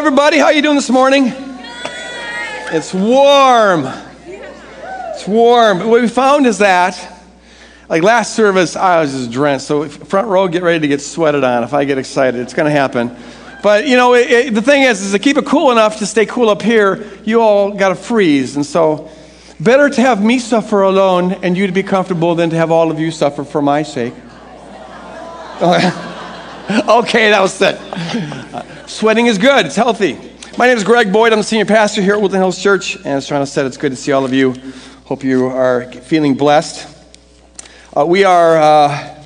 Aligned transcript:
everybody. 0.00 0.38
How 0.38 0.48
you 0.48 0.62
doing 0.62 0.76
this 0.76 0.88
morning? 0.88 1.24
It's 2.72 2.94
warm. 2.94 3.84
It's 4.24 5.28
warm. 5.28 5.80
What 5.90 6.00
we 6.00 6.08
found 6.08 6.46
is 6.46 6.56
that, 6.56 7.22
like 7.86 8.02
last 8.02 8.34
service, 8.34 8.76
I 8.76 9.02
was 9.02 9.12
just 9.12 9.30
drenched. 9.30 9.66
So 9.66 9.86
front 9.90 10.28
row, 10.28 10.48
get 10.48 10.62
ready 10.62 10.80
to 10.80 10.88
get 10.88 11.02
sweated 11.02 11.44
on. 11.44 11.64
If 11.64 11.74
I 11.74 11.84
get 11.84 11.98
excited, 11.98 12.40
it's 12.40 12.54
going 12.54 12.64
to 12.64 12.70
happen. 12.70 13.14
But 13.62 13.86
you 13.86 13.98
know, 13.98 14.14
it, 14.14 14.30
it, 14.30 14.54
the 14.54 14.62
thing 14.62 14.84
is, 14.84 15.02
is 15.02 15.12
to 15.12 15.18
keep 15.18 15.36
it 15.36 15.44
cool 15.44 15.70
enough 15.70 15.98
to 15.98 16.06
stay 16.06 16.24
cool 16.24 16.48
up 16.48 16.62
here, 16.62 17.06
you 17.24 17.42
all 17.42 17.70
got 17.72 17.90
to 17.90 17.94
freeze, 17.94 18.56
and 18.56 18.64
so 18.64 19.10
better 19.60 19.90
to 19.90 20.00
have 20.00 20.24
me 20.24 20.38
suffer 20.38 20.80
alone 20.80 21.32
and 21.44 21.58
you 21.58 21.66
to 21.66 21.74
be 21.74 21.82
comfortable 21.82 22.34
than 22.34 22.48
to 22.48 22.56
have 22.56 22.70
all 22.70 22.90
of 22.90 22.98
you 22.98 23.10
suffer 23.10 23.44
for 23.44 23.60
my 23.60 23.82
sake. 23.82 24.14
Oh, 25.62 26.19
okay, 26.88 27.30
that 27.30 27.40
was 27.40 27.60
it. 27.60 28.88
Sweating 28.88 29.26
is 29.26 29.38
good, 29.38 29.66
it's 29.66 29.74
healthy. 29.74 30.16
My 30.56 30.68
name 30.68 30.76
is 30.76 30.84
Greg 30.84 31.12
Boyd. 31.12 31.32
I'm 31.32 31.40
the 31.40 31.42
senior 31.42 31.64
pastor 31.64 32.00
here 32.00 32.14
at 32.14 32.20
Woodland 32.20 32.44
Hills 32.44 32.62
Church, 32.62 32.94
and 32.94 33.06
as 33.08 33.26
Toronto 33.26 33.44
said, 33.44 33.66
it's 33.66 33.76
good 33.76 33.90
to 33.90 33.96
see 33.96 34.12
all 34.12 34.24
of 34.24 34.32
you. 34.32 34.54
Hope 35.06 35.24
you 35.24 35.46
are 35.46 35.90
feeling 35.90 36.36
blessed. 36.36 36.86
Uh, 37.96 38.06
we 38.06 38.22
are, 38.22 38.56
uh, 38.56 39.16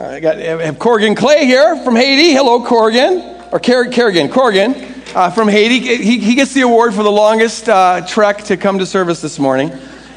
I 0.00 0.18
got, 0.18 0.38
have 0.38 0.80
Corrigan 0.80 1.14
Clay 1.14 1.46
here 1.46 1.76
from 1.84 1.94
Haiti. 1.94 2.32
Hello, 2.32 2.64
Corrigan. 2.64 3.20
Or 3.52 3.60
Car- 3.60 3.86
Kerrigan, 3.86 4.28
Corrigan 4.28 4.74
uh, 5.14 5.30
from 5.30 5.46
Haiti. 5.46 5.78
He, 5.78 6.18
he 6.18 6.34
gets 6.34 6.54
the 6.54 6.62
award 6.62 6.92
for 6.92 7.04
the 7.04 7.12
longest 7.12 7.68
uh, 7.68 8.04
trek 8.04 8.38
to 8.44 8.56
come 8.56 8.80
to 8.80 8.86
service 8.86 9.20
this 9.20 9.38
morning. 9.38 9.70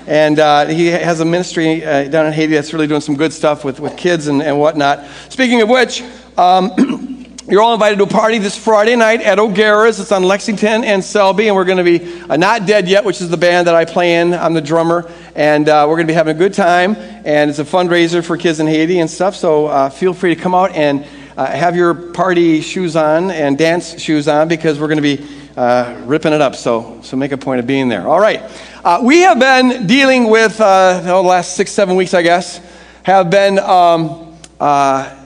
And 0.08 0.40
uh, 0.40 0.66
he 0.68 0.88
has 0.88 1.20
a 1.20 1.26
ministry 1.26 1.86
uh, 1.86 2.06
down 2.06 2.26
in 2.26 2.34
Haiti 2.34 2.54
that's 2.54 2.74
really 2.74 2.88
doing 2.88 3.02
some 3.02 3.16
good 3.16 3.34
stuff 3.34 3.64
with, 3.64 3.80
with 3.80 3.98
kids 3.98 4.28
and, 4.28 4.42
and 4.42 4.58
whatnot. 4.58 5.06
Speaking 5.30 5.62
of 5.62 5.70
which, 5.70 6.02
um, 6.38 7.14
You're 7.50 7.62
all 7.62 7.74
invited 7.74 7.98
to 8.00 8.04
a 8.04 8.08
party 8.08 8.40
this 8.40 8.58
Friday 8.58 8.98
night 8.98 9.22
at 9.22 9.40
O'Gara's. 9.40 10.02
It's 10.02 10.12
on 10.12 10.24
Lexington 10.24 10.84
and 10.84 11.02
Selby, 11.02 11.48
and 11.48 11.56
we're 11.56 11.64
going 11.64 11.78
to 11.78 11.84
be 11.86 12.22
uh, 12.24 12.36
Not 12.36 12.66
Dead 12.66 12.90
Yet, 12.90 13.06
which 13.06 13.22
is 13.22 13.30
the 13.30 13.38
band 13.38 13.68
that 13.68 13.76
I 13.76 13.86
play 13.86 14.16
in. 14.16 14.34
I'm 14.34 14.54
the 14.54 14.60
drummer, 14.60 15.10
and 15.34 15.70
uh, 15.70 15.86
we're 15.88 15.96
going 15.96 16.08
to 16.08 16.12
be 16.12 16.16
having 16.16 16.36
a 16.36 16.38
good 16.38 16.54
time. 16.54 16.98
And 16.98 17.50
it's 17.50 17.60
a 17.60 17.64
fundraiser 17.64 18.22
for 18.22 18.36
kids 18.36 18.60
in 18.60 18.68
Haiti 18.68 19.00
and 19.00 19.10
stuff. 19.10 19.34
So 19.34 19.68
uh, 19.68 19.90
feel 19.90 20.14
free 20.14 20.36
to 20.36 20.42
come 20.42 20.54
out 20.54 20.76
and 20.76 21.08
uh, 21.38 21.46
have 21.46 21.78
your 21.78 21.94
party 21.94 22.60
shoes 22.60 22.98
on 22.98 23.32
and 23.32 23.58
dance 23.58 23.98
shoes 23.98 24.28
on 24.28 24.50
because 24.50 24.78
we're 24.78 24.90
going 24.90 25.02
to 25.02 25.18
be 25.18 25.26
uh, 25.56 26.02
ripping 26.06 26.34
it 26.34 26.42
up. 26.42 26.54
So 26.54 27.00
so 27.02 27.16
make 27.16 27.32
a 27.32 27.38
point 27.38 27.62
of 27.62 27.68
being 27.68 27.88
there. 27.88 28.10
All 28.10 28.20
right, 28.20 28.42
uh, 28.88 29.02
we 29.04 29.20
have 29.20 29.38
been 29.38 29.86
dealing 29.86 30.30
with 30.30 30.60
the 30.60 31.22
last 31.22 31.58
six 31.58 31.72
seven 31.74 31.98
weeks, 31.98 32.14
I 32.14 32.22
guess, 32.22 32.62
have 33.04 33.30
been. 33.30 33.60
Um, 33.60 34.34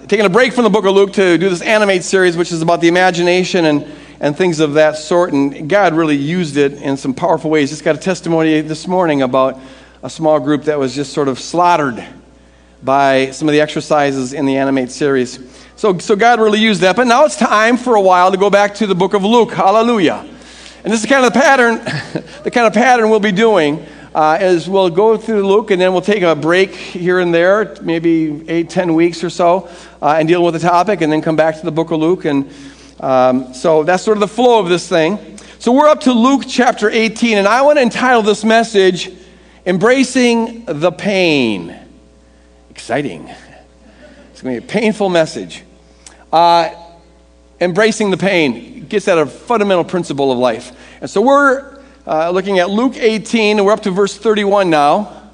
taking 0.07 0.25
a 0.25 0.29
break 0.29 0.51
from 0.51 0.63
the 0.63 0.69
book 0.71 0.83
of 0.83 0.95
Luke 0.95 1.13
to 1.13 1.37
do 1.37 1.47
this 1.47 1.61
animate 1.61 2.03
series, 2.03 2.35
which 2.35 2.51
is 2.51 2.63
about 2.63 2.81
the 2.81 2.87
imagination 2.87 3.65
and, 3.65 3.85
and 4.19 4.35
things 4.35 4.59
of 4.59 4.73
that 4.73 4.97
sort. 4.97 5.31
And 5.31 5.69
God 5.69 5.93
really 5.93 6.15
used 6.15 6.57
it 6.57 6.73
in 6.73 6.97
some 6.97 7.13
powerful 7.13 7.51
ways. 7.51 7.69
Just 7.69 7.83
got 7.83 7.95
a 7.95 7.99
testimony 7.99 8.61
this 8.61 8.87
morning 8.87 9.21
about 9.21 9.59
a 10.01 10.09
small 10.09 10.39
group 10.39 10.63
that 10.63 10.79
was 10.79 10.95
just 10.95 11.13
sort 11.13 11.27
of 11.27 11.39
slaughtered 11.39 12.03
by 12.81 13.29
some 13.29 13.47
of 13.47 13.53
the 13.53 13.61
exercises 13.61 14.33
in 14.33 14.47
the 14.47 14.57
animate 14.57 14.89
series. 14.89 15.37
So, 15.75 15.99
so 15.99 16.15
God 16.15 16.39
really 16.39 16.59
used 16.59 16.81
that. 16.81 16.95
But 16.95 17.05
now 17.05 17.25
it's 17.25 17.37
time 17.37 17.77
for 17.77 17.93
a 17.93 18.01
while 18.01 18.31
to 18.31 18.37
go 18.37 18.49
back 18.49 18.73
to 18.75 18.87
the 18.87 18.95
book 18.95 19.13
of 19.13 19.23
Luke. 19.23 19.53
Hallelujah. 19.53 20.27
And 20.83 20.91
this 20.91 21.03
is 21.03 21.09
kind 21.09 21.23
of 21.23 21.31
the 21.31 21.39
pattern, 21.39 21.75
the 22.43 22.49
kind 22.49 22.65
of 22.65 22.73
pattern 22.73 23.11
we'll 23.11 23.19
be 23.19 23.31
doing 23.31 23.85
uh, 24.15 24.39
is 24.41 24.67
we'll 24.67 24.89
go 24.89 25.15
through 25.15 25.47
Luke 25.47 25.69
and 25.69 25.79
then 25.79 25.93
we'll 25.93 26.01
take 26.01 26.23
a 26.23 26.35
break 26.35 26.71
here 26.71 27.19
and 27.19 27.31
there, 27.31 27.77
maybe 27.83 28.43
eight, 28.49 28.71
ten 28.71 28.95
weeks 28.95 29.23
or 29.23 29.29
so, 29.29 29.69
uh, 30.01 30.15
and 30.17 30.27
deal 30.27 30.43
with 30.43 30.55
the 30.55 30.59
topic 30.59 31.01
and 31.01 31.13
then 31.13 31.21
come 31.21 31.35
back 31.35 31.55
to 31.57 31.63
the 31.63 31.71
book 31.71 31.91
of 31.91 31.99
Luke. 31.99 32.25
And 32.25 32.51
um, 32.99 33.53
so 33.53 33.83
that's 33.83 34.01
sort 34.01 34.17
of 34.17 34.21
the 34.21 34.27
flow 34.27 34.59
of 34.59 34.69
this 34.69 34.89
thing. 34.89 35.37
So 35.59 35.71
we're 35.71 35.87
up 35.87 36.01
to 36.01 36.13
Luke 36.13 36.45
chapter 36.47 36.89
18, 36.89 37.37
and 37.37 37.47
I 37.47 37.61
want 37.61 37.77
to 37.77 37.83
entitle 37.83 38.23
this 38.23 38.43
message, 38.43 39.11
Embracing 39.67 40.65
the 40.65 40.91
Pain. 40.91 41.77
Exciting. 42.71 43.29
It's 44.31 44.41
going 44.41 44.55
to 44.55 44.61
be 44.61 44.67
a 44.67 44.67
painful 44.67 45.09
message. 45.09 45.63
Uh, 46.33 46.69
embracing 47.59 48.09
the 48.09 48.17
pain 48.17 48.80
gets 48.91 49.07
at 49.07 49.17
a 49.17 49.25
fundamental 49.25 49.83
principle 49.83 50.31
of 50.31 50.37
life. 50.37 50.71
And 51.01 51.09
so 51.09 51.21
we're 51.21 51.81
uh, 52.05 52.29
looking 52.29 52.59
at 52.59 52.69
Luke 52.69 52.97
18, 52.97 53.57
and 53.57 53.65
we're 53.65 53.71
up 53.71 53.83
to 53.83 53.91
verse 53.91 54.15
31 54.15 54.69
now. 54.69 55.31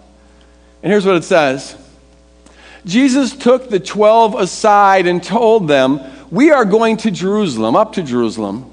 And 0.82 0.92
here's 0.92 1.06
what 1.06 1.16
it 1.16 1.24
says 1.24 1.76
Jesus 2.86 3.36
took 3.36 3.70
the 3.70 3.80
12 3.80 4.36
aside 4.36 5.08
and 5.08 5.22
told 5.22 5.68
them, 5.68 6.00
We 6.32 6.52
are 6.52 6.64
going 6.64 6.98
to 6.98 7.12
Jerusalem, 7.12 7.76
up 7.76 7.94
to 7.94 8.04
Jerusalem. 8.04 8.72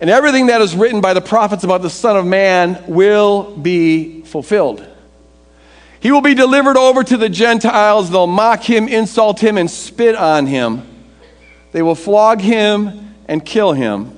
And 0.00 0.10
everything 0.10 0.46
that 0.46 0.60
is 0.60 0.74
written 0.74 1.00
by 1.00 1.14
the 1.14 1.20
prophets 1.20 1.62
about 1.62 1.82
the 1.82 1.90
Son 1.90 2.16
of 2.16 2.26
Man 2.26 2.82
will 2.88 3.56
be 3.56 4.22
fulfilled. 4.22 4.84
He 6.00 6.10
will 6.10 6.22
be 6.22 6.34
delivered 6.34 6.76
over 6.76 7.04
to 7.04 7.16
the 7.16 7.28
Gentiles. 7.28 8.10
They'll 8.10 8.26
mock 8.26 8.62
him, 8.62 8.88
insult 8.88 9.40
him, 9.40 9.58
and 9.58 9.70
spit 9.70 10.16
on 10.16 10.46
him. 10.46 10.82
They 11.70 11.82
will 11.82 11.94
flog 11.94 12.40
him 12.40 13.11
and 13.32 13.42
kill 13.42 13.72
him. 13.72 14.12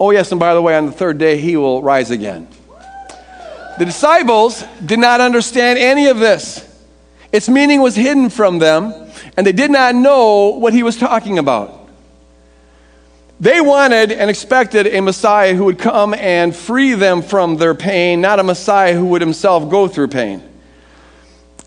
Oh, 0.00 0.10
yes, 0.10 0.32
and 0.32 0.40
by 0.40 0.54
the 0.54 0.60
way, 0.60 0.76
on 0.76 0.86
the 0.86 0.92
third 0.92 1.18
day, 1.18 1.38
he 1.38 1.56
will 1.56 1.80
rise 1.80 2.10
again. 2.10 2.48
The 3.78 3.84
disciples 3.84 4.64
did 4.84 4.98
not 4.98 5.20
understand 5.20 5.78
any 5.78 6.08
of 6.08 6.18
this. 6.18 6.68
Its 7.30 7.48
meaning 7.48 7.80
was 7.80 7.94
hidden 7.94 8.28
from 8.28 8.58
them, 8.58 8.92
and 9.36 9.46
they 9.46 9.52
did 9.52 9.70
not 9.70 9.94
know 9.94 10.48
what 10.48 10.72
he 10.72 10.82
was 10.82 10.96
talking 10.96 11.38
about. 11.38 11.88
They 13.38 13.60
wanted 13.60 14.10
and 14.10 14.28
expected 14.28 14.88
a 14.88 15.00
Messiah 15.00 15.54
who 15.54 15.66
would 15.66 15.78
come 15.78 16.12
and 16.12 16.54
free 16.54 16.94
them 16.94 17.22
from 17.22 17.56
their 17.56 17.76
pain, 17.76 18.20
not 18.20 18.40
a 18.40 18.42
Messiah 18.42 18.94
who 18.94 19.06
would 19.06 19.20
himself 19.20 19.70
go 19.70 19.86
through 19.86 20.08
pain. 20.08 20.42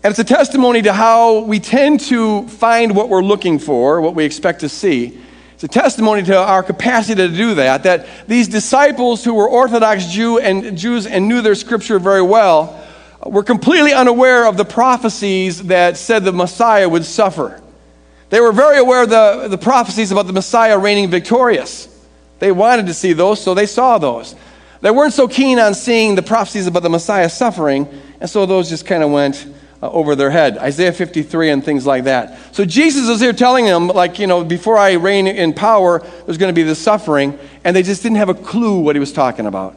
And 0.04 0.10
it's 0.10 0.18
a 0.18 0.24
testimony 0.24 0.82
to 0.82 0.92
how 0.92 1.44
we 1.44 1.60
tend 1.60 2.00
to 2.00 2.46
find 2.48 2.94
what 2.94 3.08
we're 3.08 3.22
looking 3.24 3.58
for, 3.58 4.02
what 4.02 4.14
we 4.14 4.26
expect 4.26 4.60
to 4.60 4.68
see, 4.68 5.22
it's 5.56 5.64
a 5.64 5.68
testimony 5.68 6.22
to 6.24 6.36
our 6.36 6.62
capacity 6.62 7.14
to 7.14 7.34
do 7.34 7.54
that, 7.54 7.84
that 7.84 8.06
these 8.28 8.46
disciples 8.46 9.24
who 9.24 9.32
were 9.32 9.48
Orthodox 9.48 10.04
Jew 10.04 10.38
and 10.38 10.76
Jews 10.76 11.06
and 11.06 11.28
knew 11.28 11.40
their 11.40 11.54
scripture 11.54 11.98
very 11.98 12.20
well 12.20 12.78
uh, 13.24 13.30
were 13.30 13.42
completely 13.42 13.94
unaware 13.94 14.46
of 14.46 14.58
the 14.58 14.66
prophecies 14.66 15.62
that 15.62 15.96
said 15.96 16.24
the 16.24 16.32
Messiah 16.32 16.86
would 16.86 17.06
suffer. 17.06 17.62
They 18.28 18.38
were 18.38 18.52
very 18.52 18.76
aware 18.76 19.04
of 19.04 19.08
the, 19.08 19.48
the 19.48 19.56
prophecies 19.56 20.12
about 20.12 20.26
the 20.26 20.34
Messiah 20.34 20.76
reigning 20.76 21.08
victorious. 21.08 21.88
They 22.38 22.52
wanted 22.52 22.84
to 22.88 22.92
see 22.92 23.14
those, 23.14 23.40
so 23.40 23.54
they 23.54 23.64
saw 23.64 23.96
those. 23.96 24.34
They 24.82 24.90
weren't 24.90 25.14
so 25.14 25.26
keen 25.26 25.58
on 25.58 25.72
seeing 25.72 26.16
the 26.16 26.22
prophecies 26.22 26.66
about 26.66 26.82
the 26.82 26.90
Messiah 26.90 27.30
suffering, 27.30 27.88
and 28.20 28.28
so 28.28 28.44
those 28.44 28.68
just 28.68 28.84
kind 28.84 29.02
of 29.02 29.10
went 29.10 29.46
uh, 29.86 29.90
over 29.90 30.16
their 30.16 30.30
head. 30.30 30.58
Isaiah 30.58 30.92
53 30.92 31.50
and 31.50 31.64
things 31.64 31.86
like 31.86 32.04
that. 32.04 32.54
So 32.54 32.64
Jesus 32.64 33.08
is 33.08 33.20
here 33.20 33.32
telling 33.32 33.64
them, 33.64 33.88
like, 33.88 34.18
you 34.18 34.26
know, 34.26 34.44
before 34.44 34.76
I 34.76 34.94
reign 34.94 35.26
in 35.26 35.54
power, 35.54 36.00
there's 36.24 36.38
going 36.38 36.52
to 36.52 36.58
be 36.58 36.62
this 36.62 36.78
suffering, 36.78 37.38
and 37.64 37.74
they 37.74 37.82
just 37.82 38.02
didn't 38.02 38.16
have 38.16 38.28
a 38.28 38.34
clue 38.34 38.80
what 38.80 38.96
he 38.96 39.00
was 39.00 39.12
talking 39.12 39.46
about. 39.46 39.76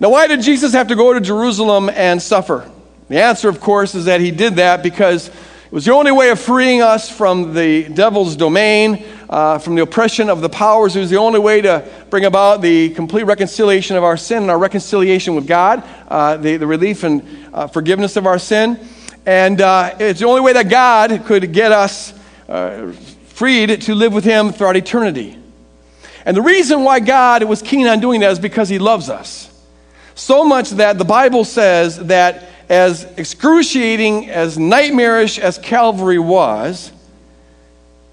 Now, 0.00 0.10
why 0.10 0.26
did 0.26 0.42
Jesus 0.42 0.72
have 0.72 0.88
to 0.88 0.96
go 0.96 1.14
to 1.14 1.20
Jerusalem 1.20 1.88
and 1.88 2.20
suffer? 2.20 2.70
The 3.08 3.22
answer, 3.22 3.48
of 3.48 3.60
course, 3.60 3.94
is 3.94 4.06
that 4.06 4.20
he 4.20 4.30
did 4.30 4.56
that 4.56 4.82
because 4.82 5.30
was 5.74 5.84
the 5.84 5.92
only 5.92 6.12
way 6.12 6.30
of 6.30 6.38
freeing 6.38 6.82
us 6.82 7.10
from 7.10 7.52
the 7.52 7.88
devil's 7.88 8.36
domain, 8.36 9.04
uh, 9.28 9.58
from 9.58 9.74
the 9.74 9.82
oppression 9.82 10.30
of 10.30 10.40
the 10.40 10.48
powers. 10.48 10.94
It 10.94 11.00
was 11.00 11.10
the 11.10 11.16
only 11.16 11.40
way 11.40 11.62
to 11.62 11.84
bring 12.10 12.26
about 12.26 12.62
the 12.62 12.90
complete 12.90 13.24
reconciliation 13.24 13.96
of 13.96 14.04
our 14.04 14.16
sin 14.16 14.42
and 14.42 14.52
our 14.52 14.58
reconciliation 14.58 15.34
with 15.34 15.48
God, 15.48 15.82
uh, 16.06 16.36
the, 16.36 16.58
the 16.58 16.66
relief 16.68 17.02
and 17.02 17.26
uh, 17.52 17.66
forgiveness 17.66 18.14
of 18.14 18.24
our 18.24 18.38
sin. 18.38 18.78
And 19.26 19.60
uh, 19.60 19.96
it's 19.98 20.20
the 20.20 20.26
only 20.26 20.42
way 20.42 20.52
that 20.52 20.68
God 20.68 21.24
could 21.24 21.52
get 21.52 21.72
us 21.72 22.14
uh, 22.48 22.92
freed 23.26 23.82
to 23.82 23.96
live 23.96 24.12
with 24.12 24.22
Him 24.22 24.52
throughout 24.52 24.76
eternity. 24.76 25.36
And 26.24 26.36
the 26.36 26.42
reason 26.42 26.84
why 26.84 27.00
God 27.00 27.42
was 27.42 27.62
keen 27.62 27.88
on 27.88 27.98
doing 27.98 28.20
that 28.20 28.30
is 28.30 28.38
because 28.38 28.68
He 28.68 28.78
loves 28.78 29.10
us. 29.10 29.50
So 30.14 30.44
much 30.44 30.70
that 30.70 30.98
the 30.98 31.04
Bible 31.04 31.44
says 31.44 31.98
that 32.06 32.48
as 32.68 33.04
excruciating, 33.16 34.30
as 34.30 34.58
nightmarish 34.58 35.38
as 35.38 35.58
Calvary 35.58 36.18
was, 36.18 36.92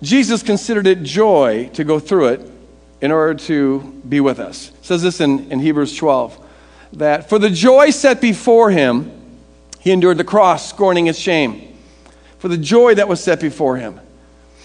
Jesus 0.01 0.43
considered 0.43 0.87
it 0.87 1.03
joy 1.03 1.69
to 1.73 1.83
go 1.83 1.99
through 1.99 2.29
it 2.29 2.41
in 3.01 3.11
order 3.11 3.33
to 3.45 3.79
be 4.07 4.19
with 4.19 4.39
us. 4.39 4.69
It 4.69 4.85
says 4.85 5.01
this 5.01 5.21
in, 5.21 5.51
in 5.51 5.59
Hebrews 5.59 5.95
12 5.95 6.47
that 6.93 7.29
for 7.29 7.39
the 7.39 7.49
joy 7.49 7.89
set 7.91 8.19
before 8.19 8.69
him, 8.69 9.11
he 9.79 9.91
endured 9.91 10.17
the 10.17 10.25
cross, 10.25 10.67
scorning 10.67 11.07
its 11.07 11.17
shame. 11.17 11.75
For 12.37 12.47
the 12.47 12.57
joy 12.57 12.95
that 12.95 13.07
was 13.07 13.23
set 13.23 13.39
before 13.39 13.77
him. 13.77 13.99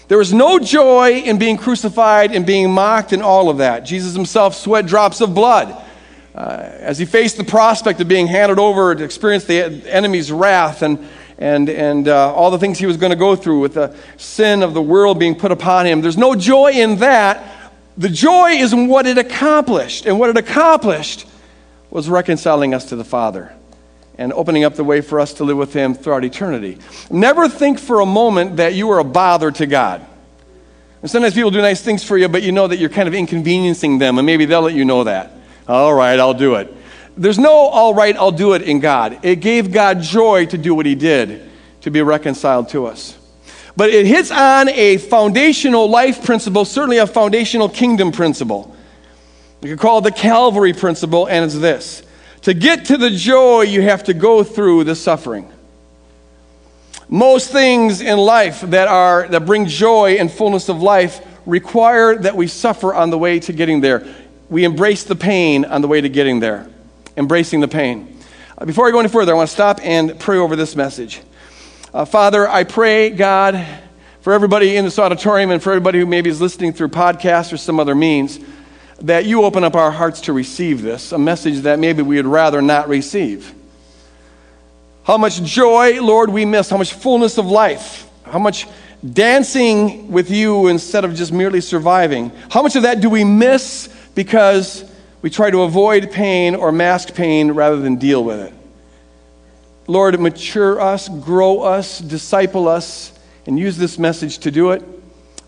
There 0.07 0.17
was 0.17 0.33
no 0.33 0.59
joy 0.59 1.19
in 1.19 1.37
being 1.37 1.57
crucified 1.57 2.31
and 2.31 2.45
being 2.45 2.71
mocked 2.71 3.13
and 3.13 3.21
all 3.21 3.49
of 3.49 3.59
that. 3.59 3.81
Jesus 3.81 4.13
himself 4.13 4.55
sweat 4.55 4.85
drops 4.85 5.21
of 5.21 5.33
blood 5.33 5.83
uh, 6.37 6.69
as 6.79 6.99
he 6.99 7.05
faced 7.05 7.37
the 7.37 7.43
prospect 7.43 7.99
of 7.99 8.07
being 8.07 8.27
handed 8.27 8.59
over 8.59 8.93
to 8.93 9.03
experience 9.03 9.45
the 9.45 9.63
enemy's 9.91 10.31
wrath 10.31 10.83
and 10.83 11.07
and, 11.39 11.69
and 11.69 12.07
uh, 12.07 12.33
all 12.33 12.49
the 12.49 12.57
things 12.57 12.79
he 12.79 12.87
was 12.87 12.97
going 12.97 13.11
to 13.11 13.15
go 13.15 13.35
through 13.35 13.59
with 13.59 13.75
the 13.75 13.95
sin 14.17 14.63
of 14.63 14.73
the 14.73 14.81
world 14.81 15.19
being 15.19 15.35
put 15.35 15.51
upon 15.51 15.85
him. 15.85 16.01
There's 16.01 16.17
no 16.17 16.33
joy 16.33 16.71
in 16.71 16.97
that, 16.97 17.43
The 17.97 18.09
joy 18.09 18.51
is 18.51 18.73
in 18.73 18.87
what 18.87 19.07
it 19.07 19.17
accomplished, 19.17 20.05
and 20.05 20.19
what 20.19 20.29
it 20.29 20.37
accomplished 20.37 21.25
was 21.89 22.07
reconciling 22.07 22.75
us 22.75 22.89
to 22.89 22.95
the 22.95 23.03
Father 23.03 23.51
and 24.19 24.31
opening 24.33 24.63
up 24.63 24.75
the 24.75 24.83
way 24.83 25.01
for 25.01 25.19
us 25.19 25.33
to 25.33 25.43
live 25.43 25.57
with 25.57 25.73
Him 25.73 25.95
throughout 25.95 26.23
eternity. 26.23 26.77
Never 27.09 27.49
think 27.49 27.79
for 27.79 27.99
a 27.99 28.05
moment 28.05 28.57
that 28.57 28.75
you 28.75 28.91
are 28.91 28.99
a 28.99 29.03
bother 29.03 29.51
to 29.51 29.65
God. 29.65 30.05
And 31.01 31.09
sometimes 31.09 31.33
people 31.33 31.51
do 31.51 31.61
nice 31.61 31.81
things 31.81 32.03
for 32.03 32.17
you, 32.17 32.27
but 32.27 32.43
you 32.43 32.51
know 32.51 32.67
that 32.67 32.77
you're 32.77 32.89
kind 32.89 33.07
of 33.07 33.15
inconveniencing 33.15 33.97
them, 33.97 34.19
and 34.19 34.25
maybe 34.25 34.45
they'll 34.45 34.61
let 34.61 34.75
you 34.75 34.85
know 34.85 35.03
that. 35.03 35.31
All 35.67 35.93
right, 35.93 36.19
I'll 36.19 36.33
do 36.33 36.55
it. 36.55 36.73
There's 37.17 37.39
no 37.39 37.51
all 37.51 37.93
right, 37.93 38.15
I'll 38.15 38.31
do 38.31 38.53
it 38.53 38.61
in 38.61 38.79
God. 38.79 39.19
It 39.23 39.37
gave 39.37 39.71
God 39.71 40.01
joy 40.01 40.45
to 40.47 40.57
do 40.57 40.75
what 40.75 40.85
He 40.85 40.95
did, 40.95 41.49
to 41.81 41.91
be 41.91 42.01
reconciled 42.01 42.69
to 42.69 42.85
us. 42.85 43.17
But 43.75 43.91
it 43.91 44.05
hits 44.05 44.31
on 44.31 44.69
a 44.69 44.97
foundational 44.97 45.89
life 45.89 46.23
principle, 46.25 46.65
certainly 46.65 46.97
a 46.97 47.07
foundational 47.07 47.69
kingdom 47.69 48.11
principle. 48.11 48.75
We 49.61 49.69
could 49.69 49.79
call 49.79 49.99
it 49.99 50.03
the 50.03 50.11
Calvary 50.11 50.73
principle, 50.73 51.27
and 51.27 51.43
it's 51.43 51.55
this 51.55 52.03
To 52.43 52.53
get 52.53 52.85
to 52.85 52.97
the 52.97 53.09
joy, 53.09 53.63
you 53.63 53.81
have 53.81 54.05
to 54.05 54.13
go 54.13 54.43
through 54.43 54.85
the 54.85 54.95
suffering. 54.95 55.51
Most 57.09 57.51
things 57.51 58.01
in 58.01 58.17
life 58.17 58.61
that, 58.61 58.87
are, 58.87 59.27
that 59.29 59.45
bring 59.45 59.65
joy 59.65 60.17
and 60.19 60.29
fullness 60.29 60.69
of 60.69 60.81
life 60.81 61.25
require 61.45 62.17
that 62.17 62.35
we 62.35 62.47
suffer 62.47 62.93
on 62.93 63.09
the 63.09 63.17
way 63.17 63.39
to 63.39 63.53
getting 63.53 63.79
there. 63.79 64.05
We 64.49 64.63
embrace 64.63 65.03
the 65.03 65.15
pain 65.15 65.65
on 65.65 65.81
the 65.81 65.87
way 65.87 65.99
to 65.99 66.07
getting 66.07 66.39
there, 66.39 66.69
embracing 67.17 67.59
the 67.59 67.67
pain. 67.67 68.17
Uh, 68.57 68.65
before 68.65 68.87
I 68.87 68.91
go 68.91 68.99
any 68.99 69.09
further, 69.09 69.33
I 69.33 69.35
want 69.35 69.49
to 69.49 69.53
stop 69.53 69.79
and 69.83 70.17
pray 70.19 70.37
over 70.37 70.55
this 70.55 70.75
message. 70.75 71.21
Uh, 71.93 72.05
Father, 72.05 72.47
I 72.47 72.63
pray, 72.63 73.09
God, 73.09 73.65
for 74.21 74.31
everybody 74.31 74.77
in 74.77 74.85
this 74.85 74.99
auditorium 74.99 75.51
and 75.51 75.61
for 75.61 75.71
everybody 75.71 75.99
who 75.99 76.05
maybe 76.05 76.29
is 76.29 76.39
listening 76.39 76.71
through 76.71 76.89
podcast 76.89 77.51
or 77.51 77.57
some 77.57 77.77
other 77.79 77.93
means, 77.93 78.39
that 79.01 79.25
you 79.25 79.43
open 79.43 79.63
up 79.65 79.75
our 79.75 79.91
hearts 79.91 80.21
to 80.21 80.33
receive 80.33 80.81
this, 80.81 81.11
a 81.11 81.17
message 81.17 81.59
that 81.59 81.77
maybe 81.77 82.01
we 82.01 82.15
would 82.15 82.25
rather 82.25 82.61
not 82.61 82.87
receive. 82.87 83.53
How 85.03 85.17
much 85.17 85.43
joy, 85.43 86.01
Lord, 86.01 86.29
we 86.29 86.45
miss, 86.45 86.69
how 86.69 86.77
much 86.77 86.93
fullness 86.93 87.37
of 87.37 87.45
life, 87.45 88.09
how 88.23 88.39
much 88.39 88.65
dancing 89.13 90.11
with 90.11 90.31
you 90.31 90.67
instead 90.67 91.05
of 91.05 91.13
just 91.15 91.31
merely 91.31 91.61
surviving. 91.61 92.31
How 92.49 92.61
much 92.61 92.75
of 92.75 92.83
that 92.83 92.99
do 93.01 93.09
we 93.09 93.23
miss 93.23 93.93
because 94.17 94.83
we 95.21 95.29
try 95.29 95.51
to 95.51 95.61
avoid 95.61 96.11
pain 96.11 96.55
or 96.55 96.71
mask 96.71 97.13
pain 97.13 97.51
rather 97.51 97.79
than 97.79 97.97
deal 97.97 98.23
with 98.23 98.39
it? 98.39 98.53
Lord, 99.85 100.19
mature 100.19 100.81
us, 100.81 101.07
grow 101.07 101.61
us, 101.61 101.99
disciple 101.99 102.67
us, 102.67 103.13
and 103.45 103.59
use 103.59 103.77
this 103.77 103.99
message 103.99 104.39
to 104.39 104.49
do 104.49 104.71
it. 104.71 104.83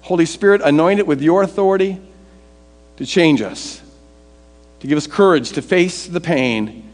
Holy 0.01 0.27
Spirit, 0.27 0.62
anoint 0.62 1.00
it 1.00 1.07
with 1.07 1.19
your 1.19 1.42
authority 1.42 2.00
to 2.98 3.07
change 3.07 3.42
us, 3.42 3.81
to 4.81 4.88
give 4.88 5.00
us 5.00 5.07
courage 5.07 5.54
to 5.54 5.63
face 5.63 6.06
the 6.06 6.21
pain 6.21 6.88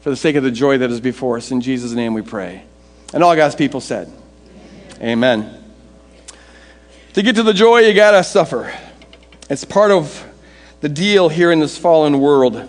for 0.00 0.10
the 0.10 0.16
sake 0.16 0.36
of 0.36 0.44
the 0.44 0.52
joy 0.52 0.78
that 0.78 0.92
is 0.92 1.00
before 1.00 1.38
us. 1.38 1.50
In 1.50 1.60
Jesus' 1.60 1.90
name 1.90 2.14
we 2.14 2.22
pray. 2.22 2.62
And 3.12 3.24
all 3.24 3.34
God's 3.34 3.56
people 3.56 3.80
said, 3.80 4.12
Amen. 5.00 5.40
Amen. 5.40 5.64
To 7.14 7.22
get 7.22 7.34
to 7.34 7.42
the 7.42 7.52
joy, 7.52 7.80
you 7.80 7.94
got 7.94 8.12
to 8.12 8.22
suffer. 8.22 8.72
It's 9.50 9.64
part 9.64 9.90
of 9.90 10.24
the 10.84 10.88
deal 10.90 11.30
here 11.30 11.50
in 11.50 11.60
this 11.60 11.78
fallen 11.78 12.20
world. 12.20 12.62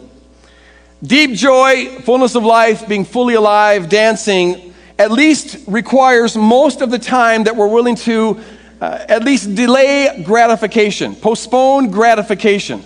Deep 1.04 1.32
joy, 1.32 2.00
fullness 2.00 2.36
of 2.36 2.46
life, 2.46 2.88
being 2.88 3.04
fully 3.04 3.34
alive, 3.34 3.90
dancing, 3.90 4.74
at 4.98 5.12
least 5.12 5.58
requires 5.68 6.38
most 6.38 6.80
of 6.80 6.90
the 6.90 6.98
time 6.98 7.44
that 7.44 7.58
we're 7.58 7.68
willing 7.68 7.98
to 7.98 8.40
uh, 8.80 9.06
at 9.10 9.26
least 9.26 9.54
delay 9.54 10.24
gratification, 10.26 11.14
postpone 11.14 11.92
gratification. 11.92 12.82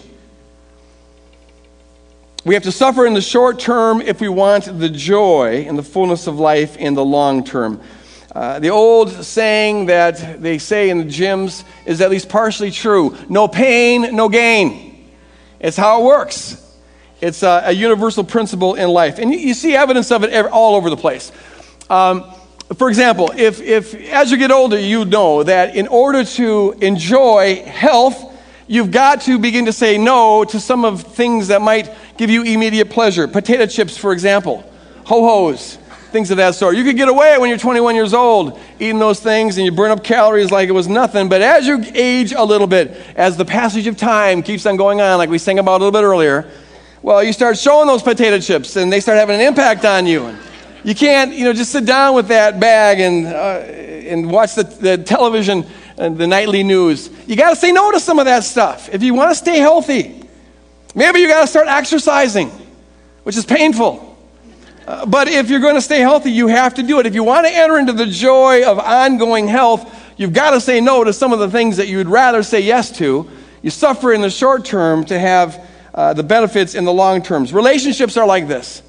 We 2.43 2.55
have 2.55 2.63
to 2.63 2.71
suffer 2.71 3.05
in 3.05 3.13
the 3.13 3.21
short 3.21 3.59
term 3.59 4.01
if 4.01 4.21
we 4.21 4.29
want 4.29 4.79
the 4.79 4.89
joy 4.89 5.63
and 5.67 5.77
the 5.77 5.83
fullness 5.83 6.25
of 6.25 6.39
life 6.39 6.75
in 6.75 6.95
the 6.95 7.05
long 7.05 7.43
term. 7.43 7.79
Uh, 8.33 8.57
the 8.57 8.69
old 8.69 9.11
saying 9.11 9.85
that 9.85 10.41
they 10.41 10.57
say 10.57 10.89
in 10.89 10.97
the 10.97 11.03
gyms 11.03 11.63
is 11.85 12.01
at 12.01 12.09
least 12.09 12.29
partially 12.29 12.71
true 12.71 13.15
no 13.29 13.47
pain, 13.47 14.15
no 14.15 14.27
gain. 14.27 14.88
It's 15.59 15.77
how 15.77 16.01
it 16.01 16.05
works. 16.05 16.65
It's 17.21 17.43
a, 17.43 17.63
a 17.65 17.71
universal 17.71 18.23
principle 18.23 18.75
in 18.75 18.89
life. 18.89 19.19
And 19.19 19.33
you, 19.33 19.39
you 19.39 19.53
see 19.53 19.75
evidence 19.75 20.11
of 20.11 20.23
it 20.23 20.45
all 20.45 20.75
over 20.75 20.89
the 20.89 20.97
place. 20.97 21.31
Um, 21.89 22.23
for 22.75 22.87
example, 22.87 23.31
if, 23.35 23.61
if 23.61 23.95
as 24.11 24.31
you 24.31 24.37
get 24.37 24.51
older, 24.51 24.79
you 24.79 25.03
know 25.05 25.43
that 25.43 25.75
in 25.75 25.87
order 25.87 26.23
to 26.23 26.75
enjoy 26.81 27.63
health, 27.63 28.37
you've 28.67 28.91
got 28.91 29.21
to 29.21 29.39
begin 29.39 29.65
to 29.65 29.73
say 29.73 29.97
no 29.97 30.45
to 30.45 30.59
some 30.59 30.85
of 30.85 31.01
things 31.01 31.47
that 31.47 31.61
might 31.61 31.93
give 32.17 32.29
you 32.29 32.43
immediate 32.43 32.89
pleasure. 32.89 33.27
Potato 33.27 33.65
chips, 33.65 33.97
for 33.97 34.13
example, 34.13 34.63
ho 35.05 35.51
hos, 35.51 35.77
things 36.11 36.31
of 36.31 36.37
that 36.37 36.55
sort. 36.55 36.75
You 36.75 36.83
could 36.83 36.97
get 36.97 37.07
away 37.07 37.37
when 37.37 37.49
you're 37.49 37.57
21 37.57 37.95
years 37.95 38.13
old 38.13 38.59
eating 38.79 38.99
those 38.99 39.19
things 39.19 39.57
and 39.57 39.65
you 39.65 39.71
burn 39.71 39.91
up 39.91 40.03
calories 40.03 40.51
like 40.51 40.69
it 40.69 40.73
was 40.73 40.87
nothing. 40.87 41.29
But 41.29 41.41
as 41.41 41.67
you 41.67 41.83
age 41.93 42.33
a 42.33 42.43
little 42.43 42.67
bit, 42.67 42.91
as 43.15 43.37
the 43.37 43.45
passage 43.45 43.87
of 43.87 43.97
time 43.97 44.43
keeps 44.43 44.65
on 44.65 44.77
going 44.77 45.01
on, 45.01 45.17
like 45.17 45.29
we 45.29 45.37
sang 45.37 45.59
about 45.59 45.81
a 45.81 45.83
little 45.83 45.91
bit 45.91 46.05
earlier, 46.05 46.49
well, 47.01 47.23
you 47.23 47.31
start 47.31 47.57
showing 47.57 47.87
those 47.87 48.03
potato 48.03 48.39
chips 48.39 48.75
and 48.75 48.91
they 48.91 48.99
start 48.99 49.17
having 49.17 49.35
an 49.35 49.41
impact 49.41 49.85
on 49.85 50.05
you. 50.05 50.25
And 50.25 50.37
you 50.83 50.95
can't, 50.95 51.33
you 51.33 51.45
know, 51.45 51.53
just 51.53 51.71
sit 51.71 51.85
down 51.85 52.15
with 52.15 52.27
that 52.29 52.59
bag 52.59 52.99
and, 52.99 53.27
uh, 53.27 54.09
and 54.09 54.29
watch 54.29 54.55
the, 54.55 54.63
the 54.63 54.97
television 54.97 55.65
and 55.97 56.17
the 56.17 56.27
nightly 56.27 56.63
news. 56.63 57.09
You 57.27 57.35
got 57.35 57.51
to 57.51 57.55
say 57.55 57.71
no 57.71 57.91
to 57.91 57.99
some 57.99 58.19
of 58.19 58.25
that 58.25 58.43
stuff 58.43 58.89
if 58.93 59.03
you 59.03 59.13
want 59.13 59.31
to 59.31 59.35
stay 59.35 59.59
healthy. 59.59 60.27
Maybe 60.95 61.19
you 61.19 61.27
got 61.27 61.41
to 61.41 61.47
start 61.47 61.67
exercising, 61.67 62.49
which 63.23 63.37
is 63.37 63.45
painful. 63.45 64.08
But 65.07 65.27
if 65.27 65.51
you're 65.51 65.59
going 65.59 65.75
to 65.75 65.81
stay 65.81 65.99
healthy, 65.99 66.31
you 66.31 66.47
have 66.47 66.73
to 66.73 66.83
do 66.83 66.99
it. 66.99 67.05
If 67.05 67.13
you 67.13 67.23
want 67.23 67.45
to 67.45 67.53
enter 67.53 67.77
into 67.77 67.93
the 67.93 68.07
joy 68.07 68.65
of 68.65 68.79
ongoing 68.79 69.47
health, 69.47 69.95
you've 70.17 70.33
got 70.33 70.51
to 70.51 70.59
say 70.59 70.81
no 70.81 71.03
to 71.03 71.13
some 71.13 71.31
of 71.31 71.37
the 71.37 71.47
things 71.47 71.77
that 71.77 71.87
you'd 71.87 72.07
rather 72.07 72.41
say 72.41 72.61
yes 72.61 72.91
to. 72.97 73.29
You 73.61 73.69
suffer 73.69 74.13
in 74.13 74.21
the 74.21 74.31
short 74.31 74.65
term 74.65 75.05
to 75.05 75.19
have 75.19 75.63
uh, 75.93 76.13
the 76.13 76.23
benefits 76.23 76.73
in 76.73 76.85
the 76.85 76.93
long 76.93 77.21
terms. 77.21 77.53
Relationships 77.53 78.17
are 78.17 78.25
like 78.25 78.47
this. 78.47 78.81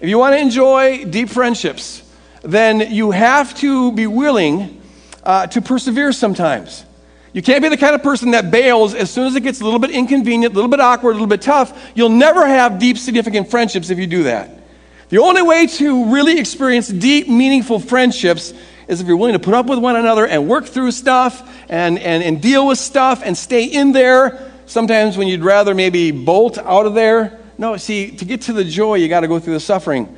If 0.00 0.08
you 0.08 0.16
want 0.16 0.34
to 0.34 0.38
enjoy 0.38 1.04
deep 1.04 1.28
friendships, 1.28 2.02
then 2.40 2.92
you 2.92 3.10
have 3.10 3.54
to 3.56 3.92
be 3.92 4.06
willing 4.06 4.80
uh, 5.22 5.48
to 5.48 5.60
persevere 5.60 6.12
sometimes. 6.12 6.86
You 7.34 7.42
can't 7.42 7.62
be 7.62 7.68
the 7.68 7.76
kind 7.76 7.94
of 7.94 8.02
person 8.02 8.30
that 8.30 8.50
bails 8.50 8.94
as 8.94 9.10
soon 9.10 9.26
as 9.26 9.36
it 9.36 9.42
gets 9.42 9.60
a 9.60 9.64
little 9.64 9.80
bit 9.80 9.90
inconvenient, 9.90 10.54
a 10.54 10.56
little 10.56 10.70
bit 10.70 10.80
awkward, 10.80 11.10
a 11.10 11.14
little 11.14 11.26
bit 11.26 11.42
tough. 11.42 11.90
You'll 11.94 12.08
never 12.08 12.46
have 12.46 12.78
deep, 12.78 12.96
significant 12.96 13.50
friendships 13.50 13.90
if 13.90 13.98
you 13.98 14.06
do 14.06 14.22
that. 14.22 14.62
The 15.08 15.18
only 15.18 15.42
way 15.42 15.66
to 15.66 16.12
really 16.12 16.38
experience 16.38 16.88
deep, 16.88 17.28
meaningful 17.28 17.78
friendships 17.78 18.52
is 18.88 19.00
if 19.00 19.06
you're 19.06 19.16
willing 19.16 19.34
to 19.34 19.38
put 19.38 19.54
up 19.54 19.66
with 19.66 19.78
one 19.78 19.96
another 19.96 20.26
and 20.26 20.48
work 20.48 20.66
through 20.66 20.92
stuff 20.92 21.48
and, 21.68 21.98
and, 21.98 22.22
and 22.22 22.40
deal 22.40 22.66
with 22.66 22.78
stuff 22.78 23.22
and 23.24 23.36
stay 23.36 23.64
in 23.64 23.92
there 23.92 24.52
Sometimes 24.66 25.16
when 25.16 25.28
you'd 25.28 25.44
rather 25.44 25.76
maybe 25.76 26.10
bolt 26.10 26.58
out 26.58 26.86
of 26.86 26.94
there. 26.94 27.38
No, 27.56 27.76
see, 27.76 28.10
to 28.10 28.24
get 28.24 28.42
to 28.42 28.52
the 28.52 28.64
joy, 28.64 28.96
you 28.96 29.08
got 29.08 29.20
to 29.20 29.28
go 29.28 29.38
through 29.38 29.54
the 29.54 29.60
suffering. 29.60 30.14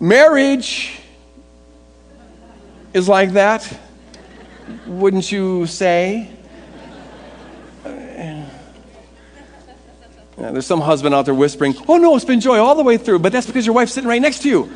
Marriage 0.00 1.00
is 2.94 3.06
like 3.06 3.32
that, 3.32 3.78
wouldn't 4.86 5.30
you 5.30 5.66
say? 5.66 6.30
There's 10.36 10.66
some 10.66 10.80
husband 10.80 11.14
out 11.14 11.24
there 11.24 11.34
whispering, 11.34 11.74
Oh, 11.88 11.96
no, 11.96 12.16
it's 12.16 12.24
been 12.24 12.40
joy 12.40 12.58
all 12.58 12.74
the 12.74 12.82
way 12.82 12.96
through, 12.96 13.20
but 13.20 13.32
that's 13.32 13.46
because 13.46 13.64
your 13.66 13.74
wife's 13.74 13.92
sitting 13.92 14.08
right 14.08 14.22
next 14.22 14.42
to 14.42 14.48
you. 14.48 14.72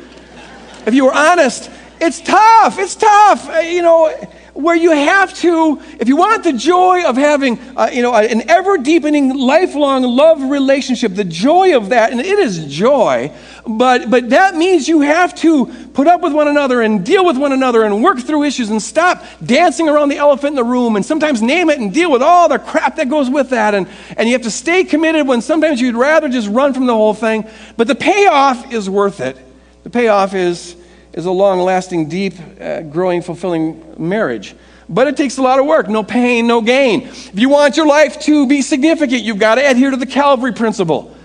If 0.85 0.93
you 0.93 1.05
were 1.05 1.13
honest, 1.13 1.69
it's 1.99 2.21
tough. 2.21 2.79
It's 2.79 2.95
tough. 2.95 3.49
Uh, 3.49 3.59
you 3.59 3.81
know, 3.81 4.09
where 4.53 4.75
you 4.75 4.91
have 4.91 5.33
to, 5.35 5.81
if 5.99 6.07
you 6.07 6.15
want 6.17 6.43
the 6.43 6.53
joy 6.53 7.05
of 7.05 7.15
having, 7.15 7.59
uh, 7.77 7.89
you 7.91 8.01
know, 8.01 8.13
an 8.15 8.49
ever 8.49 8.77
deepening, 8.77 9.35
lifelong 9.35 10.03
love 10.03 10.41
relationship, 10.41 11.13
the 11.15 11.23
joy 11.23 11.75
of 11.75 11.89
that, 11.89 12.11
and 12.11 12.19
it 12.19 12.39
is 12.39 12.65
joy, 12.65 13.31
but, 13.77 14.09
but 14.09 14.29
that 14.31 14.55
means 14.55 14.87
you 14.87 15.01
have 15.01 15.35
to 15.35 15.67
put 15.93 16.07
up 16.07 16.21
with 16.21 16.33
one 16.33 16.47
another 16.47 16.81
and 16.81 17.05
deal 17.05 17.25
with 17.25 17.37
one 17.37 17.51
another 17.51 17.83
and 17.83 18.03
work 18.03 18.19
through 18.19 18.43
issues 18.43 18.69
and 18.69 18.81
stop 18.81 19.23
dancing 19.43 19.87
around 19.87 20.09
the 20.09 20.17
elephant 20.17 20.49
in 20.49 20.55
the 20.55 20.63
room 20.63 20.95
and 20.95 21.05
sometimes 21.05 21.41
name 21.41 21.69
it 21.69 21.79
and 21.79 21.93
deal 21.93 22.11
with 22.11 22.21
all 22.21 22.49
the 22.49 22.59
crap 22.59 22.95
that 22.95 23.09
goes 23.09 23.29
with 23.29 23.51
that. 23.51 23.75
And, 23.75 23.87
and 24.17 24.27
you 24.27 24.33
have 24.33 24.43
to 24.43 24.51
stay 24.51 24.83
committed 24.83 25.27
when 25.27 25.41
sometimes 25.41 25.79
you'd 25.79 25.95
rather 25.95 26.29
just 26.29 26.49
run 26.49 26.73
from 26.73 26.85
the 26.87 26.93
whole 26.93 27.13
thing. 27.13 27.47
But 27.77 27.87
the 27.87 27.95
payoff 27.95 28.73
is 28.73 28.89
worth 28.89 29.19
it. 29.19 29.37
The 29.83 29.89
payoff 29.89 30.33
is 30.33 30.75
is 31.13 31.25
a 31.25 31.31
long 31.31 31.59
lasting, 31.59 32.07
deep, 32.07 32.33
uh, 32.61 32.81
growing, 32.81 33.21
fulfilling 33.21 33.95
marriage. 33.97 34.55
But 34.87 35.07
it 35.07 35.17
takes 35.17 35.37
a 35.37 35.41
lot 35.41 35.59
of 35.59 35.65
work. 35.65 35.87
No 35.87 36.03
pain, 36.03 36.47
no 36.47 36.61
gain. 36.61 37.03
If 37.03 37.37
you 37.37 37.49
want 37.49 37.77
your 37.77 37.85
life 37.85 38.19
to 38.21 38.47
be 38.47 38.61
significant, 38.61 39.21
you've 39.21 39.39
got 39.39 39.55
to 39.55 39.69
adhere 39.69 39.91
to 39.91 39.97
the 39.97 40.05
Calvary 40.05 40.53
principle. 40.53 41.15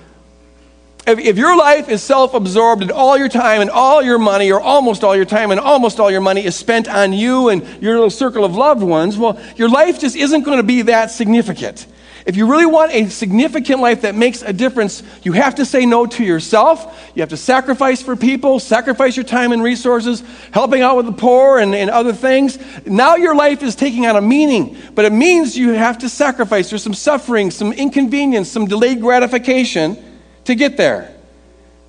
If, 1.06 1.18
if 1.18 1.36
your 1.36 1.56
life 1.56 1.88
is 1.90 2.02
self 2.02 2.32
absorbed 2.32 2.82
and 2.82 2.90
all 2.90 3.18
your 3.18 3.28
time 3.28 3.60
and 3.60 3.70
all 3.70 4.02
your 4.02 4.18
money, 4.18 4.50
or 4.50 4.60
almost 4.60 5.04
all 5.04 5.14
your 5.14 5.26
time 5.26 5.50
and 5.50 5.60
almost 5.60 6.00
all 6.00 6.10
your 6.10 6.22
money, 6.22 6.44
is 6.44 6.56
spent 6.56 6.88
on 6.88 7.12
you 7.12 7.50
and 7.50 7.62
your 7.82 7.94
little 7.94 8.10
circle 8.10 8.44
of 8.44 8.54
loved 8.54 8.82
ones, 8.82 9.18
well, 9.18 9.38
your 9.56 9.68
life 9.68 10.00
just 10.00 10.16
isn't 10.16 10.42
going 10.42 10.56
to 10.56 10.62
be 10.62 10.82
that 10.82 11.10
significant. 11.10 11.86
If 12.24 12.36
you 12.36 12.50
really 12.50 12.64
want 12.64 12.90
a 12.92 13.10
significant 13.10 13.80
life 13.80 14.00
that 14.00 14.14
makes 14.14 14.40
a 14.40 14.54
difference, 14.54 15.02
you 15.24 15.32
have 15.32 15.56
to 15.56 15.66
say 15.66 15.84
no 15.84 16.06
to 16.06 16.24
yourself. 16.24 17.12
You 17.14 17.20
have 17.20 17.28
to 17.28 17.36
sacrifice 17.36 18.00
for 18.00 18.16
people, 18.16 18.58
sacrifice 18.58 19.14
your 19.14 19.26
time 19.26 19.52
and 19.52 19.62
resources, 19.62 20.22
helping 20.50 20.80
out 20.80 20.96
with 20.96 21.04
the 21.04 21.12
poor 21.12 21.58
and, 21.58 21.74
and 21.74 21.90
other 21.90 22.14
things. 22.14 22.58
Now 22.86 23.16
your 23.16 23.36
life 23.36 23.62
is 23.62 23.74
taking 23.74 24.06
on 24.06 24.16
a 24.16 24.22
meaning, 24.22 24.74
but 24.94 25.04
it 25.04 25.12
means 25.12 25.54
you 25.54 25.72
have 25.72 25.98
to 25.98 26.08
sacrifice. 26.08 26.70
There's 26.70 26.82
some 26.82 26.94
suffering, 26.94 27.50
some 27.50 27.74
inconvenience, 27.74 28.50
some 28.50 28.64
delayed 28.64 29.02
gratification 29.02 30.02
to 30.44 30.54
get 30.54 30.76
there. 30.76 31.14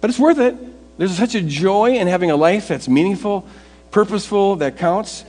But 0.02 0.10
it's 0.10 0.20
worth 0.20 0.40
it. 0.40 0.56
There's 0.98 1.18
such 1.18 1.36
a 1.36 1.42
joy 1.42 1.96
in 1.96 2.08
having 2.08 2.32
a 2.32 2.36
life 2.36 2.68
that's 2.68 2.88
meaningful, 2.88 3.48
purposeful, 3.92 4.58
that 4.58 4.78
counts. 4.78 5.26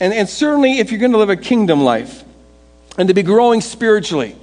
And, 0.00 0.12
and 0.12 0.28
certainly, 0.28 0.78
if 0.78 0.90
you're 0.90 1.00
going 1.00 1.12
to 1.12 1.18
live 1.18 1.30
a 1.30 1.36
kingdom 1.36 1.82
life 1.82 2.24
and 2.96 3.08
to 3.08 3.14
be 3.14 3.22
growing 3.22 3.60
spiritually, 3.60 4.36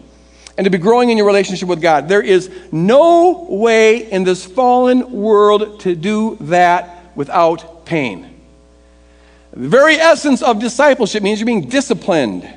and 0.58 0.66
to 0.66 0.72
be 0.72 0.78
growing 0.78 1.10
in 1.10 1.18
your 1.18 1.28
relationship 1.28 1.68
with 1.68 1.82
God. 1.82 2.08
There 2.08 2.22
is 2.22 2.50
no 2.72 3.46
way 3.50 4.10
in 4.10 4.24
this 4.24 4.46
fallen 4.46 5.12
world 5.12 5.82
to 5.82 5.96
do 5.96 6.38
that 6.42 7.16
without 7.16 7.86
pain. 7.86 8.42
The 9.52 9.70
very 9.70 9.96
essence 9.96 10.42
of 10.42 10.60
discipleship 10.60 11.24
means 11.24 11.40
you're 11.40 11.46
being 11.46 11.68
disciplined, 11.68 12.50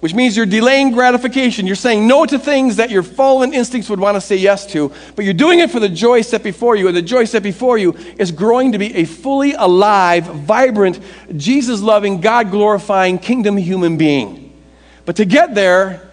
which 0.00 0.14
means 0.14 0.36
you're 0.36 0.46
delaying 0.46 0.92
gratification. 0.92 1.66
You're 1.66 1.76
saying 1.76 2.06
no 2.06 2.24
to 2.24 2.38
things 2.38 2.76
that 2.76 2.90
your 2.90 3.02
fallen 3.02 3.52
instincts 3.52 3.90
would 3.90 3.98
want 3.98 4.14
to 4.14 4.20
say 4.20 4.36
yes 4.36 4.64
to, 4.72 4.92
but 5.16 5.24
you're 5.24 5.34
doing 5.34 5.58
it 5.58 5.70
for 5.70 5.80
the 5.80 5.88
joy 5.88 6.20
set 6.20 6.42
before 6.42 6.76
you. 6.76 6.86
And 6.86 6.96
the 6.96 7.02
joy 7.02 7.24
set 7.24 7.42
before 7.42 7.78
you 7.78 7.94
is 8.16 8.30
growing 8.30 8.72
to 8.72 8.78
be 8.78 8.94
a 8.94 9.04
fully 9.04 9.54
alive, 9.54 10.24
vibrant, 10.24 11.00
Jesus 11.36 11.80
loving, 11.80 12.20
God 12.20 12.50
glorifying, 12.50 13.18
kingdom 13.18 13.56
human 13.56 13.96
being. 13.96 14.56
But 15.04 15.16
to 15.16 15.24
get 15.24 15.54
there, 15.54 16.08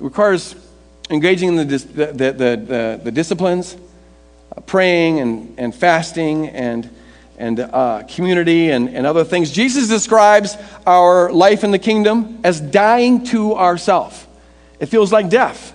requires 0.00 0.56
engaging 1.10 1.50
in 1.50 1.56
the, 1.56 1.64
the, 1.64 2.06
the, 2.06 2.32
the, 2.32 3.00
the 3.04 3.12
disciplines, 3.12 3.76
praying 4.66 5.20
and, 5.20 5.54
and 5.58 5.74
fasting 5.74 6.48
and, 6.48 6.88
and 7.40 7.58
uh, 7.58 8.04
community 8.08 8.70
and, 8.70 8.88
and 8.88 9.06
other 9.06 9.24
things. 9.24 9.50
Jesus 9.50 9.88
describes 9.88 10.56
our 10.86 11.32
life 11.32 11.64
in 11.64 11.70
the 11.70 11.78
kingdom 11.78 12.38
as 12.44 12.60
dying 12.60 13.24
to 13.26 13.54
ourself. 13.56 14.28
It 14.78 14.86
feels 14.86 15.12
like 15.12 15.28
death. 15.28 15.74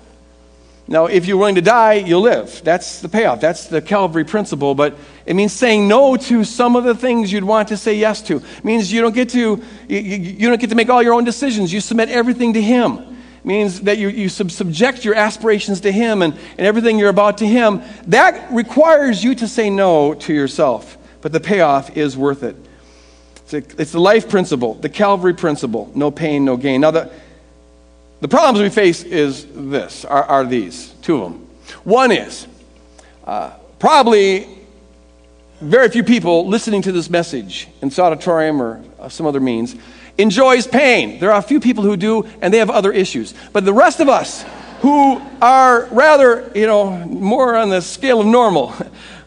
Now, 0.88 1.08
if 1.08 1.26
you're 1.26 1.38
willing 1.38 1.56
to 1.56 1.62
die, 1.62 1.94
you'll 1.94 2.22
live. 2.22 2.62
That's 2.64 3.02
the 3.02 3.10
payoff. 3.10 3.42
That's 3.42 3.68
the 3.68 3.82
Calvary 3.82 4.24
principle. 4.24 4.76
But 4.76 4.96
it 5.26 5.36
means 5.36 5.52
saying 5.52 5.88
no 5.88 6.16
to 6.16 6.44
some 6.44 6.76
of 6.76 6.84
the 6.84 6.94
things 6.94 7.32
you'd 7.32 7.44
want 7.44 7.70
to 7.70 7.78
say 7.78 7.96
yes 7.96 8.22
to. 8.24 8.38
It 8.38 8.64
means 8.64 8.94
you 8.94 9.02
don't 9.02 9.16
get 9.16 9.30
to 9.30 9.40
you, 9.40 9.98
you 9.98 10.48
don't 10.48 10.62
get 10.62 10.70
to 10.70 10.76
make 10.76 10.90
all 10.90 11.02
your 11.02 11.16
own 11.16 11.24
decisions. 11.24 11.74
You 11.74 11.82
submit 11.82 12.10
everything 12.10 12.54
to 12.54 12.62
Him 12.62 13.16
means 13.46 13.82
that 13.82 13.98
you, 13.98 14.10
you 14.10 14.28
sub- 14.28 14.52
subject 14.52 15.06
your 15.06 15.16
aspirations 15.16 15.82
to 15.82 15.92
Him 15.92 16.22
and, 16.22 16.34
and 16.58 16.68
everything 16.68 16.98
you're 16.98 17.10
about 17.10 17.38
to 17.40 17.48
Him. 17.48 17.82
That 18.08 18.52
requires 18.52 19.24
you 19.24 19.36
to 19.36 19.48
say 19.48 19.70
no 19.70 20.16
to 20.16 20.34
yourself, 20.34 20.98
but 21.26 21.32
the 21.32 21.40
payoff 21.40 21.98
is 21.98 22.16
worth 22.16 22.44
it. 22.44 22.56
It's, 23.38 23.54
a, 23.56 23.82
it's 23.82 23.92
the 23.94 24.00
life 24.00 24.30
principle, 24.30 24.76
the 24.76 24.90
Calvary 24.90 25.34
principle 25.34 25.92
no 25.96 26.12
pain, 26.12 26.46
no 26.46 26.56
gain. 26.56 26.82
Now, 26.82 26.92
the, 26.92 27.12
the 28.22 28.28
problems 28.28 28.62
we 28.62 28.70
face 28.70 29.02
is 29.02 29.48
this, 29.52 30.06
are, 30.06 30.24
are 30.24 30.46
these, 30.46 30.90
two 31.02 31.24
of 31.24 31.32
them. 31.32 31.48
One 31.84 32.12
is 32.12 32.46
uh, 33.24 33.54
probably 33.80 34.48
very 35.62 35.90
few 35.90 36.04
people 36.04 36.48
listening 36.48 36.84
to 36.84 36.92
this 36.92 37.10
message 37.10 37.70
in 37.82 37.90
this 37.90 37.98
auditorium 37.98 38.62
or 38.62 38.84
some 39.10 39.26
other 39.26 39.40
means 39.40 39.76
enjoys 40.20 40.68
pain. 40.68 41.20
There 41.20 41.32
are 41.32 41.40
a 41.40 41.42
few 41.42 41.60
people 41.60 41.84
who 41.84 41.98
do, 41.98 42.30
and 42.40 42.54
they 42.54 42.60
have 42.60 42.70
other 42.70 42.92
issues. 42.92 43.34
But 43.52 43.66
the 43.66 43.74
rest 43.74 44.00
of 44.00 44.10
us 44.10 44.46
who 44.82 45.20
are 45.42 45.86
rather, 45.86 46.52
you 46.54 46.68
know, 46.68 46.98
more 47.08 47.56
on 47.56 47.70
the 47.72 47.82
scale 47.82 48.22
of 48.22 48.28
normal, 48.28 48.76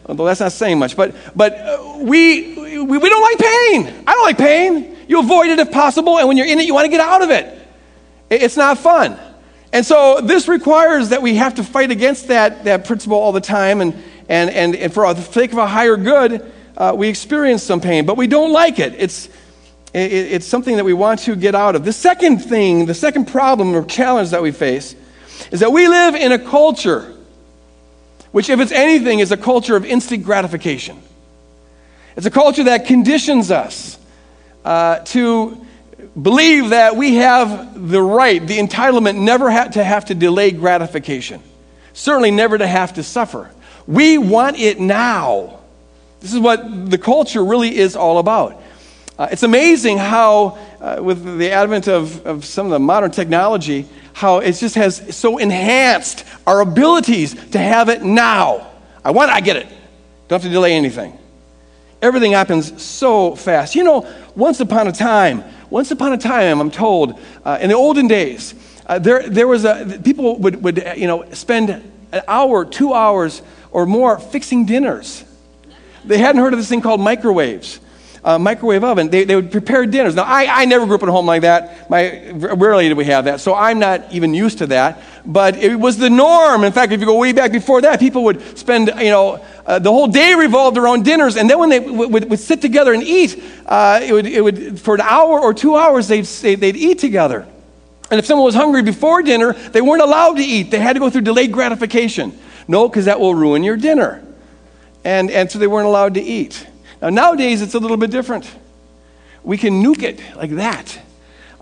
although 0.09 0.25
that's 0.25 0.39
not 0.39 0.51
saying 0.51 0.79
much, 0.79 0.95
but, 0.95 1.15
but 1.35 1.53
uh, 1.53 1.97
we, 1.99 2.55
we, 2.55 2.97
we 2.97 3.09
don't 3.09 3.21
like 3.21 3.37
pain. 3.37 4.03
I 4.07 4.13
don't 4.13 4.23
like 4.23 4.37
pain. 4.37 4.97
You 5.07 5.19
avoid 5.19 5.49
it 5.49 5.59
if 5.59 5.71
possible, 5.71 6.17
and 6.17 6.27
when 6.27 6.37
you're 6.37 6.47
in 6.47 6.59
it, 6.59 6.65
you 6.65 6.73
want 6.73 6.85
to 6.85 6.91
get 6.91 6.99
out 6.99 7.21
of 7.21 7.29
it. 7.29 7.57
It's 8.29 8.57
not 8.57 8.77
fun. 8.77 9.19
And 9.71 9.85
so 9.85 10.21
this 10.21 10.47
requires 10.47 11.09
that 11.09 11.21
we 11.21 11.35
have 11.35 11.55
to 11.55 11.63
fight 11.63 11.91
against 11.91 12.27
that, 12.27 12.63
that 12.65 12.85
principle 12.85 13.17
all 13.17 13.31
the 13.31 13.41
time, 13.41 13.81
and, 13.81 13.93
and, 14.27 14.49
and, 14.49 14.75
and 14.75 14.93
for 14.93 15.11
the 15.13 15.21
sake 15.21 15.51
of 15.51 15.57
a 15.57 15.67
higher 15.67 15.97
good, 15.97 16.51
uh, 16.77 16.93
we 16.95 17.07
experience 17.07 17.63
some 17.63 17.81
pain, 17.81 18.05
but 18.05 18.17
we 18.17 18.27
don't 18.27 18.51
like 18.51 18.79
it. 18.79 18.95
It's, 18.97 19.29
it's 19.93 20.45
something 20.45 20.75
that 20.77 20.85
we 20.85 20.93
want 20.93 21.21
to 21.21 21.35
get 21.35 21.55
out 21.55 21.75
of. 21.75 21.83
The 21.83 21.93
second 21.93 22.39
thing, 22.39 22.85
the 22.85 22.93
second 22.93 23.25
problem 23.25 23.75
or 23.75 23.83
challenge 23.83 24.29
that 24.29 24.41
we 24.41 24.51
face 24.51 24.95
is 25.51 25.59
that 25.61 25.71
we 25.71 25.87
live 25.87 26.15
in 26.15 26.31
a 26.31 26.39
culture 26.39 27.15
which, 28.31 28.49
if 28.49 28.59
it's 28.59 28.71
anything, 28.71 29.19
is 29.19 29.31
a 29.31 29.37
culture 29.37 29.75
of 29.75 29.85
instant 29.85 30.23
gratification. 30.23 31.01
It's 32.15 32.25
a 32.25 32.31
culture 32.31 32.65
that 32.65 32.85
conditions 32.85 33.51
us 33.51 33.97
uh, 34.65 34.99
to 34.99 35.65
believe 36.21 36.69
that 36.69 36.95
we 36.95 37.15
have 37.15 37.89
the 37.89 38.01
right, 38.01 38.45
the 38.45 38.57
entitlement, 38.57 39.17
never 39.17 39.49
ha- 39.49 39.67
to 39.67 39.83
have 39.83 40.05
to 40.05 40.15
delay 40.15 40.51
gratification, 40.51 41.41
certainly 41.93 42.31
never 42.31 42.57
to 42.57 42.67
have 42.67 42.93
to 42.93 43.03
suffer. 43.03 43.49
We 43.87 44.17
want 44.17 44.59
it 44.59 44.79
now. 44.79 45.59
This 46.19 46.33
is 46.33 46.39
what 46.39 46.89
the 46.89 46.97
culture 46.97 47.43
really 47.43 47.77
is 47.77 47.95
all 47.95 48.19
about. 48.19 48.61
Uh, 49.17 49.27
it's 49.31 49.43
amazing 49.43 49.97
how, 49.97 50.57
uh, 50.79 50.99
with 51.01 51.37
the 51.37 51.51
advent 51.51 51.87
of, 51.87 52.25
of 52.25 52.45
some 52.45 52.65
of 52.65 52.71
the 52.71 52.79
modern 52.79 53.11
technology, 53.11 53.87
how 54.19 54.39
it 54.39 54.51
just 54.51 54.75
has 54.75 55.15
so 55.15 55.37
enhanced 55.37 56.25
our 56.45 56.59
abilities 56.59 57.33
to 57.51 57.57
have 57.57 57.87
it 57.87 58.03
now. 58.03 58.69
I 59.01 59.11
want 59.11 59.31
it, 59.31 59.33
I 59.33 59.39
get 59.39 59.55
it. 59.55 59.65
Don't 60.27 60.41
have 60.41 60.41
to 60.41 60.49
delay 60.49 60.73
anything. 60.73 61.17
Everything 62.01 62.33
happens 62.33 62.83
so 62.83 63.33
fast. 63.37 63.75
You 63.75 63.85
know, 63.85 64.13
once 64.35 64.59
upon 64.59 64.89
a 64.89 64.91
time, 64.91 65.45
once 65.69 65.91
upon 65.91 66.11
a 66.11 66.17
time, 66.17 66.59
I'm 66.59 66.69
told, 66.69 67.17
uh, 67.45 67.59
in 67.61 67.69
the 67.69 67.75
olden 67.77 68.09
days, 68.09 68.55
uh, 68.87 68.99
there, 68.99 69.25
there 69.29 69.47
was 69.47 69.63
a, 69.63 69.97
people 70.03 70.37
would, 70.39 70.61
would, 70.63 70.85
uh, 70.85 70.95
you 70.97 71.07
know, 71.07 71.31
spend 71.31 71.69
an 71.69 72.21
hour, 72.27 72.65
two 72.65 72.93
hours, 72.93 73.41
or 73.71 73.85
more 73.85 74.19
fixing 74.19 74.65
dinners. 74.65 75.23
They 76.03 76.17
hadn't 76.17 76.41
heard 76.41 76.51
of 76.51 76.59
this 76.59 76.67
thing 76.67 76.81
called 76.81 76.99
microwaves 76.99 77.79
uh, 78.23 78.37
microwave 78.37 78.83
oven. 78.83 79.09
They, 79.09 79.23
they 79.23 79.35
would 79.35 79.51
prepare 79.51 79.85
dinners. 79.85 80.15
Now, 80.15 80.23
I, 80.23 80.61
I 80.61 80.65
never 80.65 80.85
grew 80.85 80.95
up 80.95 81.03
in 81.03 81.09
a 81.09 81.11
home 81.11 81.25
like 81.25 81.41
that. 81.43 81.89
My, 81.89 82.31
rarely 82.31 82.87
did 82.87 82.97
we 82.97 83.05
have 83.05 83.25
that, 83.25 83.39
so 83.39 83.53
I'm 83.53 83.79
not 83.79 84.11
even 84.11 84.33
used 84.33 84.59
to 84.59 84.67
that. 84.67 85.01
But 85.25 85.57
it 85.57 85.75
was 85.75 85.97
the 85.97 86.09
norm. 86.09 86.63
In 86.63 86.71
fact, 86.71 86.91
if 86.91 86.99
you 86.99 87.05
go 87.05 87.17
way 87.17 87.33
back 87.33 87.51
before 87.51 87.81
that, 87.81 87.99
people 87.99 88.23
would 88.25 88.57
spend, 88.57 88.87
you 88.87 89.11
know, 89.11 89.45
uh, 89.65 89.79
the 89.79 89.91
whole 89.91 90.07
day 90.07 90.33
revolved 90.33 90.77
around 90.77 91.05
dinners. 91.05 91.37
And 91.37 91.49
then 91.49 91.59
when 91.59 91.69
they 91.69 91.79
w- 91.79 92.07
would, 92.07 92.29
would 92.29 92.39
sit 92.39 92.61
together 92.61 92.93
and 92.93 93.03
eat, 93.03 93.43
uh, 93.65 93.99
it 94.01 94.13
would, 94.13 94.25
it 94.25 94.41
would, 94.41 94.79
for 94.79 94.95
an 94.95 95.01
hour 95.01 95.39
or 95.39 95.53
two 95.53 95.75
hours, 95.75 96.07
they'd, 96.07 96.25
they'd 96.25 96.75
eat 96.75 96.99
together. 96.99 97.47
And 98.09 98.17
if 98.17 98.25
someone 98.25 98.45
was 98.45 98.55
hungry 98.55 98.81
before 98.81 99.21
dinner, 99.21 99.53
they 99.53 99.81
weren't 99.81 100.01
allowed 100.01 100.37
to 100.37 100.43
eat. 100.43 100.71
They 100.71 100.79
had 100.79 100.93
to 100.93 100.99
go 100.99 101.09
through 101.09 101.21
delayed 101.21 101.51
gratification. 101.51 102.37
No, 102.67 102.87
because 102.89 103.05
that 103.05 103.19
will 103.19 103.35
ruin 103.35 103.63
your 103.63 103.77
dinner. 103.77 104.25
And, 105.03 105.29
and 105.29 105.51
so 105.51 105.59
they 105.59 105.67
weren't 105.67 105.87
allowed 105.87 106.15
to 106.15 106.21
eat. 106.21 106.65
Now, 107.01 107.09
nowadays, 107.09 107.61
it's 107.61 107.75
a 107.75 107.79
little 107.79 107.97
bit 107.97 108.11
different. 108.11 108.49
We 109.43 109.57
can 109.57 109.83
nuke 109.83 110.03
it 110.03 110.21
like 110.35 110.51
that. 110.51 110.99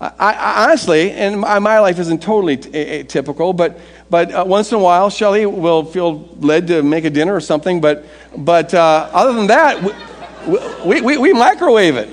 I, 0.00 0.12
I, 0.18 0.64
honestly, 0.64 1.10
and 1.10 1.40
my, 1.40 1.58
my, 1.58 1.80
life 1.80 1.98
isn't 1.98 2.22
totally 2.22 2.56
t- 2.56 3.02
typical, 3.04 3.52
but, 3.52 3.80
but 4.08 4.32
uh, 4.32 4.44
once 4.46 4.70
in 4.70 4.78
a 4.78 4.80
while, 4.80 5.10
Shelly 5.10 5.44
will 5.44 5.84
feel 5.84 6.28
led 6.38 6.68
to 6.68 6.82
make 6.82 7.04
a 7.04 7.10
dinner 7.10 7.34
or 7.34 7.40
something. 7.40 7.80
But, 7.80 8.04
but 8.36 8.72
uh, 8.74 9.10
other 9.12 9.32
than 9.32 9.48
that, 9.48 9.82
we, 10.84 11.00
we, 11.00 11.18
we 11.18 11.32
microwave 11.32 11.96
it. 11.96 12.08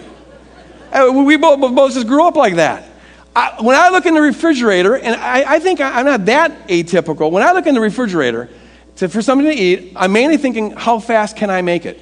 Uh, 0.91 1.12
we 1.13 1.38
both, 1.38 1.60
both 1.60 1.94
just 1.94 2.08
grew 2.08 2.27
up 2.27 2.36
like 2.36 2.55
that. 2.55 2.89
I, 3.36 3.58
when 3.62 3.75
I 3.75 3.89
look 3.89 4.05
in 4.05 4.13
the 4.13 4.22
refrigerator, 4.22 4.96
and 4.96 5.15
I, 5.15 5.55
I 5.55 5.60
think 5.60 5.82
I, 5.82 6.00
am 6.00 6.05
not 6.05 6.25
that 6.25 6.67
atypical, 6.67 7.29
when 7.32 7.44
I 7.44 7.51
look 7.51 7.67
in 7.67 7.75
the 7.75 7.82
refrigerator 7.82 8.50
to, 8.98 9.10
for 9.10 9.22
something 9.22 9.48
to 9.48 9.53
eat, 9.53 9.94
I'm 9.96 10.13
mainly 10.13 10.38
thinking, 10.38 10.72
how 10.72 11.00
fast 11.00 11.36
can 11.36 11.50
I 11.50 11.62
make 11.62 11.86
it? 11.86 12.00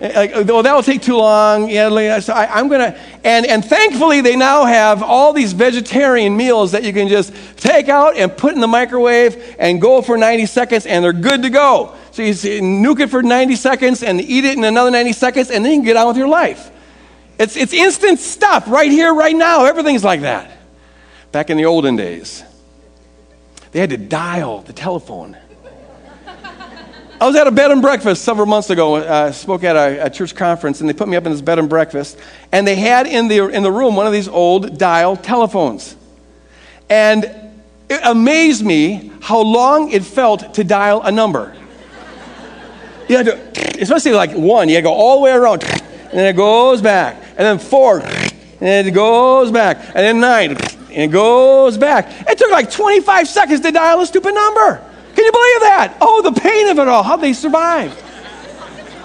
Like, 0.00 0.32
oh, 0.34 0.62
that'll 0.62 0.82
take 0.82 1.02
too 1.02 1.16
long. 1.16 1.68
Yeah, 1.68 2.20
so 2.20 2.32
I, 2.32 2.58
am 2.58 2.68
gonna, 2.68 2.98
and 3.22 3.44
and 3.44 3.62
thankfully 3.62 4.22
they 4.22 4.34
now 4.34 4.64
have 4.64 5.02
all 5.02 5.34
these 5.34 5.52
vegetarian 5.52 6.34
meals 6.34 6.72
that 6.72 6.84
you 6.84 6.94
can 6.94 7.06
just 7.06 7.34
take 7.58 7.90
out 7.90 8.16
and 8.16 8.34
put 8.34 8.54
in 8.54 8.60
the 8.60 8.66
microwave 8.66 9.56
and 9.58 9.78
go 9.78 10.00
for 10.00 10.16
90 10.16 10.46
seconds, 10.46 10.86
and 10.86 11.04
they're 11.04 11.12
good 11.12 11.42
to 11.42 11.50
go. 11.50 11.94
So 12.12 12.22
you 12.22 12.32
see, 12.32 12.60
nuke 12.60 13.00
it 13.00 13.10
for 13.10 13.22
90 13.22 13.56
seconds 13.56 14.02
and 14.02 14.22
eat 14.22 14.46
it 14.46 14.56
in 14.56 14.64
another 14.64 14.90
90 14.90 15.12
seconds, 15.12 15.50
and 15.50 15.62
then 15.62 15.72
you 15.72 15.78
can 15.78 15.84
get 15.84 15.96
on 15.96 16.08
with 16.08 16.16
your 16.16 16.28
life. 16.28 16.70
It's 17.38 17.56
it's 17.56 17.74
instant 17.74 18.20
stuff 18.20 18.68
right 18.68 18.90
here, 18.90 19.12
right 19.12 19.36
now. 19.36 19.66
Everything's 19.66 20.04
like 20.04 20.22
that. 20.22 20.50
Back 21.30 21.50
in 21.50 21.58
the 21.58 21.66
olden 21.66 21.96
days, 21.96 22.42
they 23.72 23.80
had 23.80 23.90
to 23.90 23.98
dial 23.98 24.62
the 24.62 24.72
telephone 24.72 25.36
I 27.20 27.26
was 27.26 27.36
at 27.36 27.46
a 27.46 27.50
bed 27.50 27.70
and 27.70 27.82
breakfast 27.82 28.24
several 28.24 28.46
months 28.46 28.70
ago. 28.70 28.94
I 28.94 29.00
uh, 29.00 29.32
spoke 29.32 29.62
at 29.62 29.76
a, 29.76 30.06
a, 30.06 30.08
church 30.08 30.34
conference, 30.34 30.80
and 30.80 30.88
they 30.88 30.94
put 30.94 31.06
me 31.06 31.18
up 31.18 31.26
in 31.26 31.32
this 31.32 31.42
bed 31.42 31.58
and 31.58 31.68
breakfast. 31.68 32.18
And 32.50 32.66
they 32.66 32.76
had 32.76 33.06
in 33.06 33.28
the, 33.28 33.46
in 33.48 33.62
the 33.62 33.70
room 33.70 33.94
one 33.94 34.06
of 34.06 34.12
these 34.14 34.26
old 34.26 34.78
dial 34.78 35.16
telephones. 35.16 35.96
And 36.88 37.24
it 37.90 38.00
amazed 38.04 38.64
me 38.64 39.12
how 39.20 39.40
long 39.40 39.90
it 39.90 40.02
felt 40.02 40.54
to 40.54 40.64
dial 40.64 41.02
a 41.02 41.12
number. 41.12 41.54
You 43.06 43.18
had 43.18 43.26
to, 43.26 43.82
especially 43.82 44.12
like 44.12 44.32
one, 44.32 44.70
you 44.70 44.76
had 44.76 44.80
to 44.80 44.88
go 44.88 44.94
all 44.94 45.16
the 45.16 45.24
way 45.24 45.32
around, 45.32 45.62
and 45.62 46.12
then 46.12 46.26
it 46.26 46.36
goes 46.38 46.80
back, 46.80 47.22
and 47.36 47.40
then 47.40 47.58
four, 47.58 48.00
and 48.00 48.88
it 48.88 48.92
goes 48.92 49.52
back, 49.52 49.76
and 49.88 49.96
then 49.96 50.20
nine, 50.20 50.52
and 50.52 50.90
it 50.90 51.10
goes 51.12 51.76
back. 51.76 52.30
It 52.30 52.38
took 52.38 52.50
like 52.50 52.70
25 52.70 53.28
seconds 53.28 53.60
to 53.60 53.72
dial 53.72 54.00
a 54.00 54.06
stupid 54.06 54.34
number. 54.34 54.89
Can 55.20 55.26
you 55.26 55.32
believe 55.32 55.60
that? 55.60 55.96
Oh, 56.00 56.22
the 56.22 56.32
pain 56.32 56.68
of 56.68 56.78
it 56.78 56.88
all. 56.88 57.02
How 57.02 57.18
they 57.18 57.34
survive? 57.34 57.92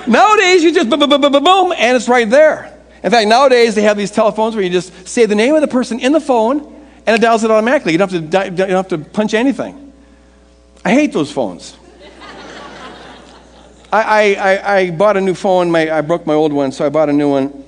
Nowadays, 0.07 0.63
you 0.63 0.73
just 0.73 0.89
boom, 0.89 1.01
boom, 1.01 1.19
boom, 1.19 1.43
boom, 1.43 1.73
and 1.77 1.97
it's 1.97 2.07
right 2.07 2.29
there. 2.29 2.73
In 3.03 3.11
fact, 3.11 3.27
nowadays 3.27 3.75
they 3.75 3.81
have 3.81 3.97
these 3.97 4.11
telephones 4.11 4.55
where 4.55 4.63
you 4.63 4.69
just 4.69 5.05
say 5.05 5.25
the 5.25 5.35
name 5.35 5.55
of 5.55 5.61
the 5.61 5.67
person 5.67 5.99
in 5.99 6.13
the 6.13 6.21
phone 6.21 6.73
and 7.05 7.17
it 7.17 7.19
dials 7.19 7.43
it 7.43 7.51
automatically. 7.51 7.91
You 7.91 7.97
don't 7.97 8.09
have 8.09 8.29
to, 8.31 8.45
you 8.45 8.55
don't 8.55 8.69
have 8.69 8.87
to 8.87 8.97
punch 8.97 9.33
anything. 9.33 9.91
I 10.85 10.93
hate 10.93 11.11
those 11.11 11.33
phones. 11.33 11.75
I, 13.91 14.35
I, 14.35 14.75
I, 14.77 14.91
bought 14.91 15.17
a 15.17 15.21
new 15.21 15.33
phone. 15.33 15.69
My, 15.69 15.97
I 15.97 15.99
broke 15.99 16.25
my 16.25 16.33
old 16.33 16.53
one, 16.53 16.71
so 16.71 16.85
I 16.85 16.89
bought 16.89 17.09
a 17.09 17.13
new 17.13 17.29
one. 17.29 17.61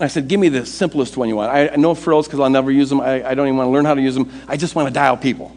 I 0.00 0.08
said, 0.08 0.26
give 0.26 0.40
me 0.40 0.48
the 0.48 0.66
simplest 0.66 1.16
one 1.16 1.28
you 1.28 1.36
want. 1.36 1.52
I, 1.52 1.76
no 1.76 1.94
frills 1.94 2.26
because 2.26 2.40
I'll 2.40 2.50
never 2.50 2.72
use 2.72 2.88
them. 2.88 3.00
I, 3.00 3.28
I 3.28 3.34
don't 3.34 3.46
even 3.46 3.58
want 3.58 3.68
to 3.68 3.70
learn 3.70 3.84
how 3.84 3.94
to 3.94 4.02
use 4.02 4.16
them. 4.16 4.28
I 4.48 4.56
just 4.56 4.74
want 4.74 4.88
to 4.88 4.92
dial 4.92 5.16
people. 5.16 5.56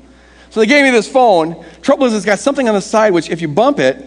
So 0.49 0.59
they 0.59 0.65
gave 0.65 0.83
me 0.83 0.91
this 0.91 1.07
phone. 1.07 1.65
Trouble 1.81 2.05
is, 2.05 2.13
it's 2.13 2.25
got 2.25 2.39
something 2.39 2.67
on 2.67 2.75
the 2.75 2.81
side 2.81 3.13
which, 3.13 3.29
if 3.29 3.41
you 3.41 3.47
bump 3.47 3.79
it, 3.79 3.97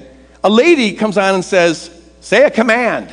a 0.42 0.50
lady 0.50 0.92
comes 0.92 1.18
on 1.18 1.35
and 1.35 1.45
says, 1.45 1.90
Say 2.21 2.45
a 2.45 2.50
command. 2.50 3.11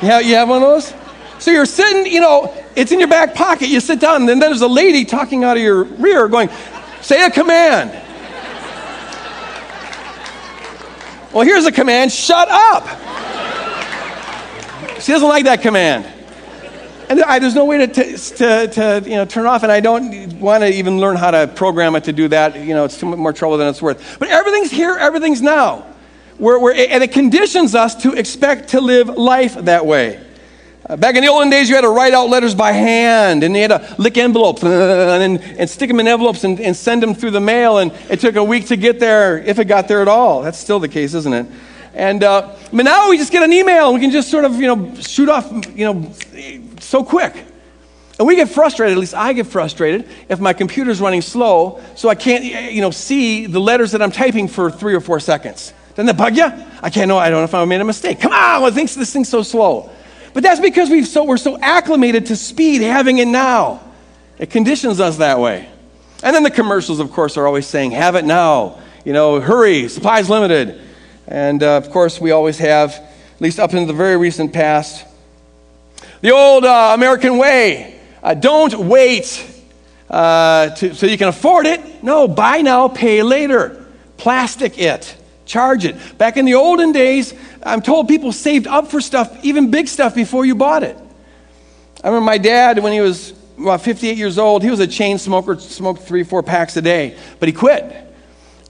Have, 0.00 0.24
you 0.24 0.34
have 0.34 0.48
one 0.48 0.62
of 0.62 0.68
those? 0.68 0.94
So 1.38 1.50
you're 1.50 1.66
sitting, 1.66 2.12
you 2.12 2.20
know, 2.20 2.54
it's 2.76 2.92
in 2.92 2.98
your 2.98 3.08
back 3.08 3.34
pocket. 3.34 3.68
You 3.68 3.80
sit 3.80 4.00
down, 4.00 4.16
and 4.22 4.28
then 4.28 4.38
there's 4.38 4.60
a 4.60 4.68
lady 4.68 5.04
talking 5.04 5.44
out 5.44 5.56
of 5.56 5.62
your 5.62 5.84
rear 5.84 6.28
going, 6.28 6.48
Say 7.00 7.24
a 7.24 7.30
command. 7.30 7.90
Well, 11.32 11.46
here's 11.46 11.64
a 11.64 11.72
command 11.72 12.12
shut 12.12 12.48
up. 12.48 12.86
She 15.00 15.12
doesn't 15.12 15.28
like 15.28 15.44
that 15.44 15.62
command. 15.62 16.21
And 17.12 17.22
I, 17.24 17.40
there's 17.40 17.54
no 17.54 17.66
way 17.66 17.76
to, 17.76 17.86
to, 17.92 18.66
to, 18.68 19.02
you 19.04 19.16
know, 19.16 19.26
turn 19.26 19.44
off, 19.44 19.64
and 19.64 19.70
I 19.70 19.80
don't 19.80 20.40
want 20.40 20.62
to 20.62 20.72
even 20.72 20.98
learn 20.98 21.16
how 21.16 21.30
to 21.30 21.46
program 21.46 21.94
it 21.94 22.04
to 22.04 22.12
do 22.14 22.26
that. 22.28 22.58
You 22.58 22.72
know, 22.72 22.86
it's 22.86 22.96
too 22.96 23.04
much 23.04 23.18
more 23.18 23.34
trouble 23.34 23.58
than 23.58 23.68
it's 23.68 23.82
worth. 23.82 24.18
But 24.18 24.30
everything's 24.30 24.70
here, 24.70 24.96
everything's 24.96 25.42
now. 25.42 25.84
We're, 26.38 26.58
we're, 26.58 26.72
and 26.72 27.04
it 27.04 27.12
conditions 27.12 27.74
us 27.74 27.96
to 27.96 28.14
expect 28.14 28.70
to 28.70 28.80
live 28.80 29.08
life 29.08 29.56
that 29.56 29.84
way. 29.84 30.24
Uh, 30.88 30.96
back 30.96 31.14
in 31.14 31.22
the 31.22 31.28
olden 31.28 31.50
days, 31.50 31.68
you 31.68 31.74
had 31.74 31.82
to 31.82 31.90
write 31.90 32.14
out 32.14 32.30
letters 32.30 32.54
by 32.54 32.72
hand, 32.72 33.44
and 33.44 33.54
you 33.54 33.60
had 33.60 33.68
to 33.68 33.94
lick 33.98 34.16
envelopes 34.16 34.62
and, 34.64 35.38
and 35.38 35.68
stick 35.68 35.88
them 35.88 36.00
in 36.00 36.08
envelopes 36.08 36.44
and, 36.44 36.58
and 36.62 36.74
send 36.74 37.02
them 37.02 37.14
through 37.14 37.32
the 37.32 37.40
mail, 37.40 37.76
and 37.76 37.92
it 38.08 38.20
took 38.20 38.36
a 38.36 38.44
week 38.44 38.68
to 38.68 38.76
get 38.76 39.00
there, 39.00 39.36
if 39.36 39.58
it 39.58 39.66
got 39.66 39.86
there 39.86 40.00
at 40.00 40.08
all. 40.08 40.40
That's 40.40 40.56
still 40.56 40.80
the 40.80 40.88
case, 40.88 41.12
isn't 41.12 41.34
it? 41.34 41.46
And 41.92 42.24
uh, 42.24 42.56
but 42.72 42.84
now 42.84 43.10
we 43.10 43.18
just 43.18 43.32
get 43.32 43.42
an 43.42 43.52
email, 43.52 43.88
and 43.88 43.94
we 43.96 44.00
can 44.00 44.10
just 44.10 44.30
sort 44.30 44.46
of, 44.46 44.54
you 44.54 44.74
know, 44.74 44.94
shoot 44.94 45.28
off, 45.28 45.52
you 45.76 45.92
know, 45.92 46.10
so 46.92 47.02
quick. 47.02 47.34
And 48.18 48.28
we 48.28 48.36
get 48.36 48.50
frustrated, 48.50 48.98
at 48.98 49.00
least 49.00 49.14
I 49.14 49.32
get 49.32 49.46
frustrated, 49.46 50.06
if 50.28 50.40
my 50.40 50.52
computer's 50.52 51.00
running 51.00 51.22
slow, 51.22 51.80
so 51.96 52.10
I 52.10 52.14
can't, 52.14 52.44
you 52.44 52.82
know, 52.82 52.90
see 52.90 53.46
the 53.46 53.60
letters 53.60 53.92
that 53.92 54.02
I'm 54.02 54.12
typing 54.12 54.46
for 54.46 54.70
three 54.70 54.94
or 54.94 55.00
four 55.00 55.18
seconds. 55.18 55.72
Doesn't 55.94 56.04
that 56.04 56.18
bug 56.18 56.36
you? 56.36 56.44
I 56.82 56.90
can't 56.90 57.08
know. 57.08 57.16
I 57.16 57.30
don't 57.30 57.40
know 57.40 57.44
if 57.44 57.54
I 57.54 57.64
made 57.64 57.80
a 57.80 57.84
mistake. 57.84 58.20
Come 58.20 58.32
on, 58.32 58.60
what 58.60 58.74
thinks 58.74 58.94
this 58.94 59.10
thing's 59.10 59.30
so 59.30 59.42
slow? 59.42 59.88
But 60.34 60.42
that's 60.42 60.60
because 60.60 60.90
we've 60.90 61.08
so, 61.08 61.24
we're 61.24 61.38
so 61.38 61.58
acclimated 61.58 62.26
to 62.26 62.36
speed, 62.36 62.82
having 62.82 63.16
it 63.18 63.28
now. 63.28 63.80
It 64.38 64.50
conditions 64.50 65.00
us 65.00 65.16
that 65.16 65.38
way. 65.38 65.66
And 66.22 66.36
then 66.36 66.42
the 66.42 66.50
commercials, 66.50 67.00
of 67.00 67.10
course, 67.10 67.38
are 67.38 67.46
always 67.46 67.66
saying, 67.66 67.92
have 67.92 68.16
it 68.16 68.26
now. 68.26 68.80
You 69.06 69.14
know, 69.14 69.40
hurry, 69.40 69.88
supplies 69.88 70.28
limited. 70.28 70.78
And 71.26 71.62
uh, 71.62 71.78
of 71.78 71.90
course, 71.90 72.20
we 72.20 72.32
always 72.32 72.58
have, 72.58 72.90
at 72.90 73.40
least 73.40 73.58
up 73.58 73.72
into 73.72 73.86
the 73.86 73.96
very 73.96 74.18
recent 74.18 74.52
past, 74.52 75.06
the 76.22 76.30
old 76.30 76.64
uh, 76.64 76.92
American 76.94 77.36
way. 77.36 78.00
Uh, 78.22 78.32
don't 78.32 78.74
wait 78.74 79.46
uh, 80.08 80.70
to, 80.70 80.94
so 80.94 81.06
you 81.06 81.18
can 81.18 81.28
afford 81.28 81.66
it. 81.66 82.02
No, 82.02 82.26
buy 82.26 82.62
now, 82.62 82.88
pay 82.88 83.22
later. 83.22 83.84
Plastic 84.16 84.78
it 84.78 85.16
charge 85.52 85.84
it. 85.84 85.96
Back 86.18 86.36
in 86.36 86.46
the 86.46 86.54
olden 86.54 86.92
days, 86.92 87.34
I'm 87.62 87.82
told 87.82 88.08
people 88.08 88.32
saved 88.32 88.66
up 88.66 88.88
for 88.88 89.00
stuff, 89.00 89.44
even 89.44 89.70
big 89.70 89.86
stuff, 89.88 90.14
before 90.14 90.46
you 90.46 90.54
bought 90.54 90.82
it. 90.82 90.96
I 92.02 92.08
remember 92.08 92.24
my 92.24 92.38
dad, 92.38 92.82
when 92.82 92.92
he 92.92 93.00
was 93.00 93.34
about 93.58 93.82
58 93.82 94.16
years 94.16 94.38
old, 94.38 94.62
he 94.62 94.70
was 94.70 94.80
a 94.80 94.86
chain 94.86 95.18
smoker, 95.18 95.58
smoked 95.58 96.02
three, 96.02 96.24
four 96.24 96.42
packs 96.42 96.76
a 96.76 96.82
day, 96.82 97.16
but 97.38 97.48
he 97.48 97.52
quit. 97.52 98.08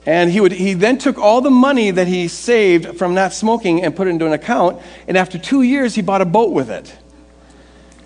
And 0.05 0.29
he, 0.29 0.41
would, 0.41 0.51
he 0.51 0.73
then 0.73 0.97
took 0.97 1.17
all 1.17 1.39
the 1.39 1.49
money 1.49 1.89
that 1.89 2.07
he 2.07 2.27
saved 2.27 2.97
from 2.97 3.13
not 3.13 3.31
smoking 3.31 3.81
and 3.81 3.95
put 3.95 4.07
it 4.07 4.09
into 4.09 4.25
an 4.25 4.33
account, 4.33 4.81
and 5.07 5.17
after 5.17 5.37
two 5.37 5.61
years, 5.61 5.95
he 5.95 6.01
bought 6.01 6.21
a 6.21 6.25
boat 6.25 6.51
with 6.51 6.69
it. 6.69 6.93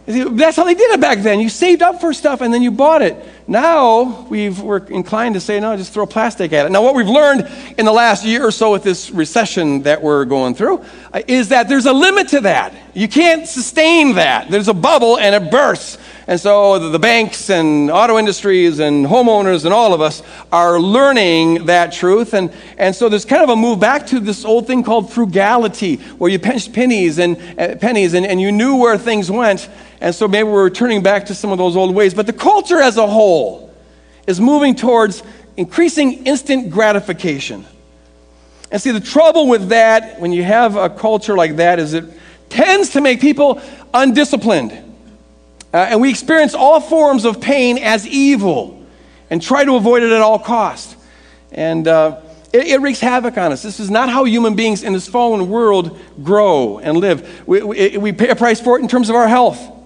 That's 0.08 0.56
how 0.56 0.64
they 0.64 0.74
did 0.74 0.90
it 0.92 1.02
back 1.02 1.20
then. 1.20 1.42
You 1.42 1.50
saved 1.50 1.82
up 1.82 2.00
for 2.00 2.14
stuff 2.14 2.40
and 2.40 2.54
then 2.54 2.62
you 2.62 2.72
bought 2.72 3.02
it. 3.02 3.18
Now 3.46 4.26
we 4.30 4.48
are 4.48 4.78
inclined 4.88 5.36
to 5.36 5.42
say, 5.42 5.60
no, 5.60 5.76
just 5.76 5.94
throw 5.94 6.06
plastic 6.06 6.54
at 6.54 6.66
it. 6.66 6.72
Now, 6.72 6.82
what 6.82 6.96
we've 6.96 7.10
learned 7.10 7.50
in 7.78 7.86
the 7.86 7.92
last 7.92 8.24
year 8.24 8.48
or 8.48 8.52
so 8.52 8.72
with 8.72 8.84
this 8.84 9.12
recession 9.12 9.84
that 9.84 10.02
we're 10.02 10.24
going 10.24 10.56
through 10.56 10.86
uh, 11.14 11.24
is 11.28 11.50
that 11.50 11.68
there's 11.68 11.88
a 11.88 11.92
limit 11.92 12.30
to 12.30 12.40
that. 12.42 12.74
You 12.94 13.10
can't 13.10 13.46
sustain 13.46 14.16
that. 14.16 14.50
There's 14.50 14.70
a 14.70 14.74
bubble 14.74 15.18
and 15.18 15.36
it 15.36 15.52
bursts. 15.52 15.98
And 16.26 16.40
so 16.40 16.90
the 16.90 17.00
banks 17.00 17.50
and 17.50 17.90
auto 17.90 18.18
industries 18.18 18.80
and 18.80 19.06
homeowners 19.06 19.66
and 19.66 19.74
all 19.74 19.94
of 19.94 20.02
us 20.02 20.24
are 20.52 20.80
learning 20.80 21.68
that 21.68 21.94
truth. 21.94 22.34
And, 22.34 22.54
and 22.78 22.94
so 22.94 23.08
there's 23.08 23.24
kind 23.24 23.44
of 23.44 23.50
a 23.50 23.56
move 23.56 23.80
back 23.80 24.08
to 24.08 24.20
this 24.20 24.44
old 24.44 24.68
thing 24.68 24.84
called 24.84 25.12
frugality, 25.12 25.98
where 26.18 26.30
you 26.30 26.40
pinched 26.40 26.74
pennies 26.74 27.18
and 27.18 27.38
uh, 27.58 27.76
pennies 27.76 28.14
and, 28.14 28.26
and 28.26 28.42
you 28.42 28.52
knew 28.52 28.76
where 28.76 28.98
things 28.98 29.32
went. 29.32 29.70
And 30.00 30.14
so 30.14 30.28
maybe 30.28 30.48
we're 30.48 30.64
returning 30.64 31.02
back 31.02 31.26
to 31.28 31.36
some 31.36 31.52
of 31.52 31.58
those 31.58 31.76
old 31.76 31.94
ways. 31.94 32.14
But 32.14 32.28
the 32.28 32.34
culture 32.34 32.82
as 32.82 32.98
a 32.98 33.08
whole 33.08 33.74
is 34.28 34.40
moving 34.40 34.76
towards 34.76 35.24
increasing 35.56 36.26
instant 36.26 36.70
gratification. 36.70 37.66
And 38.72 38.82
see, 38.82 38.92
the 38.92 39.00
trouble 39.00 39.48
with 39.48 39.70
that, 39.70 40.20
when 40.20 40.34
you 40.34 40.44
have 40.44 40.76
a 40.76 40.90
culture 40.90 41.36
like 41.36 41.56
that, 41.56 41.80
is 41.80 41.94
it 41.94 42.06
tends 42.50 42.92
to 42.92 43.02
make 43.02 43.22
people 43.22 43.62
undisciplined. 43.94 44.72
Uh, 45.74 45.78
and 45.78 46.02
we 46.02 46.10
experience 46.10 46.54
all 46.54 46.80
forms 46.80 47.26
of 47.26 47.42
pain 47.42 47.78
as 47.78 48.06
evil 48.08 48.86
and 49.30 49.42
try 49.42 49.64
to 49.64 49.76
avoid 49.76 50.04
it 50.04 50.12
at 50.12 50.22
all 50.22 50.40
costs. 50.40 50.96
And 51.52 51.88
uh, 51.88 52.22
it, 52.54 52.68
it, 52.68 52.82
wreaks 52.82 53.00
havoc 53.00 53.38
on 53.38 53.52
us. 53.52 53.64
This 53.64 53.80
is 53.80 53.90
not 53.90 54.10
how 54.10 54.26
human 54.26 54.56
beings 54.56 54.84
in 54.84 54.94
this 54.94 55.08
fallen 55.08 55.50
world 55.50 56.00
grow 56.24 56.80
and 56.80 56.98
live. 56.98 57.48
We, 57.48 57.62
we, 57.62 57.98
we 57.98 58.12
pay 58.12 58.30
a 58.30 58.36
price 58.36 58.60
for 58.60 58.78
it 58.78 58.82
in 58.82 58.88
terms 58.88 59.10
of 59.10 59.16
our 59.16 59.28
health. 59.28 59.77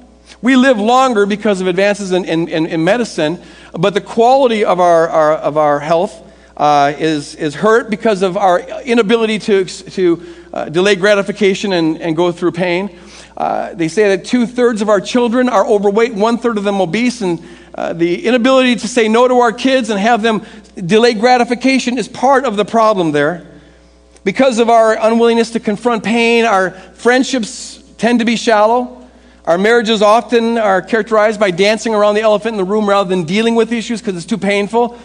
We 0.41 0.56
live 0.56 0.80
longer 0.80 1.26
because 1.26 1.62
of 1.62 1.67
advances 1.67 2.12
in, 2.12 2.26
in, 2.26 2.48
in 2.48 2.84
medicine, 2.84 3.41
but 3.74 3.94
the 3.94 4.02
quality 4.02 4.65
of 4.65 4.80
our, 4.80 5.08
our 5.10 5.34
of 5.34 5.58
our 5.58 5.80
health 5.80 6.28
uh, 6.58 6.94
is, 6.98 7.36
is 7.36 7.56
hurt 7.56 7.89
because 7.89 8.22
of 8.22 8.38
our 8.38 8.60
inability 8.82 9.39
to, 9.39 9.65
to 9.65 10.26
uh, 10.54 10.70
delay 10.70 10.96
gratification 10.96 11.74
and, 11.74 12.02
and 12.02 12.15
go 12.15 12.32
through 12.32 12.52
pain. 12.52 12.98
Uh, 13.38 13.74
they 13.74 13.88
say 13.88 14.15
that 14.15 14.26
two 14.26 14.46
thirds 14.46 14.82
of 14.82 14.89
our 14.89 15.02
children 15.02 15.50
are 15.50 15.65
overweight, 15.65 16.13
one 16.13 16.38
third 16.38 16.58
of 16.58 16.63
them 16.63 16.82
obese, 16.82 17.22
and 17.22 17.44
uh, 17.74 17.94
the 17.94 18.26
inability 18.26 18.76
to 18.76 18.88
say 18.88 19.08
no 19.08 19.28
to 19.28 19.36
our 19.39 19.54
kids 19.54 19.89
and 19.89 20.00
have 20.00 20.22
them 20.22 20.46
delay 20.76 21.13
gratification 21.13 21.98
is 21.98 22.08
part 22.08 22.46
of 22.46 22.56
the 22.56 22.65
problem 22.65 23.12
there. 23.12 23.48
Because 24.24 24.60
of 24.60 24.70
our 24.70 24.96
unwillingness 25.00 25.52
to 25.52 25.60
confront 25.60 26.04
pain, 26.04 26.46
our 26.46 26.72
friendships 26.72 27.82
tend 27.98 28.20
to 28.20 28.26
be 28.26 28.36
shallow. 28.36 29.01
Our 29.52 29.58
marriages 29.58 30.02
often 30.02 30.58
are 30.58 30.82
characterized 30.82 31.38
by 31.38 31.52
dancing 31.52 31.94
around 31.94 32.16
the 32.16 32.22
elephant 32.22 32.54
in 32.54 32.58
the 32.58 32.64
room 32.64 32.88
rather 32.88 33.10
than 33.10 33.26
dealing 33.26 33.54
with 33.54 33.74
issues 33.74 34.00
because 34.00 34.16
it's 34.16 34.26
too 34.26 34.38
painful, 34.38 34.98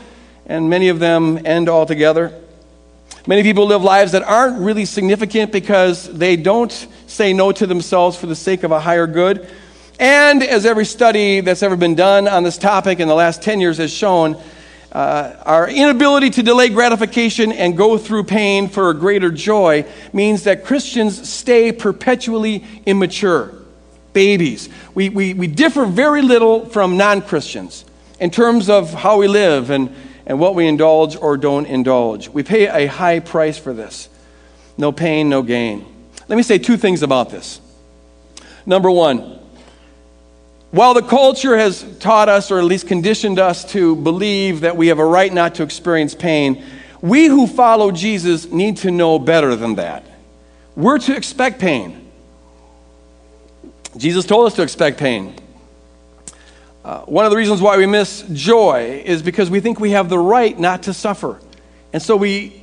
and 0.46 0.70
many 0.70 0.86
of 0.88 1.00
them 1.00 1.44
end 1.44 1.68
altogether. 1.68 2.32
Many 3.26 3.42
people 3.42 3.66
live 3.66 3.82
lives 3.82 4.12
that 4.12 4.22
aren't 4.22 4.60
really 4.60 4.84
significant 4.84 5.50
because 5.50 6.08
they 6.08 6.36
don't 6.36 6.70
say 7.08 7.32
no 7.32 7.50
to 7.50 7.66
themselves 7.66 8.16
for 8.16 8.26
the 8.26 8.36
sake 8.36 8.62
of 8.62 8.70
a 8.70 8.78
higher 8.78 9.08
good. 9.08 9.50
And 9.98 10.44
as 10.44 10.64
every 10.64 10.84
study 10.84 11.40
that's 11.40 11.64
ever 11.64 11.74
been 11.74 11.96
done 11.96 12.28
on 12.28 12.44
this 12.44 12.56
topic 12.56 13.00
in 13.00 13.08
the 13.08 13.16
last 13.16 13.42
10 13.42 13.60
years 13.60 13.78
has 13.78 13.92
shown, 13.92 14.40
uh, 14.92 15.42
our 15.44 15.68
inability 15.68 16.30
to 16.30 16.44
delay 16.44 16.68
gratification 16.68 17.50
and 17.50 17.76
go 17.76 17.98
through 17.98 18.22
pain 18.22 18.68
for 18.68 18.90
a 18.90 18.94
greater 18.94 19.32
joy 19.32 19.84
means 20.12 20.44
that 20.44 20.64
Christians 20.64 21.28
stay 21.28 21.72
perpetually 21.72 22.64
immature, 22.86 23.52
babies. 24.16 24.70
We, 24.94 25.10
we, 25.10 25.34
we 25.34 25.46
differ 25.46 25.84
very 25.84 26.22
little 26.22 26.64
from 26.64 26.96
non 26.96 27.20
Christians 27.20 27.84
in 28.18 28.30
terms 28.30 28.70
of 28.70 28.94
how 28.94 29.18
we 29.18 29.28
live 29.28 29.68
and 29.70 29.94
and 30.26 30.40
what 30.40 30.54
we 30.54 30.66
indulge 30.66 31.16
or 31.16 31.36
don't 31.36 31.66
indulge. 31.66 32.28
We 32.28 32.42
pay 32.42 32.66
a 32.66 32.86
high 32.86 33.20
price 33.20 33.58
for 33.58 33.72
this. 33.72 34.08
No 34.76 34.90
pain, 34.90 35.28
no 35.28 35.42
gain. 35.42 35.86
Let 36.28 36.36
me 36.36 36.42
say 36.42 36.58
two 36.58 36.76
things 36.76 37.02
about 37.02 37.30
this. 37.30 37.60
Number 38.66 38.90
one, 38.90 39.38
While 40.72 40.94
the 40.94 41.02
culture 41.02 41.56
has 41.56 41.84
taught 41.98 42.28
us, 42.28 42.50
or 42.50 42.58
at 42.58 42.64
least 42.64 42.88
conditioned 42.88 43.38
us, 43.38 43.64
to 43.72 43.94
believe 43.94 44.60
that 44.60 44.76
we 44.76 44.88
have 44.88 44.98
a 44.98 45.06
right 45.06 45.32
not 45.32 45.54
to 45.54 45.62
experience 45.62 46.14
pain, 46.14 46.62
we 47.00 47.26
who 47.26 47.46
follow 47.46 47.92
Jesus 47.92 48.50
need 48.50 48.78
to 48.78 48.90
know 48.90 49.18
better 49.18 49.54
than 49.54 49.76
that. 49.76 50.04
We're 50.74 50.98
to 50.98 51.16
expect 51.16 51.60
pain. 51.60 52.05
Jesus 53.96 54.24
told 54.24 54.46
us 54.46 54.54
to 54.54 54.62
expect 54.62 54.98
pain. 54.98 55.34
Uh, 56.84 57.00
one 57.00 57.24
of 57.24 57.30
the 57.30 57.36
reasons 57.36 57.60
why 57.60 57.76
we 57.76 57.86
miss 57.86 58.22
joy 58.32 59.02
is 59.04 59.22
because 59.22 59.50
we 59.50 59.60
think 59.60 59.80
we 59.80 59.90
have 59.90 60.08
the 60.08 60.18
right 60.18 60.58
not 60.58 60.84
to 60.84 60.94
suffer. 60.94 61.40
And 61.92 62.02
so 62.02 62.16
we 62.16 62.62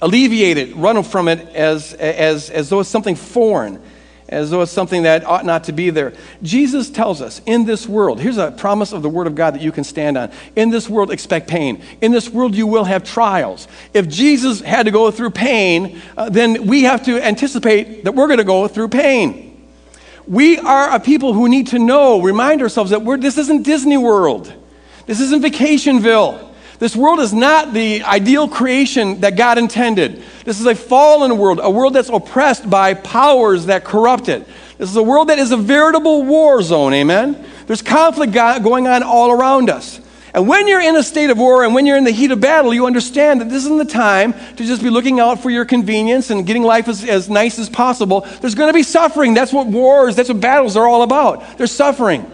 alleviate 0.00 0.56
it, 0.56 0.74
run 0.76 1.02
from 1.02 1.28
it 1.28 1.40
as, 1.48 1.92
as, 1.94 2.48
as 2.48 2.68
though 2.68 2.80
it's 2.80 2.88
something 2.88 3.16
foreign 3.16 3.82
as 4.30 4.50
though 4.50 4.62
it's 4.62 4.72
something 4.72 5.02
that 5.02 5.24
ought 5.24 5.44
not 5.44 5.64
to 5.64 5.72
be 5.72 5.90
there. 5.90 6.12
Jesus 6.42 6.88
tells 6.88 7.20
us 7.20 7.42
in 7.46 7.64
this 7.64 7.88
world, 7.88 8.20
here's 8.20 8.38
a 8.38 8.52
promise 8.52 8.92
of 8.92 9.02
the 9.02 9.08
Word 9.08 9.26
of 9.26 9.34
God 9.34 9.54
that 9.54 9.60
you 9.60 9.72
can 9.72 9.84
stand 9.84 10.16
on. 10.16 10.30
In 10.56 10.70
this 10.70 10.88
world, 10.88 11.10
expect 11.10 11.48
pain. 11.48 11.82
In 12.00 12.12
this 12.12 12.30
world, 12.30 12.54
you 12.54 12.66
will 12.66 12.84
have 12.84 13.02
trials. 13.02 13.66
If 13.92 14.08
Jesus 14.08 14.60
had 14.60 14.86
to 14.86 14.92
go 14.92 15.10
through 15.10 15.30
pain, 15.30 16.00
uh, 16.16 16.30
then 16.30 16.66
we 16.66 16.84
have 16.84 17.04
to 17.06 17.20
anticipate 17.20 18.04
that 18.04 18.14
we're 18.14 18.28
going 18.28 18.38
to 18.38 18.44
go 18.44 18.68
through 18.68 18.88
pain. 18.88 19.49
We 20.30 20.58
are 20.58 20.94
a 20.94 21.00
people 21.00 21.32
who 21.32 21.48
need 21.48 21.66
to 21.68 21.80
know, 21.80 22.22
remind 22.22 22.62
ourselves 22.62 22.92
that 22.92 23.04
this 23.20 23.36
isn't 23.36 23.64
Disney 23.64 23.96
World. 23.96 24.52
This 25.06 25.18
isn't 25.18 25.42
Vacationville. 25.42 26.46
This 26.78 26.94
world 26.94 27.18
is 27.18 27.34
not 27.34 27.74
the 27.74 28.04
ideal 28.04 28.46
creation 28.46 29.22
that 29.22 29.36
God 29.36 29.58
intended. 29.58 30.22
This 30.44 30.60
is 30.60 30.66
a 30.66 30.76
fallen 30.76 31.36
world, 31.36 31.58
a 31.60 31.68
world 31.68 31.94
that's 31.94 32.10
oppressed 32.10 32.70
by 32.70 32.94
powers 32.94 33.66
that 33.66 33.84
corrupt 33.84 34.28
it. 34.28 34.46
This 34.78 34.88
is 34.88 34.94
a 34.94 35.02
world 35.02 35.30
that 35.30 35.40
is 35.40 35.50
a 35.50 35.56
veritable 35.56 36.22
war 36.22 36.62
zone, 36.62 36.94
amen? 36.94 37.44
There's 37.66 37.82
conflict 37.82 38.32
going 38.32 38.86
on 38.86 39.02
all 39.02 39.32
around 39.32 39.68
us. 39.68 40.00
And 40.32 40.46
when 40.46 40.68
you're 40.68 40.80
in 40.80 40.96
a 40.96 41.02
state 41.02 41.30
of 41.30 41.38
war 41.38 41.64
and 41.64 41.74
when 41.74 41.86
you're 41.86 41.96
in 41.96 42.04
the 42.04 42.12
heat 42.12 42.30
of 42.30 42.40
battle, 42.40 42.72
you 42.72 42.86
understand 42.86 43.40
that 43.40 43.48
this 43.48 43.64
isn't 43.64 43.78
the 43.78 43.84
time 43.84 44.32
to 44.32 44.64
just 44.64 44.82
be 44.82 44.90
looking 44.90 45.18
out 45.18 45.42
for 45.42 45.50
your 45.50 45.64
convenience 45.64 46.30
and 46.30 46.46
getting 46.46 46.62
life 46.62 46.86
as, 46.88 47.04
as 47.04 47.28
nice 47.28 47.58
as 47.58 47.68
possible. 47.68 48.20
There's 48.40 48.54
going 48.54 48.68
to 48.68 48.74
be 48.74 48.84
suffering. 48.84 49.34
That's 49.34 49.52
what 49.52 49.66
wars, 49.66 50.14
that's 50.14 50.28
what 50.28 50.40
battles 50.40 50.76
are 50.76 50.86
all 50.86 51.02
about. 51.02 51.58
There's 51.58 51.72
suffering. 51.72 52.30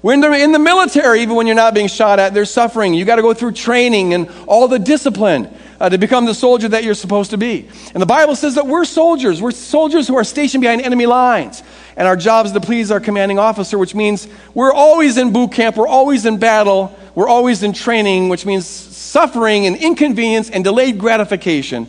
When 0.00 0.20
they're 0.20 0.32
in 0.32 0.52
the 0.52 0.58
military, 0.58 1.20
even 1.22 1.34
when 1.34 1.46
you're 1.46 1.56
not 1.56 1.74
being 1.74 1.88
shot 1.88 2.18
at, 2.18 2.32
they're 2.32 2.46
suffering. 2.46 2.94
You 2.94 3.04
got 3.04 3.16
to 3.16 3.22
go 3.22 3.34
through 3.34 3.52
training 3.52 4.14
and 4.14 4.30
all 4.46 4.66
the 4.66 4.78
discipline 4.78 5.54
uh, 5.78 5.90
to 5.90 5.98
become 5.98 6.24
the 6.24 6.34
soldier 6.34 6.68
that 6.68 6.84
you're 6.84 6.94
supposed 6.94 7.32
to 7.32 7.36
be. 7.36 7.68
And 7.92 8.00
the 8.00 8.06
Bible 8.06 8.36
says 8.36 8.54
that 8.54 8.66
we're 8.66 8.86
soldiers. 8.86 9.42
We're 9.42 9.50
soldiers 9.50 10.08
who 10.08 10.16
are 10.16 10.24
stationed 10.24 10.62
behind 10.62 10.80
enemy 10.82 11.06
lines. 11.06 11.62
And 11.96 12.08
our 12.08 12.16
job 12.16 12.46
is 12.46 12.52
to 12.52 12.60
please 12.60 12.90
our 12.90 13.00
commanding 13.00 13.38
officer, 13.38 13.76
which 13.76 13.94
means 13.94 14.26
we're 14.54 14.72
always 14.72 15.18
in 15.18 15.32
boot 15.32 15.52
camp, 15.52 15.76
we're 15.76 15.88
always 15.88 16.24
in 16.24 16.38
battle, 16.38 16.96
we're 17.20 17.28
always 17.28 17.62
in 17.62 17.74
training, 17.74 18.30
which 18.30 18.46
means 18.46 18.66
suffering 18.66 19.66
and 19.66 19.76
inconvenience 19.76 20.48
and 20.48 20.64
delayed 20.64 20.98
gratification 20.98 21.86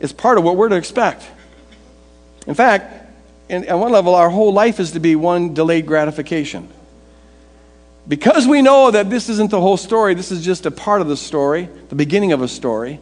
is 0.00 0.12
part 0.12 0.36
of 0.36 0.44
what 0.44 0.54
we're 0.54 0.68
to 0.68 0.76
expect. 0.76 1.26
In 2.46 2.52
fact, 2.52 3.10
in, 3.48 3.64
at 3.64 3.78
one 3.78 3.90
level, 3.90 4.14
our 4.14 4.28
whole 4.28 4.52
life 4.52 4.78
is 4.78 4.90
to 4.90 5.00
be 5.00 5.16
one 5.16 5.54
delayed 5.54 5.86
gratification. 5.86 6.68
Because 8.06 8.46
we 8.46 8.60
know 8.60 8.90
that 8.90 9.08
this 9.08 9.30
isn't 9.30 9.50
the 9.50 9.62
whole 9.62 9.78
story, 9.78 10.12
this 10.12 10.30
is 10.30 10.44
just 10.44 10.66
a 10.66 10.70
part 10.70 11.00
of 11.00 11.08
the 11.08 11.16
story, 11.16 11.70
the 11.88 11.94
beginning 11.94 12.32
of 12.32 12.42
a 12.42 12.48
story, 12.48 13.00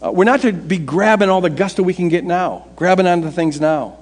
uh, 0.00 0.12
we're 0.12 0.22
not 0.22 0.42
to 0.42 0.52
be 0.52 0.78
grabbing 0.78 1.28
all 1.28 1.40
the 1.40 1.50
gusto 1.50 1.82
we 1.82 1.94
can 1.94 2.08
get 2.08 2.22
now, 2.22 2.68
grabbing 2.76 3.08
onto 3.08 3.32
things 3.32 3.60
now. 3.60 3.98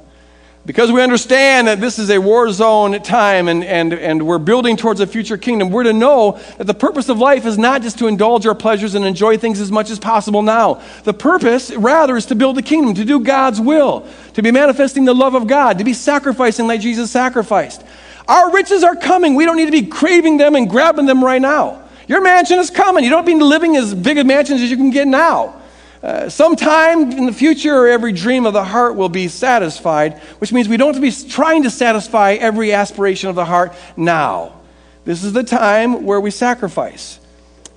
Because 0.64 0.92
we 0.92 1.02
understand 1.02 1.66
that 1.66 1.80
this 1.80 1.98
is 1.98 2.08
a 2.08 2.18
war 2.18 2.48
zone 2.52 3.02
time 3.02 3.48
and, 3.48 3.64
and, 3.64 3.92
and 3.92 4.24
we're 4.24 4.38
building 4.38 4.76
towards 4.76 5.00
a 5.00 5.08
future 5.08 5.36
kingdom, 5.36 5.70
we're 5.70 5.82
to 5.82 5.92
know 5.92 6.38
that 6.56 6.68
the 6.68 6.74
purpose 6.74 7.08
of 7.08 7.18
life 7.18 7.46
is 7.46 7.58
not 7.58 7.82
just 7.82 7.98
to 7.98 8.06
indulge 8.06 8.46
our 8.46 8.54
pleasures 8.54 8.94
and 8.94 9.04
enjoy 9.04 9.36
things 9.36 9.58
as 9.58 9.72
much 9.72 9.90
as 9.90 9.98
possible 9.98 10.40
now. 10.40 10.80
The 11.02 11.14
purpose, 11.14 11.72
rather, 11.72 12.16
is 12.16 12.26
to 12.26 12.36
build 12.36 12.56
the 12.56 12.62
kingdom, 12.62 12.94
to 12.94 13.04
do 13.04 13.18
God's 13.18 13.60
will, 13.60 14.06
to 14.34 14.42
be 14.42 14.52
manifesting 14.52 15.04
the 15.04 15.14
love 15.14 15.34
of 15.34 15.48
God, 15.48 15.78
to 15.78 15.84
be 15.84 15.94
sacrificing 15.94 16.68
like 16.68 16.80
Jesus 16.80 17.10
sacrificed. 17.10 17.82
Our 18.28 18.52
riches 18.52 18.84
are 18.84 18.94
coming. 18.94 19.34
We 19.34 19.44
don't 19.44 19.56
need 19.56 19.66
to 19.66 19.72
be 19.72 19.86
craving 19.86 20.36
them 20.36 20.54
and 20.54 20.70
grabbing 20.70 21.06
them 21.06 21.24
right 21.24 21.42
now. 21.42 21.82
Your 22.06 22.20
mansion 22.20 22.60
is 22.60 22.70
coming. 22.70 23.02
You 23.02 23.10
don't 23.10 23.26
need 23.26 23.32
to 23.32 23.38
be 23.38 23.44
living 23.44 23.76
as 23.76 23.94
big 23.94 24.16
a 24.16 24.22
mansions 24.22 24.62
as 24.62 24.70
you 24.70 24.76
can 24.76 24.90
get 24.90 25.08
now. 25.08 25.60
Uh, 26.02 26.28
sometime 26.28 27.12
in 27.12 27.26
the 27.26 27.32
future, 27.32 27.86
every 27.86 28.12
dream 28.12 28.44
of 28.44 28.52
the 28.52 28.64
heart 28.64 28.96
will 28.96 29.08
be 29.08 29.28
satisfied, 29.28 30.18
which 30.38 30.52
means 30.52 30.68
we 30.68 30.76
don't 30.76 30.94
have 30.94 30.96
to 30.96 31.00
be 31.00 31.30
trying 31.30 31.62
to 31.62 31.70
satisfy 31.70 32.32
every 32.32 32.72
aspiration 32.72 33.28
of 33.28 33.36
the 33.36 33.44
heart 33.44 33.72
now. 33.96 34.52
This 35.04 35.22
is 35.22 35.32
the 35.32 35.44
time 35.44 36.04
where 36.04 36.20
we 36.20 36.32
sacrifice 36.32 37.20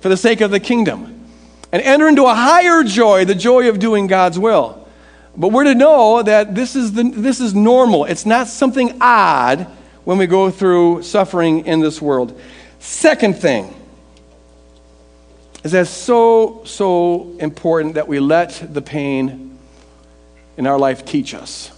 for 0.00 0.08
the 0.08 0.16
sake 0.16 0.40
of 0.40 0.50
the 0.50 0.58
kingdom 0.58 1.24
and 1.70 1.80
enter 1.82 2.08
into 2.08 2.24
a 2.24 2.34
higher 2.34 2.82
joy, 2.82 3.24
the 3.24 3.34
joy 3.34 3.68
of 3.68 3.78
doing 3.78 4.08
God's 4.08 4.38
will. 4.38 4.88
But 5.36 5.52
we're 5.52 5.64
to 5.64 5.74
know 5.74 6.22
that 6.22 6.54
this 6.54 6.74
is, 6.74 6.94
the, 6.94 7.04
this 7.04 7.40
is 7.40 7.54
normal. 7.54 8.06
It's 8.06 8.26
not 8.26 8.48
something 8.48 8.98
odd 9.00 9.68
when 10.04 10.18
we 10.18 10.26
go 10.26 10.50
through 10.50 11.02
suffering 11.02 11.66
in 11.66 11.80
this 11.80 12.02
world. 12.02 12.40
Second 12.80 13.36
thing 13.36 13.75
is 15.66 15.72
that 15.72 15.88
so, 15.88 16.62
so 16.64 17.34
important 17.40 17.94
that 17.94 18.06
we 18.06 18.20
let 18.20 18.72
the 18.72 18.80
pain 18.80 19.58
in 20.56 20.64
our 20.64 20.78
life 20.78 21.04
teach 21.04 21.34
us. 21.34 21.72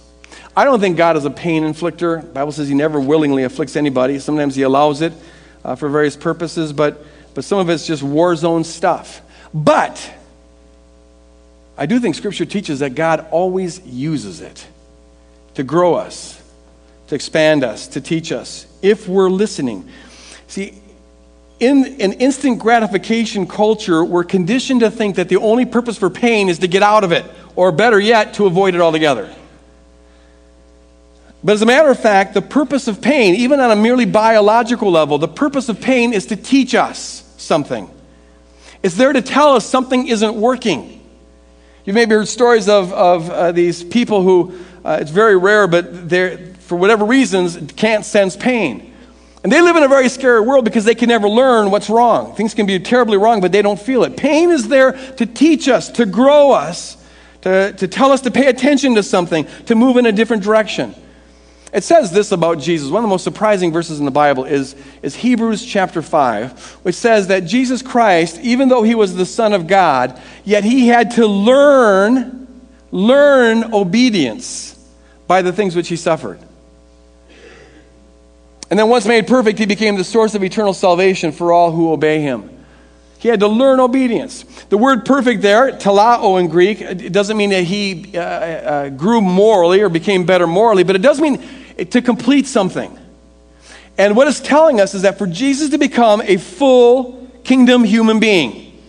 I 0.55 0.63
don't 0.63 0.79
think 0.79 0.95
God 0.95 1.17
is 1.17 1.25
a 1.25 1.31
pain 1.31 1.63
inflictor. 1.63 2.21
The 2.21 2.27
Bible 2.27 2.51
says 2.51 2.67
he 2.67 2.75
never 2.75 2.99
willingly 2.99 3.45
afflicts 3.45 3.75
anybody. 3.75 4.19
Sometimes 4.19 4.55
he 4.55 4.61
allows 4.61 5.01
it 5.01 5.11
uh, 5.65 5.73
for 5.73 5.89
various 5.89 6.15
purposes, 6.15 6.71
but, 6.71 7.03
but 7.33 7.43
some 7.43 7.57
of 7.57 7.67
it's 7.71 7.87
just 7.87 8.03
war 8.03 8.35
zone 8.35 8.63
stuff. 8.63 9.23
But 9.55 10.13
I 11.75 11.87
do 11.87 11.99
think 11.99 12.13
Scripture 12.13 12.45
teaches 12.45 12.81
that 12.81 12.93
God 12.93 13.25
always 13.31 13.83
uses 13.87 14.39
it 14.39 14.67
to 15.55 15.63
grow 15.63 15.95
us, 15.95 16.39
to 17.07 17.15
expand 17.15 17.63
us, 17.63 17.87
to 17.87 18.01
teach 18.01 18.31
us, 18.31 18.67
if 18.83 19.07
we're 19.07 19.31
listening. 19.31 19.89
See, 20.45 20.78
in 21.59 22.01
an 22.01 22.13
instant 22.13 22.59
gratification 22.59 23.45
culture, 23.45 24.03
we're 24.03 24.23
conditioned 24.23 24.79
to 24.79 24.89
think 24.89 25.17
that 25.17 25.27
the 25.27 25.37
only 25.37 25.65
purpose 25.65 25.97
for 25.97 26.09
pain 26.09 26.47
is 26.47 26.59
to 26.59 26.67
get 26.67 26.83
out 26.83 27.03
of 27.03 27.11
it, 27.11 27.25
or 27.55 27.71
better 27.71 27.99
yet, 27.99 28.35
to 28.35 28.45
avoid 28.45 28.75
it 28.75 28.81
altogether. 28.81 29.33
But 31.43 31.53
as 31.53 31.61
a 31.61 31.65
matter 31.65 31.89
of 31.89 31.99
fact, 31.99 32.33
the 32.33 32.41
purpose 32.41 32.87
of 32.87 33.01
pain, 33.01 33.35
even 33.35 33.59
on 33.59 33.71
a 33.71 33.75
merely 33.75 34.05
biological 34.05 34.91
level, 34.91 35.17
the 35.17 35.27
purpose 35.27 35.69
of 35.69 35.79
pain 35.79 36.13
is 36.13 36.27
to 36.27 36.35
teach 36.35 36.75
us 36.75 37.23
something. 37.37 37.89
It's 38.83 38.95
there 38.95 39.11
to 39.11 39.21
tell 39.21 39.55
us 39.55 39.65
something 39.65 40.07
isn't 40.07 40.35
working. 40.35 41.01
You've 41.85 41.95
maybe 41.95 42.15
heard 42.15 42.27
stories 42.27 42.69
of, 42.69 42.93
of 42.93 43.29
uh, 43.29 43.51
these 43.51 43.83
people 43.83 44.21
who, 44.21 44.59
uh, 44.85 44.99
it's 45.01 45.11
very 45.11 45.37
rare, 45.37 45.67
but 45.67 46.11
for 46.59 46.77
whatever 46.77 47.05
reasons, 47.05 47.57
can't 47.75 48.05
sense 48.05 48.35
pain. 48.35 48.88
And 49.43 49.51
they 49.51 49.61
live 49.61 49.77
in 49.77 49.83
a 49.83 49.87
very 49.87 50.09
scary 50.09 50.41
world 50.41 50.65
because 50.65 50.83
they 50.83 50.95
can 50.95 51.07
never 51.07 51.29
learn 51.29 51.71
what's 51.71 51.89
wrong. 51.89 52.35
Things 52.35 52.53
can 52.53 52.65
be 52.65 52.77
terribly 52.79 53.17
wrong, 53.17 53.39
but 53.39 53.51
they 53.51 53.61
don't 53.61 53.79
feel 53.79 54.03
it. 54.03 54.17
Pain 54.17 54.49
is 54.49 54.67
there 54.67 54.93
to 55.15 55.25
teach 55.25 55.69
us, 55.69 55.89
to 55.91 56.05
grow 56.05 56.51
us, 56.51 56.97
to, 57.41 57.71
to 57.73 57.87
tell 57.87 58.11
us 58.11 58.21
to 58.21 58.31
pay 58.31 58.47
attention 58.47 58.95
to 58.95 59.03
something, 59.03 59.47
to 59.67 59.75
move 59.75 59.95
in 59.95 60.05
a 60.05 60.11
different 60.11 60.43
direction. 60.43 60.93
It 61.71 61.83
says 61.83 62.11
this 62.11 62.31
about 62.31 62.59
Jesus. 62.59 62.89
One 62.89 63.03
of 63.03 63.07
the 63.07 63.13
most 63.13 63.23
surprising 63.23 63.71
verses 63.71 63.99
in 63.99 64.05
the 64.05 64.11
Bible 64.11 64.43
is, 64.43 64.75
is 65.03 65.15
Hebrews 65.15 65.63
chapter 65.65 66.01
5, 66.01 66.79
which 66.83 66.95
says 66.95 67.27
that 67.27 67.41
Jesus 67.41 67.81
Christ, 67.81 68.39
even 68.41 68.69
though 68.69 68.83
he 68.83 68.95
was 68.95 69.15
the 69.15 69.25
Son 69.25 69.53
of 69.53 69.67
God, 69.67 70.19
yet 70.43 70.63
he 70.63 70.87
had 70.87 71.11
to 71.11 71.27
learn, 71.27 72.47
learn 72.91 73.73
obedience 73.73 74.75
by 75.27 75.43
the 75.43 75.53
things 75.53 75.75
which 75.75 75.87
he 75.87 75.95
suffered. 75.95 76.39
And 78.69 78.77
then, 78.77 78.87
once 78.87 79.05
made 79.05 79.27
perfect, 79.27 79.57
he 79.57 79.65
became 79.65 79.95
the 79.95 80.03
source 80.03 80.35
of 80.35 80.43
eternal 80.43 80.73
salvation 80.73 81.31
for 81.31 81.51
all 81.51 81.71
who 81.71 81.91
obey 81.91 82.21
him. 82.21 82.49
He 83.17 83.27
had 83.27 83.41
to 83.41 83.47
learn 83.47 83.79
obedience. 83.79 84.43
The 84.69 84.77
word 84.77 85.05
perfect 85.05 85.41
there, 85.41 85.71
telao 85.71 86.39
in 86.39 86.47
Greek, 86.47 86.79
it 86.79 87.11
doesn't 87.11 87.35
mean 87.35 87.49
that 87.49 87.63
he 87.63 88.15
uh, 88.15 88.19
uh, 88.19 88.89
grew 88.89 89.19
morally 89.19 89.81
or 89.81 89.89
became 89.89 90.25
better 90.25 90.47
morally, 90.47 90.83
but 90.83 90.95
it 90.95 91.01
does 91.01 91.19
mean 91.19 91.43
to 91.89 92.01
complete 92.01 92.47
something. 92.47 92.97
And 93.97 94.15
what 94.15 94.29
it's 94.29 94.39
telling 94.39 94.79
us 94.79 94.95
is 94.95 95.01
that 95.01 95.17
for 95.17 95.27
Jesus 95.27 95.71
to 95.71 95.77
become 95.77 96.21
a 96.21 96.37
full 96.37 97.27
kingdom 97.43 97.83
human 97.83 98.21
being, 98.21 98.79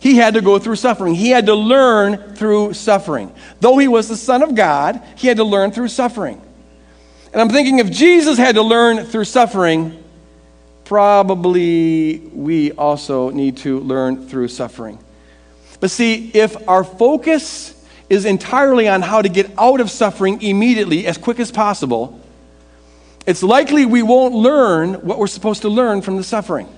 he 0.00 0.16
had 0.16 0.34
to 0.34 0.40
go 0.40 0.58
through 0.58 0.76
suffering. 0.76 1.14
He 1.14 1.28
had 1.28 1.46
to 1.46 1.54
learn 1.54 2.36
through 2.36 2.72
suffering. 2.72 3.34
Though 3.60 3.76
he 3.76 3.88
was 3.88 4.08
the 4.08 4.16
Son 4.16 4.42
of 4.42 4.54
God, 4.54 5.02
he 5.16 5.26
had 5.26 5.36
to 5.38 5.44
learn 5.44 5.72
through 5.72 5.88
suffering. 5.88 6.40
And 7.38 7.48
I'm 7.48 7.54
thinking 7.54 7.78
if 7.78 7.88
Jesus 7.88 8.36
had 8.36 8.56
to 8.56 8.62
learn 8.62 9.04
through 9.04 9.26
suffering, 9.26 10.02
probably 10.84 12.18
we 12.32 12.72
also 12.72 13.30
need 13.30 13.58
to 13.58 13.78
learn 13.78 14.26
through 14.26 14.48
suffering. 14.48 14.98
But 15.78 15.92
see, 15.92 16.32
if 16.34 16.68
our 16.68 16.82
focus 16.82 17.80
is 18.10 18.24
entirely 18.24 18.88
on 18.88 19.02
how 19.02 19.22
to 19.22 19.28
get 19.28 19.52
out 19.56 19.80
of 19.80 19.88
suffering 19.88 20.42
immediately, 20.42 21.06
as 21.06 21.16
quick 21.16 21.38
as 21.38 21.52
possible, 21.52 22.20
it's 23.24 23.44
likely 23.44 23.86
we 23.86 24.02
won't 24.02 24.34
learn 24.34 24.94
what 24.94 25.20
we're 25.20 25.28
supposed 25.28 25.62
to 25.62 25.68
learn 25.68 26.02
from 26.02 26.16
the 26.16 26.24
suffering. 26.24 26.68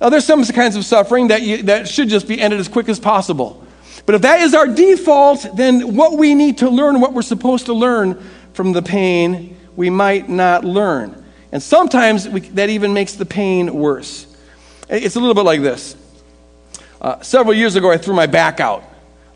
Now, 0.00 0.08
there's 0.08 0.26
some 0.26 0.44
kinds 0.46 0.74
of 0.74 0.84
suffering 0.84 1.28
that, 1.28 1.42
you, 1.42 1.62
that 1.62 1.86
should 1.86 2.08
just 2.08 2.26
be 2.26 2.40
ended 2.40 2.58
as 2.58 2.66
quick 2.66 2.88
as 2.88 2.98
possible. 2.98 3.64
But 4.06 4.16
if 4.16 4.22
that 4.22 4.40
is 4.40 4.54
our 4.54 4.66
default, 4.66 5.56
then 5.56 5.94
what 5.94 6.18
we 6.18 6.34
need 6.34 6.58
to 6.58 6.68
learn, 6.68 7.00
what 7.00 7.12
we're 7.12 7.22
supposed 7.22 7.66
to 7.66 7.74
learn 7.74 8.20
from 8.56 8.72
the 8.72 8.82
pain, 8.82 9.56
we 9.76 9.90
might 9.90 10.28
not 10.30 10.64
learn. 10.64 11.24
And 11.52 11.62
sometimes 11.62 12.26
we, 12.26 12.40
that 12.40 12.70
even 12.70 12.94
makes 12.94 13.12
the 13.12 13.26
pain 13.26 13.72
worse. 13.72 14.26
It's 14.88 15.14
a 15.14 15.20
little 15.20 15.34
bit 15.34 15.44
like 15.44 15.60
this. 15.60 15.94
Uh, 17.00 17.20
several 17.20 17.54
years 17.54 17.76
ago, 17.76 17.90
I 17.92 17.98
threw 17.98 18.14
my 18.14 18.26
back 18.26 18.58
out. 18.58 18.82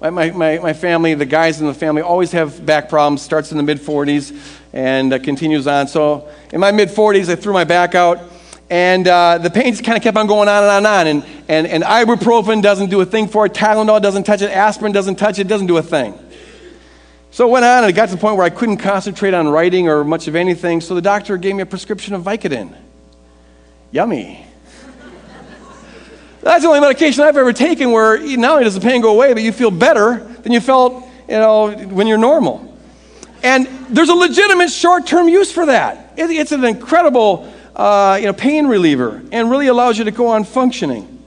My, 0.00 0.09
my, 0.09 0.30
my 0.30 0.72
family, 0.72 1.12
the 1.12 1.26
guys 1.26 1.61
in 1.61 1.66
the 1.66 1.74
family, 1.74 2.00
always 2.00 2.33
have 2.33 2.64
back 2.64 2.88
problems. 2.88 3.20
Starts 3.20 3.52
in 3.52 3.59
the 3.59 3.62
mid 3.62 3.78
40s 3.78 4.35
and 4.72 5.12
uh, 5.12 5.18
continues 5.18 5.66
on. 5.66 5.87
So 5.87 6.26
in 6.50 6.59
my 6.59 6.72
mid 6.72 6.88
40s, 6.88 7.28
I 7.28 7.37
threw 7.37 7.52
my 7.52 7.64
back 7.64 7.94
out 7.94 8.20
and 8.70 9.06
uh, 9.06 9.37
the 9.37 9.50
pain 9.50 9.72
just 9.72 9.85
kind 9.85 9.98
of 9.98 10.02
kept 10.02 10.16
on 10.16 10.26
going 10.26 10.48
on 10.48 10.62
and 10.62 10.70
on 10.70 10.76
and 10.78 10.87
on. 10.87 11.06
And, 11.06 11.24
and, 11.48 11.66
and 11.66 11.83
ibuprofen 11.83 12.62
doesn't 12.62 12.88
do 12.88 13.02
a 13.02 13.04
thing 13.04 13.28
for 13.28 13.44
it. 13.44 13.52
Tylenol 13.52 14.00
doesn't 14.00 14.24
touch 14.24 14.40
it. 14.40 14.50
Aspirin 14.50 14.92
doesn't 14.92 15.16
touch 15.16 15.38
it. 15.38 15.46
Doesn't 15.46 15.66
do 15.66 15.76
a 15.76 15.83
thing. 15.83 16.18
So 17.33 17.49
it 17.49 17.51
went 17.51 17.64
on, 17.64 17.85
and 17.85 17.90
it 17.90 17.93
got 17.95 18.09
to 18.09 18.16
the 18.16 18.21
point 18.21 18.37
where 18.37 18.45
I 18.45 18.51
couldn't 18.51 18.79
concentrate 18.79 19.35
on 19.35 19.49
writing 19.49 19.88
or 19.88 20.03
much 20.03 20.27
of 20.27 20.35
anything. 20.35 20.81
So 20.81 20.95
the 20.95 21.03
doctor 21.03 21.37
gave 21.37 21.55
me 21.55 21.62
a 21.62 21.66
prescription 21.66 22.14
of 22.14 22.23
Vicodin. 22.23 22.77
Yummy. 23.93 24.45
That's 26.43 26.62
the 26.62 26.69
only 26.69 26.81
medication 26.81 27.23
I've 27.23 27.37
ever 27.37 27.53
taken 27.53 27.93
where 27.93 28.19
not 28.37 28.53
only 28.53 28.64
does 28.64 28.75
the 28.75 28.81
pain 28.81 29.01
go 29.01 29.12
away, 29.14 29.33
but 29.33 29.43
you 29.43 29.53
feel 29.53 29.71
better 29.71 30.16
than 30.43 30.53
you 30.53 30.61
felt, 30.61 31.05
you 31.29 31.37
know, 31.37 31.71
when 31.71 32.09
you're 32.09 32.19
normal. 32.19 32.66
And 33.43 33.66
there's 33.88 34.09
a 34.09 34.14
legitimate 34.14 34.71
short-term 34.71 35.29
use 35.29 35.53
for 35.53 35.66
that. 35.66 36.14
It, 36.16 36.31
it's 36.31 36.53
an 36.53 36.64
incredible 36.64 37.53
uh, 37.77 38.19
you 38.21 38.27
know, 38.27 38.33
pain 38.33 38.66
reliever 38.66 39.23
and 39.33 39.51
really 39.51 39.69
allows 39.69 39.99
you 39.99 40.05
to 40.05 40.11
go 40.11 40.27
on 40.27 40.45
functioning. 40.45 41.23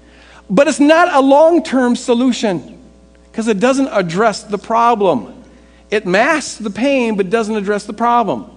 But 0.49 0.67
it's 0.67 0.79
not 0.79 1.13
a 1.13 1.21
long 1.21 1.63
term 1.63 1.95
solution 1.95 2.79
because 3.31 3.47
it 3.47 3.59
doesn't 3.59 3.87
address 3.87 4.43
the 4.43 4.57
problem. 4.57 5.42
It 5.93 6.07
masks 6.07 6.57
the 6.57 6.71
pain 6.71 7.17
but 7.17 7.29
doesn't 7.29 7.55
address 7.55 7.85
the 7.85 7.93
problem. 7.93 8.49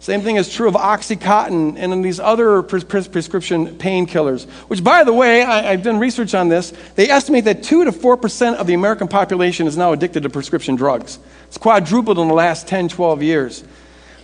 Same 0.00 0.22
thing 0.22 0.34
is 0.36 0.52
true 0.52 0.66
of 0.66 0.74
Oxycontin 0.74 1.76
and 1.78 2.04
these 2.04 2.18
other 2.18 2.64
pres- 2.64 2.82
pres- 2.82 3.06
prescription 3.06 3.78
painkillers, 3.78 4.46
which, 4.68 4.82
by 4.82 5.04
the 5.04 5.12
way, 5.12 5.44
I, 5.44 5.70
have 5.70 5.84
done 5.84 6.00
research 6.00 6.34
on 6.34 6.48
this. 6.48 6.72
They 6.96 7.08
estimate 7.08 7.44
that 7.44 7.62
2 7.62 7.84
to 7.84 7.92
4% 7.92 8.56
of 8.56 8.66
the 8.66 8.74
American 8.74 9.06
population 9.06 9.68
is 9.68 9.76
now 9.76 9.92
addicted 9.92 10.24
to 10.24 10.30
prescription 10.30 10.74
drugs. 10.74 11.20
It's 11.46 11.58
quadrupled 11.58 12.18
in 12.18 12.26
the 12.26 12.34
last 12.34 12.66
10, 12.66 12.88
12 12.88 13.22
years. 13.22 13.64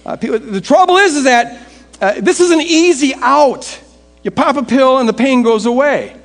Uh, 0.05 0.17
people, 0.17 0.41
the 0.41 0.61
trouble 0.61 0.97
is, 0.97 1.17
is 1.17 1.25
that 1.25 1.69
uh, 2.01 2.21
this 2.21 2.41
is 2.41 2.51
an 2.51 2.61
easy 2.61 3.15
out. 3.15 3.81
You 4.25 4.33
pop 4.33 4.57
a 4.57 4.65
pill 4.65 4.99
and 4.99 5.09
the 5.09 5.15
pain 5.15 5.43
goes 5.43 5.67
away. 5.67 6.17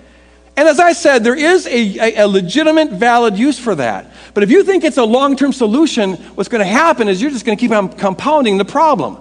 And 0.58 0.68
as 0.68 0.80
I 0.80 0.94
said, 0.94 1.24
there 1.24 1.36
is 1.36 1.68
a, 1.68 2.00
a, 2.00 2.24
a 2.24 2.28
legitimate, 2.28 2.92
valid 2.92 3.38
use 3.38 3.60
for 3.60 3.76
that. 3.76 4.12
But 4.36 4.44
if 4.44 4.52
you 4.52 4.64
think 4.66 4.84
it's 4.84 4.98
a 4.98 5.04
long 5.06 5.38
term 5.38 5.54
solution, 5.54 6.16
what's 6.36 6.50
going 6.50 6.60
to 6.60 6.72
happen 6.72 7.08
is 7.08 7.22
you're 7.22 7.32
just 7.32 7.46
going 7.46 7.58
to 7.58 7.60
keep 7.60 7.72
on 7.72 7.90
compounding 7.90 8.58
the 8.58 8.66
problem. 8.66 9.18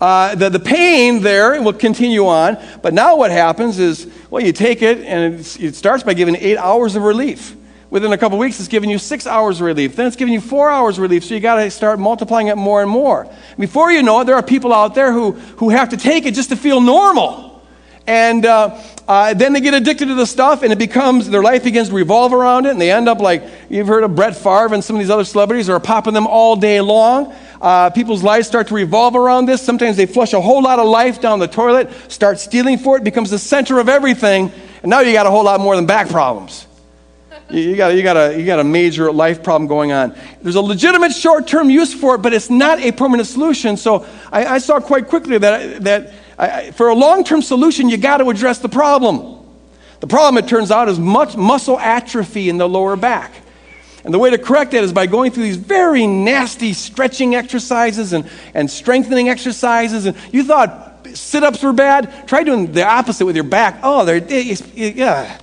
Uh, 0.00 0.34
the, 0.34 0.50
the 0.50 0.60
pain 0.60 1.22
there 1.22 1.60
will 1.60 1.72
continue 1.72 2.26
on, 2.26 2.56
but 2.82 2.92
now 2.94 3.16
what 3.16 3.32
happens 3.32 3.78
is, 3.78 4.06
well, 4.30 4.44
you 4.44 4.52
take 4.52 4.82
it 4.82 4.98
and 4.98 5.34
it 5.58 5.74
starts 5.74 6.04
by 6.04 6.14
giving 6.14 6.36
eight 6.36 6.58
hours 6.58 6.94
of 6.94 7.02
relief. 7.02 7.56
Within 7.90 8.12
a 8.12 8.18
couple 8.18 8.36
weeks, 8.36 8.60
it's 8.60 8.68
giving 8.68 8.90
you 8.90 8.98
six 8.98 9.26
hours 9.26 9.60
of 9.60 9.66
relief. 9.66 9.96
Then 9.96 10.06
it's 10.06 10.14
giving 10.14 10.34
you 10.34 10.42
four 10.42 10.70
hours 10.70 10.98
of 10.98 11.02
relief, 11.02 11.24
so 11.24 11.34
you 11.34 11.40
got 11.40 11.56
to 11.56 11.70
start 11.70 11.98
multiplying 11.98 12.48
it 12.48 12.56
more 12.56 12.82
and 12.82 12.90
more. 12.90 13.26
Before 13.58 13.90
you 13.90 14.02
know 14.02 14.20
it, 14.20 14.26
there 14.26 14.36
are 14.36 14.42
people 14.42 14.74
out 14.74 14.94
there 14.94 15.10
who, 15.10 15.32
who 15.32 15.70
have 15.70 15.88
to 15.88 15.96
take 15.96 16.26
it 16.26 16.34
just 16.34 16.50
to 16.50 16.56
feel 16.56 16.82
normal. 16.82 17.66
And 18.06 18.44
uh, 18.44 18.78
uh, 19.08 19.32
then 19.32 19.54
they 19.54 19.60
get 19.62 19.72
addicted 19.72 20.06
to 20.08 20.14
the 20.14 20.26
stuff, 20.26 20.62
and 20.62 20.70
it 20.70 20.78
becomes, 20.78 21.30
their 21.30 21.42
life 21.42 21.64
begins 21.64 21.88
to 21.88 21.94
revolve 21.94 22.34
around 22.34 22.66
it, 22.66 22.72
and 22.72 22.80
they 22.80 22.92
end 22.92 23.08
up 23.08 23.20
like, 23.20 23.42
you've 23.70 23.86
heard 23.86 24.04
of 24.04 24.14
Brett 24.14 24.36
Favre 24.36 24.74
and 24.74 24.84
some 24.84 24.96
of 24.96 25.00
these 25.00 25.08
other 25.08 25.24
celebrities 25.24 25.70
are 25.70 25.80
popping 25.80 26.12
them 26.12 26.26
all 26.26 26.56
day 26.56 26.82
long. 26.82 27.34
Uh, 27.58 27.88
people's 27.88 28.22
lives 28.22 28.46
start 28.46 28.68
to 28.68 28.74
revolve 28.74 29.16
around 29.16 29.46
this. 29.46 29.62
Sometimes 29.62 29.96
they 29.96 30.04
flush 30.04 30.34
a 30.34 30.40
whole 30.42 30.62
lot 30.62 30.78
of 30.78 30.86
life 30.86 31.22
down 31.22 31.38
the 31.38 31.48
toilet, 31.48 31.90
start 32.12 32.38
stealing 32.38 32.76
for 32.76 32.98
it, 32.98 33.02
becomes 33.02 33.30
the 33.30 33.38
center 33.38 33.78
of 33.78 33.88
everything, 33.88 34.52
and 34.82 34.90
now 34.90 35.00
you 35.00 35.14
got 35.14 35.24
a 35.24 35.30
whole 35.30 35.44
lot 35.44 35.58
more 35.58 35.74
than 35.74 35.86
back 35.86 36.10
problems. 36.10 36.66
You 37.50 37.76
got, 37.76 37.94
you, 37.94 38.02
got 38.02 38.18
a, 38.18 38.38
you 38.38 38.44
got 38.44 38.60
a 38.60 38.64
major 38.64 39.10
life 39.10 39.42
problem 39.42 39.68
going 39.68 39.90
on. 39.90 40.14
There's 40.42 40.56
a 40.56 40.60
legitimate 40.60 41.12
short 41.12 41.46
term 41.46 41.70
use 41.70 41.94
for 41.94 42.16
it, 42.16 42.18
but 42.18 42.34
it's 42.34 42.50
not 42.50 42.78
a 42.78 42.92
permanent 42.92 43.26
solution. 43.26 43.78
So 43.78 44.04
I, 44.30 44.44
I 44.44 44.58
saw 44.58 44.80
quite 44.80 45.08
quickly 45.08 45.38
that, 45.38 45.82
that 45.84 46.12
I, 46.38 46.70
for 46.70 46.88
a 46.88 46.94
long 46.94 47.24
term 47.24 47.42
solution, 47.42 47.88
you 47.88 47.96
got 47.96 48.18
to 48.18 48.30
address 48.30 48.58
the 48.58 48.68
problem. 48.68 49.36
The 50.00 50.06
problem, 50.06 50.42
it 50.42 50.48
turns 50.48 50.70
out, 50.70 50.88
is 50.88 50.98
much 50.98 51.36
muscle 51.36 51.78
atrophy 51.78 52.48
in 52.48 52.56
the 52.56 52.68
lower 52.68 52.96
back. 52.96 53.32
And 54.04 54.14
the 54.14 54.18
way 54.18 54.30
to 54.30 54.38
correct 54.38 54.70
that 54.70 54.84
is 54.84 54.92
by 54.92 55.06
going 55.06 55.32
through 55.32 55.42
these 55.42 55.56
very 55.56 56.06
nasty 56.06 56.72
stretching 56.72 57.34
exercises 57.34 58.12
and, 58.12 58.30
and 58.54 58.70
strengthening 58.70 59.28
exercises. 59.28 60.06
And 60.06 60.16
you 60.32 60.44
thought 60.44 61.08
sit 61.14 61.42
ups 61.42 61.62
were 61.62 61.72
bad? 61.72 62.28
Try 62.28 62.44
doing 62.44 62.72
the 62.72 62.86
opposite 62.86 63.26
with 63.26 63.34
your 63.34 63.44
back. 63.44 63.80
Oh, 63.82 64.04
they're, 64.04 64.18
yeah 64.18 65.38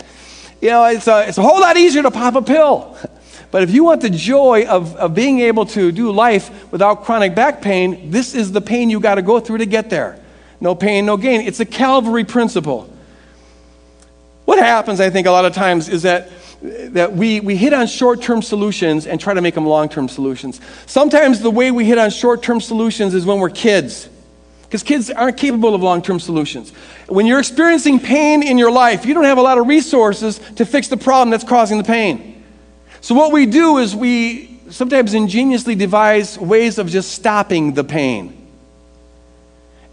you 0.65 0.71
know, 0.71 0.85
it's 0.85 1.07
a, 1.07 1.27
it's 1.27 1.37
a 1.37 1.43
whole 1.43 1.59
lot 1.59 1.77
easier 1.77 2.01
to 2.01 2.11
pop 2.11 2.35
a 2.35 2.41
pill. 2.41 2.97
But 3.51 3.63
if 3.63 3.71
you 3.71 3.85
want 3.85 4.01
the 4.01 4.09
joy 4.09 4.65
of, 4.65 4.97
of 4.97 5.15
being 5.15 5.39
able 5.39 5.65
to 5.67 5.89
do 5.89 6.11
life 6.11 6.69
without 6.73 7.05
chronic 7.05 7.35
back 7.35 7.61
pain, 7.61 8.11
this 8.11 8.35
is 8.35 8.51
the 8.51 8.59
pain 8.59 8.89
you 8.89 8.99
got 8.99 9.15
to 9.15 9.21
go 9.21 9.39
through 9.39 9.59
to 9.59 9.65
get 9.65 9.89
there. 9.89 10.19
No 10.59 10.75
pain, 10.75 11.05
no 11.05 11.17
gain. 11.17 11.41
It's 11.41 11.59
a 11.59 11.65
Calvary 11.65 12.23
principle. 12.23 12.89
What 14.45 14.59
happens, 14.59 14.99
I 14.99 15.09
think, 15.09 15.27
a 15.27 15.31
lot 15.31 15.45
of 15.45 15.53
times 15.53 15.89
is 15.89 16.03
that, 16.03 16.29
that 16.61 17.13
we, 17.13 17.39
we 17.39 17.55
hit 17.55 17.73
on 17.73 17.87
short 17.87 18.21
term 18.21 18.41
solutions 18.41 19.07
and 19.07 19.19
try 19.19 19.33
to 19.33 19.41
make 19.41 19.55
them 19.55 19.65
long 19.65 19.89
term 19.89 20.07
solutions. 20.07 20.61
Sometimes 20.85 21.41
the 21.41 21.51
way 21.51 21.71
we 21.71 21.85
hit 21.85 21.97
on 21.97 22.09
short 22.09 22.43
term 22.43 22.61
solutions 22.61 23.13
is 23.13 23.25
when 23.25 23.39
we're 23.39 23.49
kids 23.49 24.09
because 24.63 24.83
kids 24.83 25.09
aren't 25.09 25.37
capable 25.37 25.73
of 25.73 25.81
long 25.81 26.01
term 26.01 26.19
solutions. 26.19 26.71
When 27.07 27.25
you're 27.25 27.39
experiencing 27.39 27.99
pain 27.99 28.43
in 28.43 28.57
your 28.57 28.71
life, 28.71 29.05
you 29.05 29.13
don't 29.13 29.23
have 29.23 29.37
a 29.37 29.41
lot 29.41 29.57
of 29.57 29.67
resources 29.67 30.39
to 30.55 30.65
fix 30.65 30.87
the 30.87 30.97
problem 30.97 31.29
that's 31.29 31.43
causing 31.43 31.77
the 31.77 31.83
pain. 31.83 32.43
So, 33.01 33.15
what 33.15 33.31
we 33.31 33.45
do 33.45 33.77
is 33.77 33.95
we 33.95 34.59
sometimes 34.69 35.13
ingeniously 35.13 35.75
devise 35.75 36.37
ways 36.37 36.77
of 36.77 36.89
just 36.89 37.11
stopping 37.11 37.73
the 37.73 37.83
pain. 37.83 38.44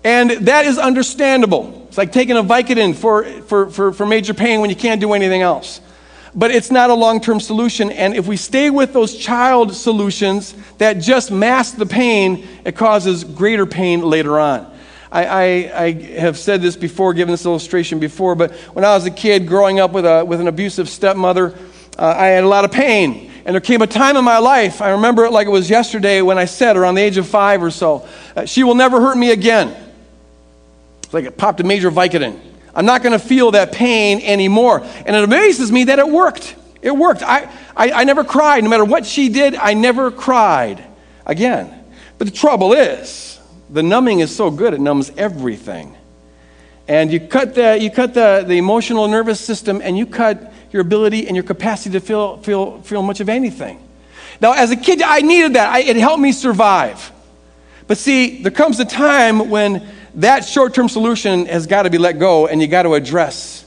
And 0.04 0.30
that 0.46 0.64
is 0.66 0.78
understandable. 0.78 1.86
It's 1.88 1.98
like 1.98 2.12
taking 2.12 2.36
a 2.36 2.42
Vicodin 2.42 2.94
for, 2.94 3.24
for, 3.42 3.70
for, 3.70 3.92
for 3.92 4.06
major 4.06 4.34
pain 4.34 4.60
when 4.60 4.70
you 4.70 4.76
can't 4.76 5.00
do 5.00 5.12
anything 5.12 5.42
else 5.42 5.80
but 6.34 6.50
it's 6.50 6.70
not 6.70 6.90
a 6.90 6.94
long 6.94 7.20
term 7.20 7.40
solution. 7.40 7.90
And 7.90 8.14
if 8.14 8.26
we 8.26 8.36
stay 8.36 8.70
with 8.70 8.92
those 8.92 9.16
child 9.16 9.74
solutions 9.74 10.54
that 10.78 10.94
just 10.94 11.30
mask 11.30 11.76
the 11.76 11.86
pain, 11.86 12.46
it 12.64 12.76
causes 12.76 13.24
greater 13.24 13.66
pain 13.66 14.00
later 14.02 14.38
on. 14.38 14.70
I, 15.10 15.24
I, 15.26 15.84
I, 15.84 15.92
have 16.20 16.38
said 16.38 16.62
this 16.62 16.74
before, 16.74 17.12
given 17.12 17.32
this 17.32 17.44
illustration 17.44 17.98
before, 17.98 18.34
but 18.34 18.52
when 18.72 18.82
I 18.82 18.94
was 18.94 19.04
a 19.04 19.10
kid 19.10 19.46
growing 19.46 19.78
up 19.78 19.92
with, 19.92 20.06
a, 20.06 20.24
with 20.24 20.40
an 20.40 20.48
abusive 20.48 20.88
stepmother, 20.88 21.54
uh, 21.98 22.14
I 22.16 22.28
had 22.28 22.44
a 22.44 22.48
lot 22.48 22.64
of 22.64 22.72
pain. 22.72 23.30
And 23.44 23.54
there 23.54 23.60
came 23.60 23.82
a 23.82 23.86
time 23.86 24.16
in 24.16 24.24
my 24.24 24.38
life, 24.38 24.80
I 24.80 24.92
remember 24.92 25.26
it 25.26 25.32
like 25.32 25.46
it 25.46 25.50
was 25.50 25.68
yesterday 25.68 26.22
when 26.22 26.38
I 26.38 26.46
said, 26.46 26.78
around 26.78 26.94
the 26.94 27.02
age 27.02 27.18
of 27.18 27.26
five 27.26 27.62
or 27.62 27.70
so, 27.70 28.08
uh, 28.34 28.46
she 28.46 28.64
will 28.64 28.74
never 28.74 29.02
hurt 29.02 29.18
me 29.18 29.32
again. 29.32 29.76
It's 31.12 31.14
like 31.14 31.26
it 31.26 31.36
popped 31.36 31.60
a 31.60 31.64
major 31.64 31.90
Vicodin. 31.90 32.40
I'm 32.74 32.86
not 32.86 33.02
going 33.02 33.12
to 33.12 33.18
feel 33.18 33.50
that 33.50 33.70
pain 33.70 34.22
anymore. 34.22 34.80
And 35.04 35.14
it 35.14 35.22
amazes 35.22 35.70
me 35.70 35.84
that 35.84 35.98
it 35.98 36.08
worked. 36.08 36.56
It 36.80 36.96
worked. 36.96 37.22
I, 37.22 37.52
I, 37.76 37.92
I 37.92 38.04
never 38.04 38.24
cried. 38.24 38.64
No 38.64 38.70
matter 38.70 38.86
what 38.86 39.04
she 39.04 39.28
did, 39.28 39.54
I 39.54 39.74
never 39.74 40.10
cried 40.10 40.82
again. 41.26 41.84
But 42.16 42.28
the 42.28 42.32
trouble 42.32 42.72
is, 42.72 43.38
the 43.68 43.82
numbing 43.82 44.20
is 44.20 44.34
so 44.34 44.50
good, 44.50 44.72
it 44.72 44.80
numbs 44.80 45.12
everything. 45.18 45.94
And 46.88 47.12
you 47.12 47.20
cut 47.20 47.54
the, 47.56 47.78
you 47.78 47.90
cut 47.90 48.14
the, 48.14 48.46
the 48.48 48.56
emotional 48.56 49.06
nervous 49.06 49.38
system 49.38 49.82
and 49.84 49.98
you 49.98 50.06
cut 50.06 50.50
your 50.70 50.80
ability 50.80 51.26
and 51.26 51.36
your 51.36 51.44
capacity 51.44 51.92
to 51.92 52.00
feel, 52.00 52.38
feel, 52.38 52.80
feel 52.80 53.02
much 53.02 53.20
of 53.20 53.28
anything. 53.28 53.86
Now, 54.40 54.54
as 54.54 54.70
a 54.70 54.76
kid, 54.76 55.02
I 55.02 55.20
needed 55.20 55.56
that. 55.56 55.68
I, 55.68 55.80
it 55.80 55.96
helped 55.96 56.22
me 56.22 56.32
survive. 56.32 57.12
But 57.86 57.98
see, 57.98 58.42
there 58.42 58.50
comes 58.50 58.80
a 58.80 58.86
time 58.86 59.50
when 59.50 59.86
that 60.16 60.44
short 60.44 60.74
term 60.74 60.88
solution 60.88 61.46
has 61.46 61.66
got 61.66 61.82
to 61.82 61.90
be 61.90 61.98
let 61.98 62.18
go 62.18 62.46
and 62.46 62.60
you 62.60 62.66
got 62.66 62.82
to 62.82 62.94
address 62.94 63.64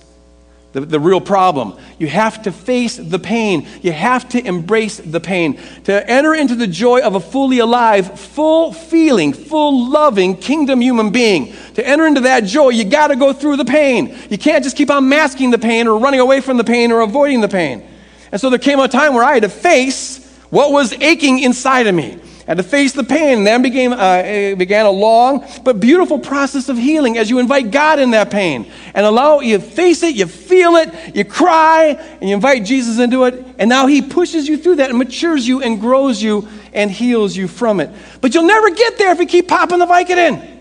the, 0.76 0.82
the 0.82 1.00
real 1.00 1.22
problem. 1.22 1.80
You 2.00 2.08
have 2.08 2.44
to 2.44 2.52
face 2.52 2.98
the 2.98 3.18
pain. 3.18 3.66
You 3.82 3.94
have 3.94 4.28
to 4.30 4.46
embrace 4.46 4.98
the 4.98 5.22
pain. 5.22 5.58
To 5.86 6.10
enter 6.10 6.36
into 6.36 6.54
the 6.54 6.68
joy 6.68 7.00
of 7.00 7.16
a 7.16 7.22
fully 7.22 7.60
alive, 7.60 8.20
full 8.20 8.74
feeling, 8.74 9.32
full 9.32 9.90
loving 9.90 10.36
kingdom 10.36 10.82
human 10.82 11.12
being. 11.12 11.54
To 11.76 11.88
enter 11.88 12.06
into 12.06 12.22
that 12.22 12.44
joy, 12.44 12.72
you 12.72 12.84
got 12.84 13.08
to 13.08 13.16
go 13.16 13.32
through 13.32 13.56
the 13.56 13.64
pain. 13.64 14.18
You 14.30 14.38
can't 14.38 14.66
just 14.66 14.76
keep 14.76 14.90
on 14.90 15.08
masking 15.08 15.50
the 15.50 15.58
pain 15.58 15.88
or 15.88 15.98
running 15.98 16.20
away 16.20 16.42
from 16.42 16.58
the 16.58 16.66
pain 16.66 16.92
or 16.92 17.00
avoiding 17.00 17.40
the 17.40 17.48
pain. 17.48 17.88
And 18.34 18.42
so 18.42 18.50
there 18.50 18.60
came 18.60 18.78
a 18.80 18.90
time 18.90 19.14
where 19.14 19.24
I 19.24 19.36
had 19.36 19.44
to 19.44 19.50
face 19.50 20.30
what 20.50 20.74
was 20.74 20.92
aching 20.92 21.40
inside 21.40 21.88
of 21.88 21.96
me. 21.96 22.20
And 22.48 22.58
to 22.58 22.64
face 22.64 22.94
the 22.94 23.04
pain. 23.04 23.40
And 23.40 23.48
then 23.48 23.62
began, 23.62 23.94
uh, 23.94 24.56
began 24.56 24.86
a 24.86 24.92
long 24.92 25.46
but 25.64 25.80
beautiful 25.80 26.20
process 26.20 26.70
of 26.70 26.78
healing 26.78 27.18
as 27.18 27.30
you 27.30 27.40
invite 27.40 27.72
God 27.72 28.00
in 28.00 28.12
that 28.12 28.30
pain 28.30 28.72
and 28.94 29.06
allow 29.06 29.40
you 29.40 29.60
face 29.60 30.04
it, 30.04 30.16
you 30.16 30.28
feel 30.28 30.76
it, 30.76 31.16
you 31.16 31.26
cry, 31.26 31.88
and 32.20 32.30
you 32.30 32.36
invite 32.36 32.66
Jesus 32.66 33.00
into 33.00 33.24
it. 33.26 33.46
And 33.58 33.70
now 33.70 33.88
He 33.88 34.02
pushes 34.02 34.48
you 34.48 34.58
through 34.58 34.76
that 34.78 34.90
and 34.90 35.00
matures 35.00 35.48
you 35.48 35.62
and 35.62 35.80
grows 35.80 36.22
you 36.22 36.48
and 36.74 36.92
heals 36.92 37.36
you 37.36 37.48
from 37.48 37.80
it. 37.80 37.90
But 38.22 38.34
you'll 38.34 38.44
never 38.44 38.70
get 38.70 38.98
there 38.98 39.12
if 39.12 39.20
you 39.20 39.26
keep 39.26 39.48
popping 39.48 39.80
the 39.80 39.86
Vicodin. 39.86 40.54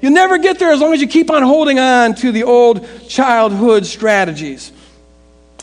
You'll 0.00 0.12
never 0.12 0.38
get 0.38 0.58
there 0.58 0.72
as 0.72 0.80
long 0.80 0.92
as 0.92 1.00
you 1.00 1.06
keep 1.06 1.30
on 1.30 1.42
holding 1.42 1.78
on 1.78 2.14
to 2.16 2.32
the 2.32 2.42
old 2.42 2.86
childhood 3.08 3.86
strategies. 3.86 4.72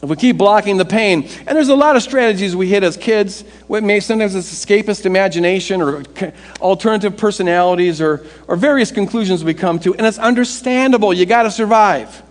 If 0.01 0.09
we 0.09 0.15
keep 0.15 0.37
blocking 0.37 0.77
the 0.77 0.85
pain, 0.85 1.29
and 1.45 1.55
there's 1.55 1.69
a 1.69 1.75
lot 1.75 1.95
of 1.95 2.01
strategies 2.01 2.55
we 2.55 2.67
hit 2.67 2.83
as 2.83 2.97
kids, 2.97 3.43
may 3.69 3.99
sometimes 3.99 4.33
it's 4.33 4.51
escapist 4.51 5.05
imagination 5.05 5.79
or 5.79 6.03
alternative 6.59 7.17
personalities 7.17 8.01
or, 8.01 8.25
or 8.47 8.55
various 8.55 8.91
conclusions 8.91 9.43
we 9.43 9.53
come 9.53 9.77
to, 9.79 9.93
and 9.93 10.07
it's 10.07 10.17
understandable. 10.17 11.13
You 11.13 11.27
got 11.27 11.43
to 11.43 11.51
survive. 11.51 12.23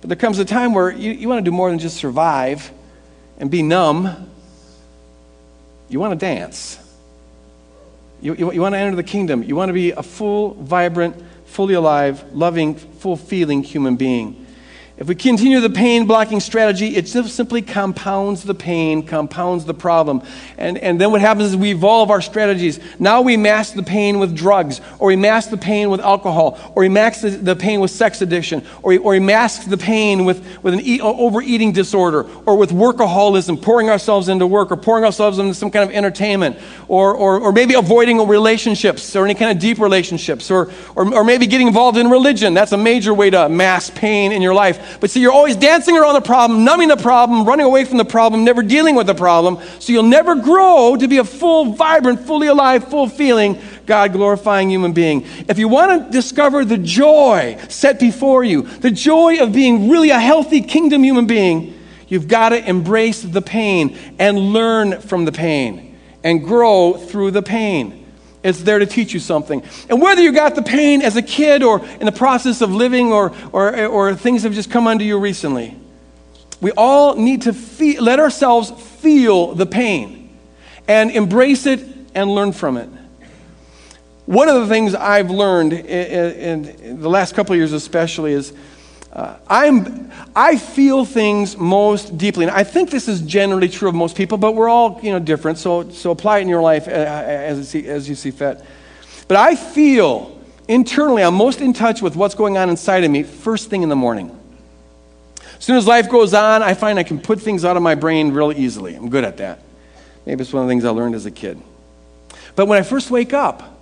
But 0.00 0.10
there 0.10 0.16
comes 0.16 0.38
a 0.38 0.44
time 0.44 0.74
where 0.74 0.92
you, 0.92 1.10
you 1.10 1.28
want 1.28 1.44
to 1.44 1.50
do 1.50 1.54
more 1.54 1.70
than 1.70 1.80
just 1.80 1.96
survive 1.96 2.70
and 3.38 3.50
be 3.50 3.62
numb. 3.62 4.30
You 5.88 5.98
want 5.98 6.12
to 6.12 6.24
dance. 6.24 6.78
You, 8.20 8.34
you, 8.34 8.52
you 8.52 8.60
want 8.60 8.74
to 8.74 8.78
enter 8.78 8.94
the 8.94 9.02
kingdom. 9.02 9.42
You 9.42 9.56
want 9.56 9.70
to 9.70 9.72
be 9.72 9.90
a 9.90 10.04
full, 10.04 10.54
vibrant, 10.54 11.20
fully 11.46 11.74
alive, 11.74 12.32
loving, 12.32 12.76
full 12.76 13.16
feeling 13.16 13.64
human 13.64 13.96
being. 13.96 14.45
If 14.98 15.08
we 15.08 15.14
continue 15.14 15.60
the 15.60 15.68
pain 15.68 16.06
blocking 16.06 16.40
strategy, 16.40 16.96
it 16.96 17.06
simply 17.06 17.60
compounds 17.60 18.44
the 18.44 18.54
pain, 18.54 19.06
compounds 19.06 19.66
the 19.66 19.74
problem. 19.74 20.22
And, 20.56 20.78
and 20.78 20.98
then 20.98 21.10
what 21.10 21.20
happens 21.20 21.50
is 21.50 21.56
we 21.56 21.72
evolve 21.72 22.10
our 22.10 22.22
strategies. 22.22 22.80
Now 22.98 23.20
we 23.20 23.36
mask 23.36 23.74
the 23.74 23.82
pain 23.82 24.18
with 24.18 24.34
drugs, 24.34 24.80
or 24.98 25.08
we 25.08 25.16
mask 25.16 25.50
the 25.50 25.58
pain 25.58 25.90
with 25.90 26.00
alcohol, 26.00 26.58
or 26.74 26.80
we 26.80 26.88
mask 26.88 27.20
the, 27.20 27.28
the 27.28 27.54
pain 27.54 27.80
with 27.80 27.90
sex 27.90 28.22
addiction, 28.22 28.64
or 28.82 28.88
we, 28.88 28.96
or 28.96 29.10
we 29.12 29.20
mask 29.20 29.68
the 29.68 29.76
pain 29.76 30.24
with, 30.24 30.42
with 30.62 30.72
an 30.72 30.80
e- 30.80 31.02
overeating 31.02 31.72
disorder, 31.72 32.24
or 32.46 32.56
with 32.56 32.70
workaholism, 32.70 33.60
pouring 33.60 33.90
ourselves 33.90 34.30
into 34.30 34.46
work, 34.46 34.72
or 34.72 34.78
pouring 34.78 35.04
ourselves 35.04 35.38
into 35.38 35.52
some 35.52 35.70
kind 35.70 35.86
of 35.86 35.94
entertainment, 35.94 36.56
or, 36.88 37.14
or, 37.14 37.38
or 37.38 37.52
maybe 37.52 37.74
avoiding 37.74 38.26
relationships, 38.26 39.14
or 39.14 39.26
any 39.26 39.34
kind 39.34 39.50
of 39.50 39.58
deep 39.58 39.78
relationships, 39.78 40.50
or, 40.50 40.70
or, 40.94 41.16
or 41.16 41.22
maybe 41.22 41.46
getting 41.46 41.66
involved 41.66 41.98
in 41.98 42.08
religion. 42.08 42.54
That's 42.54 42.72
a 42.72 42.78
major 42.78 43.12
way 43.12 43.28
to 43.28 43.50
mask 43.50 43.94
pain 43.94 44.32
in 44.32 44.40
your 44.40 44.54
life. 44.54 44.84
But 45.00 45.10
see, 45.10 45.20
you're 45.20 45.32
always 45.32 45.56
dancing 45.56 45.96
around 45.96 46.14
the 46.14 46.20
problem, 46.20 46.64
numbing 46.64 46.88
the 46.88 46.96
problem, 46.96 47.44
running 47.44 47.66
away 47.66 47.84
from 47.84 47.98
the 47.98 48.04
problem, 48.04 48.44
never 48.44 48.62
dealing 48.62 48.94
with 48.94 49.06
the 49.06 49.14
problem. 49.14 49.58
So 49.78 49.92
you'll 49.92 50.04
never 50.04 50.34
grow 50.34 50.96
to 50.96 51.08
be 51.08 51.18
a 51.18 51.24
full, 51.24 51.72
vibrant, 51.72 52.20
fully 52.20 52.46
alive, 52.46 52.88
full 52.88 53.08
feeling, 53.08 53.60
God 53.86 54.12
glorifying 54.12 54.70
human 54.70 54.92
being. 54.92 55.24
If 55.48 55.58
you 55.58 55.68
want 55.68 56.06
to 56.06 56.10
discover 56.10 56.64
the 56.64 56.78
joy 56.78 57.58
set 57.68 58.00
before 58.00 58.44
you, 58.44 58.62
the 58.62 58.90
joy 58.90 59.42
of 59.42 59.52
being 59.52 59.88
really 59.88 60.10
a 60.10 60.20
healthy 60.20 60.60
kingdom 60.60 61.04
human 61.04 61.26
being, 61.26 61.78
you've 62.08 62.28
got 62.28 62.50
to 62.50 62.68
embrace 62.68 63.22
the 63.22 63.42
pain 63.42 63.96
and 64.18 64.38
learn 64.38 65.00
from 65.00 65.24
the 65.24 65.32
pain 65.32 65.96
and 66.24 66.44
grow 66.44 66.94
through 66.94 67.30
the 67.30 67.42
pain. 67.42 68.05
It's 68.46 68.62
there 68.62 68.78
to 68.78 68.86
teach 68.86 69.12
you 69.12 69.18
something. 69.18 69.62
And 69.88 70.00
whether 70.00 70.22
you 70.22 70.32
got 70.32 70.54
the 70.54 70.62
pain 70.62 71.02
as 71.02 71.16
a 71.16 71.22
kid 71.22 71.62
or 71.62 71.84
in 71.84 72.06
the 72.06 72.12
process 72.12 72.60
of 72.60 72.72
living 72.72 73.12
or, 73.12 73.32
or, 73.52 73.86
or 73.86 74.14
things 74.14 74.44
have 74.44 74.54
just 74.54 74.70
come 74.70 74.86
unto 74.86 75.04
you 75.04 75.18
recently, 75.18 75.76
we 76.60 76.70
all 76.72 77.16
need 77.16 77.42
to 77.42 78.00
let 78.00 78.20
ourselves 78.20 78.70
feel 79.00 79.54
the 79.54 79.66
pain 79.66 80.30
and 80.86 81.10
embrace 81.10 81.66
it 81.66 81.84
and 82.14 82.30
learn 82.30 82.52
from 82.52 82.76
it. 82.76 82.88
One 84.26 84.48
of 84.48 84.60
the 84.60 84.66
things 84.68 84.94
I've 84.94 85.30
learned 85.30 85.72
in, 85.72 86.64
in 86.64 87.00
the 87.00 87.08
last 87.08 87.34
couple 87.34 87.52
of 87.52 87.58
years, 87.58 87.72
especially, 87.72 88.32
is 88.32 88.52
uh, 89.16 89.34
I'm, 89.48 90.12
I 90.36 90.58
feel 90.58 91.06
things 91.06 91.56
most 91.56 92.18
deeply. 92.18 92.44
And 92.44 92.54
I 92.54 92.64
think 92.64 92.90
this 92.90 93.08
is 93.08 93.22
generally 93.22 93.70
true 93.70 93.88
of 93.88 93.94
most 93.94 94.14
people, 94.14 94.36
but 94.36 94.52
we're 94.52 94.68
all 94.68 95.00
you 95.02 95.10
know, 95.10 95.18
different, 95.18 95.56
so, 95.56 95.88
so 95.88 96.10
apply 96.10 96.38
it 96.38 96.42
in 96.42 96.48
your 96.48 96.60
life 96.60 96.86
uh, 96.86 96.90
as, 96.90 97.74
as 97.74 98.06
you 98.10 98.14
see 98.14 98.30
fit. 98.30 98.62
But 99.26 99.38
I 99.38 99.56
feel 99.56 100.38
internally, 100.68 101.22
I'm 101.22 101.34
most 101.34 101.62
in 101.62 101.72
touch 101.72 102.02
with 102.02 102.14
what's 102.14 102.34
going 102.34 102.58
on 102.58 102.68
inside 102.68 103.04
of 103.04 103.10
me 103.10 103.22
first 103.22 103.70
thing 103.70 103.82
in 103.82 103.88
the 103.88 103.96
morning. 103.96 104.38
As 105.56 105.64
soon 105.64 105.78
as 105.78 105.86
life 105.86 106.10
goes 106.10 106.34
on, 106.34 106.62
I 106.62 106.74
find 106.74 106.98
I 106.98 107.02
can 107.02 107.18
put 107.18 107.40
things 107.40 107.64
out 107.64 107.78
of 107.78 107.82
my 107.82 107.94
brain 107.94 108.34
real 108.34 108.52
easily. 108.52 108.94
I'm 108.94 109.08
good 109.08 109.24
at 109.24 109.38
that. 109.38 109.62
Maybe 110.26 110.42
it's 110.42 110.52
one 110.52 110.62
of 110.62 110.68
the 110.68 110.72
things 110.72 110.84
I 110.84 110.90
learned 110.90 111.14
as 111.14 111.24
a 111.24 111.30
kid. 111.30 111.58
But 112.54 112.66
when 112.66 112.78
I 112.78 112.82
first 112.82 113.10
wake 113.10 113.32
up, 113.32 113.80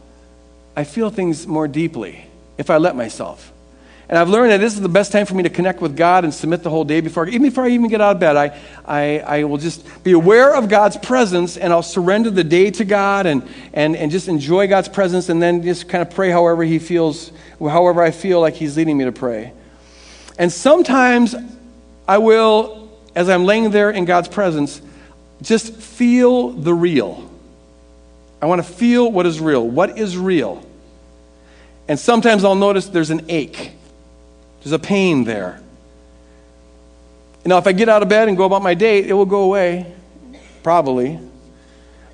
I 0.76 0.84
feel 0.84 1.10
things 1.10 1.44
more 1.44 1.66
deeply 1.66 2.26
if 2.56 2.70
I 2.70 2.76
let 2.76 2.94
myself. 2.94 3.50
And 4.08 4.18
I've 4.18 4.28
learned 4.28 4.50
that 4.50 4.58
this 4.58 4.74
is 4.74 4.82
the 4.82 4.88
best 4.88 5.12
time 5.12 5.24
for 5.24 5.34
me 5.34 5.44
to 5.44 5.50
connect 5.50 5.80
with 5.80 5.96
God 5.96 6.24
and 6.24 6.34
submit 6.34 6.62
the 6.62 6.68
whole 6.68 6.84
day 6.84 7.00
before, 7.00 7.26
even 7.26 7.42
before 7.42 7.64
I 7.64 7.70
even 7.70 7.88
get 7.88 8.02
out 8.02 8.16
of 8.16 8.20
bed. 8.20 8.36
I, 8.36 8.60
I, 8.84 9.18
I 9.20 9.44
will 9.44 9.56
just 9.56 10.04
be 10.04 10.12
aware 10.12 10.54
of 10.54 10.68
God's 10.68 10.98
presence 10.98 11.56
and 11.56 11.72
I'll 11.72 11.82
surrender 11.82 12.30
the 12.30 12.44
day 12.44 12.70
to 12.72 12.84
God 12.84 13.24
and, 13.24 13.48
and, 13.72 13.96
and 13.96 14.10
just 14.10 14.28
enjoy 14.28 14.68
God's 14.68 14.88
presence 14.88 15.30
and 15.30 15.40
then 15.40 15.62
just 15.62 15.88
kind 15.88 16.02
of 16.02 16.10
pray 16.10 16.30
however 16.30 16.64
He 16.64 16.78
feels, 16.78 17.32
however 17.58 18.02
I 18.02 18.10
feel 18.10 18.40
like 18.40 18.54
He's 18.54 18.76
leading 18.76 18.98
me 18.98 19.04
to 19.04 19.12
pray. 19.12 19.54
And 20.38 20.52
sometimes 20.52 21.34
I 22.06 22.18
will, 22.18 22.90
as 23.14 23.30
I'm 23.30 23.46
laying 23.46 23.70
there 23.70 23.90
in 23.90 24.04
God's 24.04 24.28
presence, 24.28 24.82
just 25.40 25.74
feel 25.74 26.50
the 26.50 26.74
real. 26.74 27.30
I 28.42 28.46
want 28.46 28.62
to 28.62 28.70
feel 28.70 29.10
what 29.10 29.24
is 29.24 29.40
real. 29.40 29.66
What 29.66 29.98
is 29.98 30.18
real? 30.18 30.62
And 31.88 31.98
sometimes 31.98 32.44
I'll 32.44 32.54
notice 32.54 32.86
there's 32.86 33.10
an 33.10 33.26
ache 33.30 33.72
there's 34.64 34.72
a 34.72 34.78
pain 34.78 35.24
there. 35.24 35.60
Now, 37.44 37.58
if 37.58 37.66
I 37.66 37.72
get 37.72 37.90
out 37.90 38.02
of 38.02 38.08
bed 38.08 38.28
and 38.28 38.36
go 38.36 38.44
about 38.44 38.62
my 38.62 38.72
day, 38.72 39.04
it 39.04 39.12
will 39.12 39.26
go 39.26 39.42
away, 39.42 39.92
probably. 40.62 41.20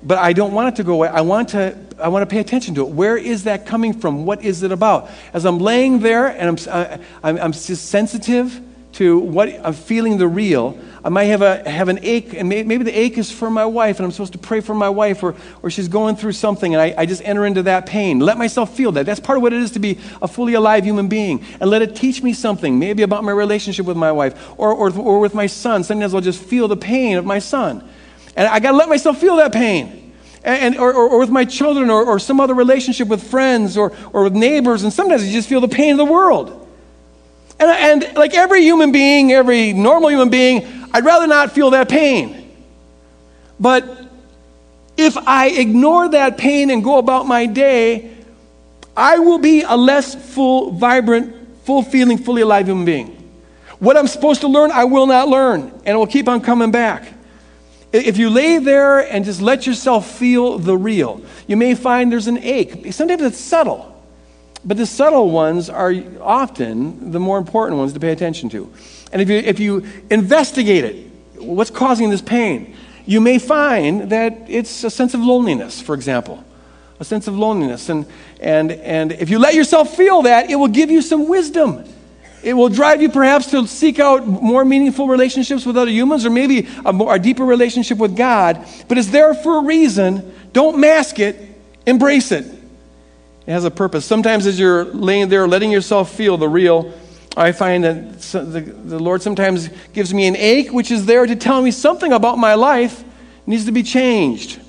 But 0.03 0.17
I 0.17 0.33
don't 0.33 0.51
want 0.51 0.73
it 0.73 0.75
to 0.75 0.83
go 0.83 0.93
away. 0.93 1.07
I 1.07 1.21
want 1.21 1.49
to, 1.49 1.77
I 1.97 2.09
want 2.09 2.23
to 2.23 2.25
pay 2.25 2.39
attention 2.39 2.75
to 2.75 2.81
it. 2.81 2.89
Where 2.89 3.15
is 3.15 3.45
that 3.45 3.65
coming 3.65 3.93
from? 3.93 4.25
What 4.25 4.43
is 4.43 4.63
it 4.63 4.73
about? 4.73 5.09
As 5.31 5.45
I'm 5.45 5.59
laying 5.59 5.99
there 5.99 6.27
and 6.27 6.59
I'm, 6.59 6.73
I, 6.73 6.99
I'm, 7.23 7.37
I'm 7.37 7.51
just 7.53 7.85
sensitive 7.85 8.59
to 8.93 9.19
what 9.19 9.49
I'm 9.65 9.73
feeling 9.73 10.17
the 10.17 10.27
real, 10.27 10.77
I 11.03 11.09
might 11.09 11.25
have, 11.25 11.41
a, 11.41 11.67
have 11.67 11.89
an 11.89 11.99
ache, 12.03 12.33
and 12.33 12.47
maybe, 12.47 12.67
maybe 12.67 12.83
the 12.83 12.97
ache 12.97 13.17
is 13.17 13.31
for 13.31 13.49
my 13.49 13.65
wife, 13.65 13.97
and 13.97 14.05
I'm 14.05 14.11
supposed 14.11 14.33
to 14.33 14.39
pray 14.39 14.61
for 14.61 14.75
my 14.75 14.89
wife, 14.89 15.23
or, 15.23 15.35
or 15.63 15.69
she's 15.69 15.87
going 15.87 16.15
through 16.15 16.33
something, 16.33 16.75
and 16.75 16.81
I, 16.81 16.93
I 16.95 17.05
just 17.05 17.23
enter 17.23 17.45
into 17.45 17.63
that 17.63 17.87
pain. 17.87 18.19
Let 18.19 18.37
myself 18.37 18.75
feel 18.75 18.91
that. 18.91 19.05
That's 19.05 19.19
part 19.19 19.37
of 19.37 19.41
what 19.41 19.53
it 19.53 19.61
is 19.61 19.71
to 19.71 19.79
be 19.79 19.97
a 20.21 20.27
fully 20.27 20.53
alive 20.53 20.83
human 20.83 21.07
being. 21.07 21.43
And 21.59 21.69
let 21.69 21.81
it 21.81 21.95
teach 21.95 22.21
me 22.21 22.33
something, 22.33 22.77
maybe 22.77 23.01
about 23.01 23.23
my 23.23 23.31
relationship 23.31 23.85
with 23.85 23.97
my 23.97 24.11
wife, 24.11 24.51
or, 24.57 24.73
or, 24.73 24.95
or 24.99 25.19
with 25.19 25.33
my 25.33 25.47
son. 25.47 25.83
Sometimes 25.83 26.13
I'll 26.13 26.21
just 26.21 26.41
feel 26.41 26.67
the 26.67 26.77
pain 26.77 27.17
of 27.17 27.25
my 27.25 27.39
son. 27.39 27.87
And 28.35 28.47
I 28.47 28.59
got 28.59 28.71
to 28.71 28.77
let 28.77 28.89
myself 28.89 29.17
feel 29.17 29.37
that 29.37 29.53
pain. 29.53 30.13
And, 30.43 30.77
or, 30.77 30.93
or, 30.93 31.09
or, 31.09 31.19
with 31.19 31.29
my 31.29 31.45
children, 31.45 31.89
or, 31.89 32.03
or 32.03 32.19
some 32.19 32.39
other 32.39 32.55
relationship 32.55 33.07
with 33.07 33.23
friends, 33.23 33.77
or, 33.77 33.93
or 34.11 34.23
with 34.23 34.33
neighbors, 34.33 34.83
and 34.83 34.91
sometimes 34.91 35.25
you 35.25 35.31
just 35.31 35.47
feel 35.47 35.61
the 35.61 35.67
pain 35.67 35.91
of 35.91 35.97
the 35.97 36.05
world. 36.05 36.60
And, 37.61 38.03
and 38.03 38.17
like 38.17 38.33
every 38.33 38.63
human 38.63 38.91
being, 38.91 39.31
every 39.31 39.71
normal 39.71 40.09
human 40.09 40.29
being, 40.29 40.87
I'd 40.93 41.05
rather 41.05 41.27
not 41.27 41.51
feel 41.51 41.69
that 41.69 41.87
pain. 41.87 42.51
But 43.59 44.09
if 44.97 45.15
I 45.15 45.49
ignore 45.49 46.09
that 46.09 46.37
pain 46.37 46.71
and 46.71 46.83
go 46.83 46.97
about 46.97 47.27
my 47.27 47.45
day, 47.45 48.17
I 48.97 49.19
will 49.19 49.37
be 49.37 49.61
a 49.61 49.77
less 49.77 50.15
full, 50.33 50.71
vibrant, 50.71 51.35
full 51.63 51.83
feeling, 51.83 52.17
fully 52.17 52.41
alive 52.41 52.67
human 52.67 52.83
being. 52.83 53.17
What 53.77 53.95
I'm 53.95 54.07
supposed 54.07 54.41
to 54.41 54.47
learn, 54.47 54.71
I 54.71 54.83
will 54.85 55.05
not 55.05 55.27
learn, 55.27 55.61
and 55.61 55.87
it 55.87 55.95
will 55.95 56.07
keep 56.07 56.27
on 56.27 56.41
coming 56.41 56.71
back. 56.71 57.13
If 57.93 58.17
you 58.17 58.29
lay 58.29 58.57
there 58.57 58.99
and 58.99 59.23
just 59.23 59.41
let 59.41 59.67
yourself 59.67 60.09
feel 60.09 60.57
the 60.57 60.75
real, 60.77 61.21
you 61.45 61.57
may 61.57 61.75
find 61.75 62.11
there's 62.11 62.27
an 62.27 62.39
ache. 62.39 62.91
Sometimes 62.93 63.21
it's 63.21 63.39
subtle, 63.39 63.90
but 64.63 64.77
the 64.77 64.85
subtle 64.85 65.31
ones 65.31 65.69
are 65.69 65.93
often 66.21 67.11
the 67.11 67.19
more 67.19 67.37
important 67.37 67.77
ones 67.77 67.93
to 67.93 67.99
pay 67.99 68.11
attention 68.11 68.49
to. 68.49 68.71
And 69.11 69.21
if 69.21 69.29
you, 69.29 69.37
if 69.37 69.59
you 69.59 69.85
investigate 70.09 70.85
it, 70.85 71.11
what's 71.41 71.71
causing 71.71 72.09
this 72.09 72.21
pain, 72.21 72.75
you 73.05 73.19
may 73.19 73.39
find 73.39 74.11
that 74.11 74.45
it's 74.47 74.83
a 74.83 74.89
sense 74.89 75.13
of 75.13 75.21
loneliness, 75.21 75.81
for 75.81 75.95
example. 75.95 76.43
A 76.99 77.03
sense 77.03 77.27
of 77.27 77.35
loneliness. 77.35 77.89
And, 77.89 78.05
and, 78.39 78.71
and 78.71 79.11
if 79.13 79.29
you 79.29 79.39
let 79.39 79.55
yourself 79.55 79.95
feel 79.95 80.21
that, 80.23 80.51
it 80.51 80.55
will 80.55 80.67
give 80.67 80.91
you 80.91 81.01
some 81.01 81.27
wisdom. 81.27 81.83
It 82.43 82.53
will 82.53 82.69
drive 82.69 83.01
you 83.01 83.09
perhaps 83.09 83.49
to 83.51 83.67
seek 83.67 83.99
out 83.99 84.25
more 84.27 84.63
meaningful 84.63 85.07
relationships 85.07 85.65
with 85.65 85.77
other 85.77 85.91
humans 85.91 86.25
or 86.25 86.29
maybe 86.29 86.67
a, 86.85 86.93
more, 86.93 87.15
a 87.15 87.19
deeper 87.19 87.45
relationship 87.45 87.97
with 87.97 88.15
God. 88.15 88.65
But 88.87 88.97
it's 88.99 89.09
there 89.09 89.33
for 89.33 89.57
a 89.57 89.63
reason. 89.63 90.33
Don't 90.53 90.79
mask 90.79 91.19
it, 91.19 91.39
embrace 91.85 92.31
it. 92.31 92.60
It 93.47 93.51
has 93.51 93.65
a 93.65 93.71
purpose. 93.71 94.05
Sometimes, 94.05 94.45
as 94.45 94.59
you're 94.59 94.85
laying 94.85 95.29
there, 95.29 95.47
letting 95.47 95.71
yourself 95.71 96.13
feel 96.13 96.37
the 96.37 96.49
real 96.49 96.93
I 97.35 97.53
find 97.53 97.83
that 97.85 98.19
the, 98.19 98.61
the 98.61 98.99
Lord 98.99 99.21
sometimes 99.21 99.69
gives 99.93 100.13
me 100.13 100.27
an 100.27 100.35
ache, 100.35 100.71
which 100.73 100.91
is 100.91 101.05
there 101.05 101.25
to 101.25 101.35
tell 101.35 101.61
me 101.61 101.71
something 101.71 102.11
about 102.11 102.37
my 102.37 102.55
life 102.55 103.03
needs 103.45 103.65
to 103.65 103.71
be 103.71 103.83
changed. 103.83 104.59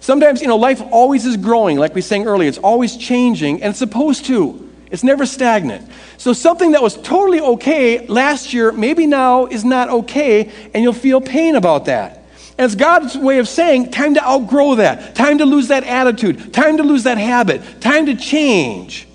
Sometimes, 0.00 0.42
you 0.42 0.48
know, 0.48 0.56
life 0.56 0.82
always 0.90 1.24
is 1.24 1.36
growing, 1.36 1.78
like 1.78 1.94
we 1.94 2.02
sang 2.02 2.26
earlier. 2.26 2.48
It's 2.48 2.58
always 2.58 2.96
changing, 2.96 3.62
and 3.62 3.70
it's 3.70 3.78
supposed 3.78 4.26
to. 4.26 4.68
It's 4.90 5.02
never 5.02 5.24
stagnant. 5.24 5.90
So 6.18 6.34
something 6.34 6.72
that 6.72 6.82
was 6.82 6.96
totally 6.96 7.40
okay 7.40 8.06
last 8.06 8.52
year, 8.52 8.70
maybe 8.70 9.06
now 9.06 9.46
is 9.46 9.64
not 9.64 9.88
okay, 9.88 10.52
and 10.74 10.82
you'll 10.82 10.92
feel 10.92 11.20
pain 11.20 11.56
about 11.56 11.86
that. 11.86 12.21
It's 12.62 12.74
God's 12.74 13.16
way 13.16 13.38
of 13.38 13.48
saying, 13.48 13.90
time 13.90 14.14
to 14.14 14.24
outgrow 14.24 14.76
that, 14.76 15.14
time 15.14 15.38
to 15.38 15.44
lose 15.44 15.68
that 15.68 15.84
attitude, 15.84 16.52
time 16.52 16.76
to 16.76 16.82
lose 16.82 17.04
that 17.04 17.18
habit, 17.18 17.80
time 17.80 18.06
to 18.06 18.14
change. 18.14 19.08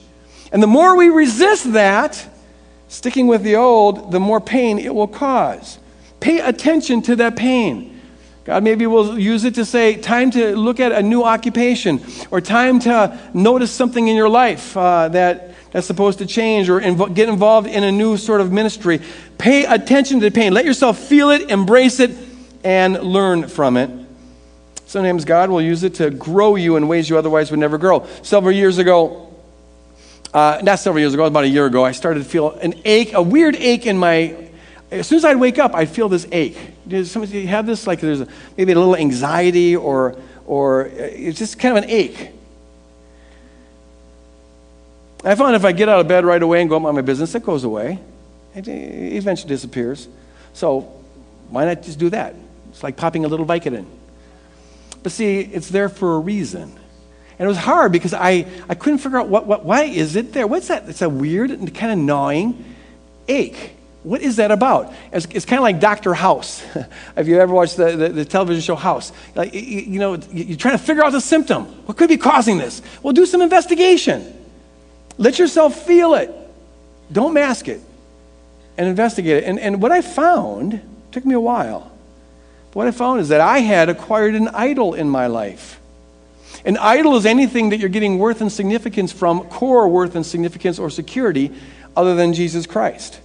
And 0.52 0.62
the 0.62 0.68
more 0.68 0.96
we 0.96 1.10
resist 1.10 1.74
that, 1.74 2.28
sticking 2.88 3.28
with 3.28 3.44
the 3.44 3.56
old, 3.56 4.12
the 4.12 4.20
more 4.20 4.40
pain 4.42 4.80
it 4.80 4.94
will 4.94 5.08
cause. 5.08 5.78
Pay 6.20 6.40
attention 6.40 7.02
to 7.04 7.16
that 7.18 7.36
pain. 7.36 8.02
God 8.46 8.64
maybe 8.64 8.88
will 8.88 9.20
use 9.20 9.44
it 9.44 9.56
to 9.56 9.66
say, 9.66 9.96
time 9.96 10.32
to 10.32 10.56
look 10.56 10.80
at 10.80 10.94
a 10.94 11.04
new 11.04 11.24
occupation, 11.24 12.02
or 12.32 12.40
time 12.40 12.80
to 12.80 13.20
notice 13.34 13.72
something 13.72 14.08
in 14.08 14.16
your 14.16 14.30
life 14.30 14.76
uh, 14.78 15.10
that, 15.10 15.54
that's 15.72 15.86
supposed 15.86 16.20
to 16.20 16.26
change, 16.26 16.70
or 16.70 16.80
inv- 16.80 17.14
get 17.14 17.28
involved 17.28 17.68
in 17.68 17.84
a 17.84 17.92
new 17.92 18.16
sort 18.16 18.40
of 18.40 18.52
ministry. 18.52 19.02
Pay 19.38 19.66
attention 19.66 20.22
to 20.22 20.30
the 20.30 20.32
pain. 20.32 20.54
Let 20.54 20.64
yourself 20.64 20.98
feel 20.98 21.30
it, 21.30 21.52
embrace 21.52 22.00
it, 22.00 22.12
and 22.64 23.00
learn 23.02 23.48
from 23.48 23.78
it. 23.78 23.90
Sometimes 24.86 25.26
God 25.26 25.50
will 25.50 25.62
use 25.62 25.84
it 25.84 25.96
to 25.96 26.10
grow 26.10 26.56
you 26.56 26.78
in 26.78 26.88
ways 26.88 27.10
you 27.10 27.18
otherwise 27.18 27.52
would 27.52 27.60
never 27.60 27.78
grow. 27.78 28.08
Several 28.22 28.54
years 28.54 28.78
ago, 28.78 29.34
uh, 30.34 30.60
not 30.64 30.80
several 30.80 31.00
years 31.02 31.14
ago, 31.14 31.26
about 31.26 31.44
a 31.44 31.50
year 31.50 31.66
ago, 31.66 31.84
I 31.84 31.92
started 31.92 32.24
to 32.24 32.30
feel 32.30 32.52
an 32.52 32.74
ache, 32.86 33.14
a 33.14 33.22
weird 33.22 33.56
ache 33.56 33.86
in 33.86 33.98
my. 33.98 34.50
As 34.90 35.06
soon 35.08 35.18
as 35.18 35.26
I'd 35.26 35.36
wake 35.36 35.60
up, 35.60 35.76
I'd 35.76 35.90
feel 35.90 36.08
this 36.08 36.26
ache. 36.32 36.58
Does 36.88 37.12
somebody 37.12 37.46
have 37.48 37.66
this? 37.66 37.86
Like 37.86 38.00
there's 38.00 38.22
a, 38.22 38.28
maybe 38.56 38.72
a 38.72 38.80
little 38.80 38.96
anxiety 38.96 39.76
or, 39.76 40.16
or 40.46 40.86
uh, 40.86 40.92
it's 40.92 41.38
just 41.38 41.60
kind 41.60 41.78
of 41.78 41.84
an 41.84 41.90
ache. 41.90 42.32
I 45.26 45.36
found 45.36 45.56
if 45.56 45.66
I 45.66 45.74
get 45.74 45.90
out 45.90 46.00
of 46.00 46.08
bed 46.08 46.24
right 46.24 46.42
away 46.42 46.62
and 46.62 46.70
go 46.70 46.78
about 46.78 46.94
my 46.94 47.02
business, 47.02 47.36
it 47.36 47.44
goes 47.44 47.66
away. 47.66 48.00
It 48.56 48.68
eventually 48.70 49.50
disappears. 49.50 50.08
So 50.54 50.82
why 51.50 51.66
not 51.66 51.84
just 51.84 52.00
do 52.00 52.10
that? 52.12 52.36
It's 52.78 52.84
like 52.84 52.96
popping 52.96 53.26
a 53.26 53.28
little 53.28 53.48
Vicodin. 53.48 53.88
But 55.02 55.12
see, 55.12 55.40
it's 55.40 55.68
there 55.70 55.90
for 55.90 56.16
a 56.16 56.20
reason. 56.20 56.62
And 57.40 57.46
it 57.46 57.48
was 57.48 57.58
hard 57.58 57.92
because 57.92 58.14
I, 58.14 58.46
I 58.70 58.76
couldn't 58.76 59.00
figure 59.00 59.18
out 59.18 59.30
what, 59.30 59.48
what, 59.48 59.66
why 59.66 59.86
is 59.86 60.16
it 60.16 60.32
there? 60.32 60.46
What's 60.46 60.68
that? 60.68 60.88
It's 60.88 61.02
a 61.02 61.10
weird 61.10 61.50
and 61.50 61.74
kind 61.74 61.92
of 61.92 61.98
gnawing 61.98 62.64
ache. 63.28 63.72
What 64.04 64.22
is 64.22 64.36
that 64.36 64.52
about? 64.52 64.94
It's, 65.12 65.26
it's 65.32 65.44
kind 65.44 65.58
of 65.58 65.64
like 65.64 65.80
Dr. 65.80 66.14
House. 66.14 66.60
Have 67.16 67.28
you 67.28 67.40
ever 67.40 67.52
watched 67.52 67.78
the, 67.78 67.96
the, 67.96 68.10
the, 68.10 68.26
television 68.26 68.62
show 68.62 68.76
House? 68.76 69.12
Like, 69.34 69.56
you, 69.56 69.62
you 69.62 70.00
know, 70.00 70.14
you're 70.32 70.56
trying 70.56 70.78
to 70.78 70.84
figure 70.84 71.04
out 71.04 71.14
the 71.14 71.20
symptom. 71.20 71.66
What 71.88 71.98
could 71.98 72.10
be 72.10 72.18
causing 72.18 72.60
this? 72.60 72.84
Well, 73.02 73.12
do 73.12 73.26
some 73.26 73.42
investigation. 73.42 74.36
Let 75.18 75.40
yourself 75.40 75.84
feel 75.88 76.14
it. 76.14 76.32
Don't 77.12 77.34
mask 77.34 77.70
it. 77.70 77.82
And 78.78 78.88
investigate 78.88 79.38
it. 79.38 79.46
And, 79.46 79.60
and 79.60 79.82
what 79.82 79.92
I 79.92 80.02
found, 80.02 80.80
took 81.12 81.26
me 81.26 81.34
a 81.34 81.40
while, 81.40 81.97
what 82.78 82.86
I 82.86 82.92
found 82.92 83.22
is 83.22 83.30
that 83.30 83.42
I 83.42 83.58
had 83.58 83.90
acquired 83.90 84.36
an 84.36 84.50
idol 84.50 84.94
in 84.94 85.10
my 85.10 85.26
life. 85.26 85.80
An 86.64 86.78
idol 86.78 87.16
is 87.16 87.26
anything 87.26 87.70
that 87.70 87.80
you're 87.80 87.90
getting 87.90 88.20
worth 88.20 88.40
and 88.40 88.52
significance 88.52 89.12
from, 89.12 89.46
core 89.46 89.88
worth 89.88 90.16
and 90.16 90.24
significance 90.24 90.78
or 90.78 90.92
security, 90.92 91.52
other 91.96 92.14
than 92.14 92.34
Jesus 92.34 92.68
Christ. 92.68 93.20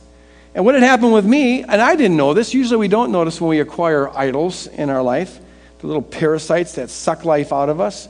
And 0.55 0.64
what 0.64 0.72
had 0.74 0.82
happened 0.82 1.12
with 1.12 1.26
me, 1.26 1.64
and 1.64 1.82
I 1.82 1.96
didn't 1.96 2.16
know 2.16 2.32
this, 2.32 2.55
usually 2.55 2.78
we 2.78 2.88
don't 2.88 3.12
notice 3.12 3.42
when 3.42 3.50
we 3.50 3.61
acquire 3.61 4.09
idols 4.16 4.68
in 4.68 4.88
our 4.88 5.03
life, 5.03 5.38
the 5.80 5.86
little 5.86 6.00
parasites 6.00 6.76
that 6.76 6.88
suck 6.88 7.26
life 7.26 7.53
out 7.53 7.68
of 7.68 7.78
us. 7.78 8.09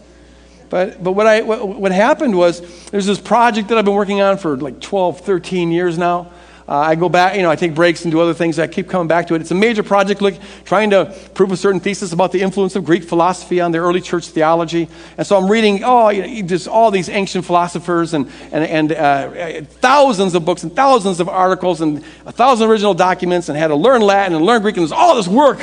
But, 0.70 1.03
but 1.03 1.11
what, 1.11 1.26
I, 1.26 1.40
what, 1.40 1.66
what 1.66 1.90
happened 1.90 2.38
was 2.38 2.61
there's 2.90 3.07
this 3.07 3.18
project 3.18 3.70
that 3.70 3.78
I've 3.78 3.84
been 3.84 3.95
working 3.95 4.20
on 4.20 4.38
for 4.38 4.57
like 4.57 4.80
12, 4.80 5.22
13 5.22 5.72
years 5.72 5.99
now. 5.99 6.30
Uh, 6.73 6.79
I 6.79 6.95
go 6.95 7.11
back, 7.11 7.37
you 7.37 7.43
know, 7.43 7.51
I 7.51 7.57
take 7.57 7.75
breaks 7.75 8.07
and 8.07 8.11
do 8.11 8.18
other 8.18 8.33
things. 8.33 8.59
I 8.59 8.66
keep 8.66 8.89
coming 8.89 9.07
back 9.07 9.27
to 9.27 9.35
it. 9.35 9.43
It's 9.43 9.51
a 9.51 9.55
major 9.55 9.83
project 9.83 10.23
look, 10.23 10.33
trying 10.64 10.89
to 10.89 11.14
prove 11.35 11.53
a 11.53 11.57
certain 11.59 11.81
thesis 11.81 12.14
about 12.14 12.33
the 12.33 12.41
influence 12.41 12.77
of 12.77 12.87
Greek 12.87 13.05
philosophy 13.05 13.61
on 13.61 13.73
the 13.73 13.79
early 13.79 14.01
church 14.01 14.29
theology. 14.29 14.89
And 15.18 15.27
so 15.27 15.37
I'm 15.37 15.51
reading, 15.51 15.85
oh, 15.85 16.09
you 16.09 16.23
know, 16.23 16.49
just 16.49 16.68
all 16.68 16.91
these 16.91 17.11
ancient 17.11 17.45
philosophers 17.45 18.14
and, 18.14 18.27
and, 18.53 18.64
and 18.64 18.93
uh, 18.93 19.61
thousands 19.83 20.35
of 20.35 20.47
books 20.47 20.62
and 20.62 20.75
thousands 20.75 21.20
of 21.20 21.29
articles 21.29 21.83
and 21.83 22.03
a 22.25 22.33
thousand 22.33 22.70
original 22.70 22.95
documents 22.95 23.51
and 23.51 23.59
had 23.59 23.68
to 23.68 23.77
learn 23.77 24.01
Latin 24.01 24.35
and 24.35 24.43
learn 24.43 24.62
Greek. 24.62 24.79
And 24.79 24.83
there's 24.83 24.93
all 24.93 25.16
this 25.16 25.29
work 25.29 25.61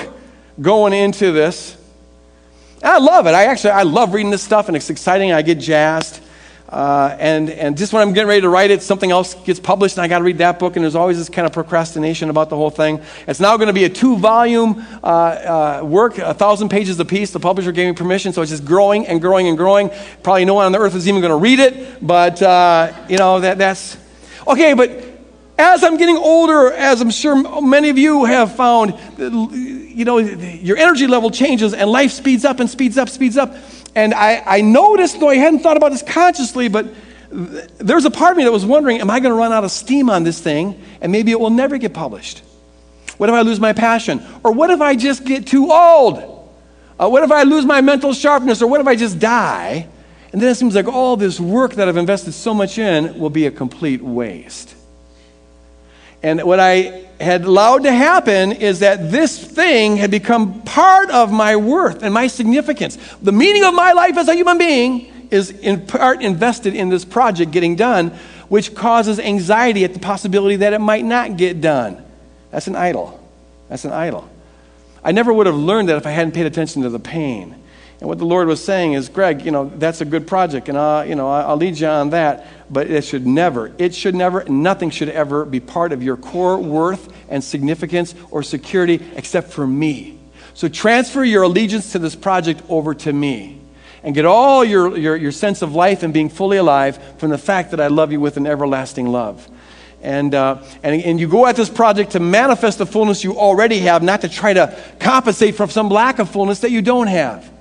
going 0.62 0.94
into 0.94 1.32
this. 1.32 1.76
And 2.84 2.92
I 2.92 3.00
love 3.00 3.26
it. 3.26 3.32
I 3.32 3.46
actually, 3.46 3.72
I 3.72 3.82
love 3.82 4.14
reading 4.14 4.30
this 4.30 4.44
stuff 4.44 4.68
and 4.68 4.78
it's 4.78 4.92
exciting. 4.92 5.32
I 5.32 5.42
get 5.42 5.58
jazzed. 5.58 6.22
Uh, 6.70 7.16
and, 7.20 7.50
and 7.50 7.76
just 7.76 7.94
when 7.94 8.04
I'm 8.04 8.14
getting 8.14 8.30
ready 8.30 8.42
to 8.42 8.50
write 8.50 8.70
it, 8.70 8.84
something 8.84 9.10
else 9.10 9.34
gets 9.34 9.60
published, 9.60 9.98
and 9.98 10.04
I 10.04 10.08
got 10.08 10.20
to 10.20 10.24
read 10.24 10.38
that 10.38 10.60
book, 10.60 10.76
and 10.76 10.84
there's 10.84 10.96
always 10.96 11.18
this 11.18 11.28
kind 11.28 11.48
of 11.48 11.52
procrastination 11.52 12.30
about 12.30 12.52
the 12.52 12.56
whole 12.56 12.70
thing. 12.70 13.02
It's 13.28 13.40
now 13.40 13.58
going 13.58 13.68
to 13.68 13.74
be 13.74 13.86
a 13.86 13.90
two 13.90 14.18
volume 14.18 14.86
uh, 15.04 15.08
uh, 15.08 15.82
work, 15.84 16.20
a 16.20 16.34
thousand 16.36 16.70
pages 16.70 17.00
apiece. 17.00 17.32
The 17.32 17.40
publisher 17.40 17.72
gave 17.72 17.88
me 17.88 17.96
permission, 17.96 18.34
so 18.34 18.44
it's 18.44 18.52
just 18.52 18.66
growing 18.66 19.08
and 19.08 19.20
growing 19.20 19.48
and 19.48 19.58
growing. 19.58 19.90
Probably 20.22 20.46
no 20.46 20.54
one 20.54 20.68
on 20.68 20.72
the 20.72 20.78
earth 20.78 20.94
is 20.94 21.08
even 21.08 21.22
going 21.22 21.32
to 21.32 21.38
read 21.38 21.60
it, 21.60 22.06
but, 22.06 22.40
uh, 22.40 22.94
you 23.10 23.18
know, 23.18 23.40
that, 23.40 23.58
that's. 23.58 23.98
Okay, 24.48 24.76
but 24.76 24.92
as 25.58 25.84
I'm 25.84 25.98
getting 25.98 26.18
older, 26.18 26.72
as 26.72 27.02
I'm 27.02 27.10
sure 27.10 27.62
many 27.62 27.90
of 27.90 27.98
you 27.98 28.26
have 28.26 28.56
found, 28.56 28.94
you 29.18 30.06
know, 30.06 30.20
your 30.20 30.78
energy 30.78 31.08
level 31.08 31.32
changes 31.32 31.74
and 31.74 31.90
life 31.92 32.12
speeds 32.12 32.46
up 32.46 32.60
and 32.60 32.70
speeds 32.70 32.98
up, 32.98 33.10
speeds 33.10 33.38
up. 33.38 33.56
And 33.96 34.14
I, 34.14 34.42
I 34.46 34.62
noticed, 34.62 35.20
though 35.20 35.30
I 35.30 35.36
hadn't 35.36 35.60
thought 35.60 35.78
about 35.78 35.92
this 35.92 36.04
consciously, 36.04 36.68
but 36.68 36.88
there's 37.32 38.06
a 38.06 38.12
part 38.12 38.32
of 38.32 38.38
me 38.38 38.44
that 38.44 38.52
was 38.52 38.66
wondering, 38.66 39.02
am 39.02 39.10
I 39.10 39.20
going 39.20 39.32
to 39.32 39.38
run 39.38 39.52
out 39.52 39.64
of 39.64 39.72
steam 39.72 40.10
on 40.10 40.24
this 40.24 40.40
thing 40.40 40.82
and 41.02 41.12
maybe 41.12 41.32
it 41.32 41.40
will 41.40 41.50
never 41.50 41.78
get 41.78 41.94
published? 41.94 42.44
What 43.18 43.30
if 43.30 43.36
I 43.36 43.42
lose 43.42 43.60
my 43.60 43.74
passion? 43.74 44.22
Or 44.44 44.52
what 44.52 44.70
if 44.70 44.82
I 44.82 44.96
just 44.96 45.26
get 45.26 45.46
too 45.46 45.72
old? 45.72 46.48
Uh, 47.00 47.10
what 47.10 47.24
if 47.24 47.32
I 47.32 47.44
lose 47.44 47.66
my 47.66 47.82
mental 47.82 48.14
sharpness? 48.14 48.62
Or 48.62 48.68
what 48.68 48.82
if 48.82 48.88
I 48.88 48.96
just 48.96 49.20
die? 49.20 49.88
And 50.32 50.42
then 50.42 50.50
it 50.50 50.56
seems 50.56 50.76
like 50.76 50.88
all 50.88 51.18
this 51.18 51.40
work 51.40 51.74
that 51.74 51.88
I've 51.88 51.98
invested 51.98 52.34
so 52.34 52.54
much 52.54 52.78
in 52.78 53.18
will 53.20 53.30
be 53.30 53.46
a 53.46 53.52
complete 53.52 54.02
waste. 54.02 54.76
And 56.22 56.44
what 56.44 56.60
I 56.60 57.06
had 57.20 57.44
allowed 57.44 57.84
to 57.84 57.92
happen 57.92 58.52
is 58.52 58.80
that 58.80 59.12
this 59.12 59.38
thing 59.38 59.98
had 59.98 60.12
become 60.12 60.62
part 60.64 61.10
of 61.12 61.32
my 61.32 61.56
worth 61.56 62.04
and 62.04 62.14
my 62.14 62.28
significance. 62.28 62.98
The 63.22 63.32
meaning 63.32 63.64
of 63.64 63.74
my 63.74 63.92
life 63.94 64.18
as 64.18 64.28
a 64.28 64.36
human 64.36 64.58
being 64.58 65.28
is 65.32 65.52
in 65.52 65.86
part 65.86 66.22
invested 66.22 66.76
in 66.76 66.90
this 66.90 67.06
project 67.06 67.52
getting 67.52 67.76
done, 67.76 68.10
which 68.48 68.74
causes 68.74 69.20
anxiety 69.20 69.84
at 69.84 69.94
the 69.94 70.00
possibility 70.00 70.58
that 70.58 70.74
it 70.74 70.80
might 70.80 71.06
not 71.06 71.38
get 71.38 71.62
done. 71.62 72.04
That's 72.52 72.68
an 72.68 72.76
idol. 72.76 73.20
That's 73.68 73.86
an 73.86 73.92
idol. 73.92 74.28
I 75.04 75.12
never 75.12 75.32
would 75.32 75.46
have 75.46 75.56
learned 75.56 75.90
that 75.90 75.98
if 75.98 76.06
I 76.06 76.12
hadn't 76.12 76.34
paid 76.34 76.46
attention 76.46 76.82
to 76.82 76.90
the 76.90 77.00
pain. 77.00 77.56
And 78.00 78.08
what 78.08 78.18
the 78.18 78.26
Lord 78.26 78.48
was 78.48 78.64
saying 78.64 78.94
is, 78.94 79.10
Greg, 79.10 79.44
you 79.44 79.52
know, 79.52 79.70
that's 79.76 80.00
a 80.00 80.06
good 80.06 80.26
project, 80.26 80.70
and 80.70 80.78
I'll, 80.78 81.06
you 81.06 81.16
know, 81.16 81.30
I'll 81.30 81.58
lead 81.58 81.78
you 81.78 81.88
on 81.88 82.12
that, 82.12 82.48
but 82.72 82.90
it 82.90 83.04
should 83.04 83.28
never, 83.28 83.74
it 83.78 83.94
should 83.94 84.16
never, 84.16 84.46
nothing 84.46 84.90
should 84.90 85.10
ever 85.10 85.44
be 85.44 85.60
part 85.60 85.92
of 85.92 86.02
your 86.02 86.16
core 86.16 86.58
worth 86.58 87.14
and 87.28 87.44
significance 87.44 88.16
or 88.32 88.42
security 88.42 89.06
except 89.16 89.52
for 89.52 89.68
me. 89.68 90.18
So 90.54 90.70
transfer 90.70 91.24
your 91.24 91.44
allegiance 91.44 91.92
to 91.92 92.00
this 92.00 92.16
project 92.16 92.62
over 92.70 92.94
to 92.96 93.12
me 93.12 93.60
and 94.04 94.16
get 94.16 94.26
all 94.26 94.64
your, 94.64 94.98
your, 94.98 95.18
your 95.18 95.32
sense 95.34 95.62
of 95.62 95.76
life 95.76 96.02
and 96.02 96.14
being 96.14 96.30
fully 96.30 96.56
alive 96.56 96.98
from 97.18 97.32
the 97.32 97.38
fact 97.38 97.72
that 97.72 97.82
I 97.82 97.88
love 97.88 98.14
you 98.14 98.22
with 98.22 98.38
an 98.38 98.48
everlasting 98.48 99.08
love. 99.08 99.46
And, 100.02 100.34
uh, 100.34 100.64
and, 100.84 101.02
and 101.02 101.20
you 101.20 101.28
go 101.28 101.46
at 101.46 101.58
this 101.58 101.70
project 101.70 102.12
to 102.12 102.22
manifest 102.22 102.78
the 102.78 102.86
fullness 102.86 103.26
you 103.26 103.38
already 103.38 103.80
have, 103.80 104.02
not 104.02 104.22
to 104.22 104.30
try 104.30 104.54
to 104.54 104.78
compensate 105.00 105.56
for 105.56 105.68
some 105.68 105.90
lack 105.90 106.20
of 106.20 106.30
fullness 106.30 106.60
that 106.62 106.72
you 106.72 106.82
don't 106.82 107.08
have. 107.08 107.52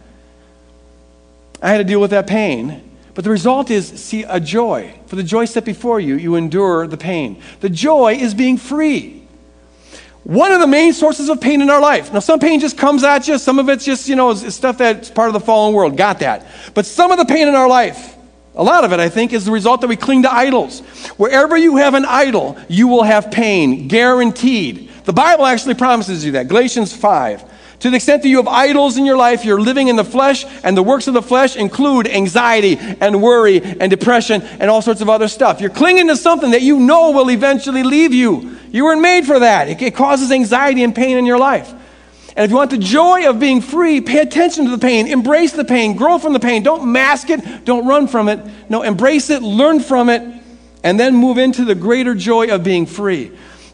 I 1.60 1.70
had 1.70 1.78
to 1.78 1.84
deal 1.84 2.00
with 2.00 2.10
that 2.10 2.26
pain. 2.26 2.84
But 3.14 3.24
the 3.24 3.30
result 3.30 3.70
is, 3.70 3.88
see, 3.88 4.22
a 4.22 4.38
joy. 4.38 4.94
For 5.06 5.16
the 5.16 5.24
joy 5.24 5.46
set 5.46 5.64
before 5.64 5.98
you, 5.98 6.14
you 6.14 6.36
endure 6.36 6.86
the 6.86 6.96
pain. 6.96 7.42
The 7.60 7.68
joy 7.68 8.14
is 8.14 8.32
being 8.32 8.56
free. 8.56 9.26
One 10.22 10.52
of 10.52 10.60
the 10.60 10.66
main 10.66 10.92
sources 10.92 11.28
of 11.28 11.40
pain 11.40 11.62
in 11.62 11.70
our 11.70 11.80
life. 11.80 12.12
Now, 12.12 12.20
some 12.20 12.38
pain 12.38 12.60
just 12.60 12.78
comes 12.78 13.02
at 13.02 13.26
you. 13.26 13.38
Some 13.38 13.58
of 13.58 13.68
it's 13.68 13.84
just, 13.84 14.08
you 14.08 14.14
know, 14.14 14.34
stuff 14.34 14.78
that's 14.78 15.10
part 15.10 15.28
of 15.28 15.32
the 15.32 15.40
fallen 15.40 15.74
world. 15.74 15.96
Got 15.96 16.20
that. 16.20 16.46
But 16.74 16.86
some 16.86 17.10
of 17.10 17.18
the 17.18 17.24
pain 17.24 17.48
in 17.48 17.54
our 17.54 17.68
life, 17.68 18.14
a 18.54 18.62
lot 18.62 18.84
of 18.84 18.92
it, 18.92 19.00
I 19.00 19.08
think, 19.08 19.32
is 19.32 19.44
the 19.44 19.52
result 19.52 19.80
that 19.80 19.86
we 19.86 19.96
cling 19.96 20.22
to 20.22 20.32
idols. 20.32 20.80
Wherever 21.16 21.56
you 21.56 21.76
have 21.76 21.94
an 21.94 22.04
idol, 22.04 22.56
you 22.68 22.88
will 22.88 23.04
have 23.04 23.30
pain, 23.30 23.88
guaranteed. 23.88 24.90
The 25.04 25.12
Bible 25.12 25.46
actually 25.46 25.74
promises 25.74 26.24
you 26.24 26.32
that. 26.32 26.46
Galatians 26.46 26.94
5. 26.94 27.42
To 27.80 27.90
the 27.90 27.96
extent 27.96 28.22
that 28.22 28.28
you 28.28 28.38
have 28.38 28.48
idols 28.48 28.96
in 28.96 29.06
your 29.06 29.16
life, 29.16 29.44
you're 29.44 29.60
living 29.60 29.86
in 29.86 29.94
the 29.94 30.04
flesh, 30.04 30.44
and 30.64 30.76
the 30.76 30.82
works 30.82 31.06
of 31.06 31.14
the 31.14 31.22
flesh 31.22 31.54
include 31.54 32.08
anxiety 32.08 32.76
and 32.76 33.22
worry 33.22 33.60
and 33.62 33.88
depression 33.88 34.42
and 34.42 34.68
all 34.68 34.82
sorts 34.82 35.00
of 35.00 35.08
other 35.08 35.28
stuff. 35.28 35.60
You're 35.60 35.70
clinging 35.70 36.08
to 36.08 36.16
something 36.16 36.50
that 36.50 36.62
you 36.62 36.80
know 36.80 37.12
will 37.12 37.30
eventually 37.30 37.84
leave 37.84 38.12
you. 38.12 38.56
You 38.72 38.84
weren't 38.84 39.00
made 39.00 39.26
for 39.26 39.38
that. 39.38 39.68
It, 39.68 39.80
it 39.80 39.94
causes 39.94 40.32
anxiety 40.32 40.82
and 40.82 40.94
pain 40.94 41.16
in 41.18 41.24
your 41.24 41.38
life. 41.38 41.72
And 42.38 42.44
if 42.44 42.50
you 42.50 42.56
want 42.56 42.70
the 42.70 42.78
joy 42.78 43.28
of 43.28 43.40
being 43.40 43.60
free, 43.60 44.00
pay 44.00 44.18
attention 44.18 44.64
to 44.64 44.70
the 44.70 44.78
pain, 44.78 45.06
embrace 45.06 45.52
the 45.52 45.64
pain, 45.64 45.96
grow 45.96 46.18
from 46.18 46.32
the 46.32 46.40
pain. 46.40 46.62
Don't 46.62 46.90
mask 46.92 47.30
it, 47.30 47.64
don't 47.64 47.86
run 47.86 48.08
from 48.08 48.28
it. 48.28 48.40
No, 48.68 48.82
embrace 48.82 49.30
it, 49.30 49.42
learn 49.42 49.80
from 49.80 50.08
it, 50.08 50.22
and 50.82 50.98
then 50.98 51.14
move 51.14 51.38
into 51.38 51.64
the 51.64 51.74
greater 51.74 52.14
joy 52.14 52.48
of 52.54 52.62
being 52.62 52.86
free. 52.86 53.32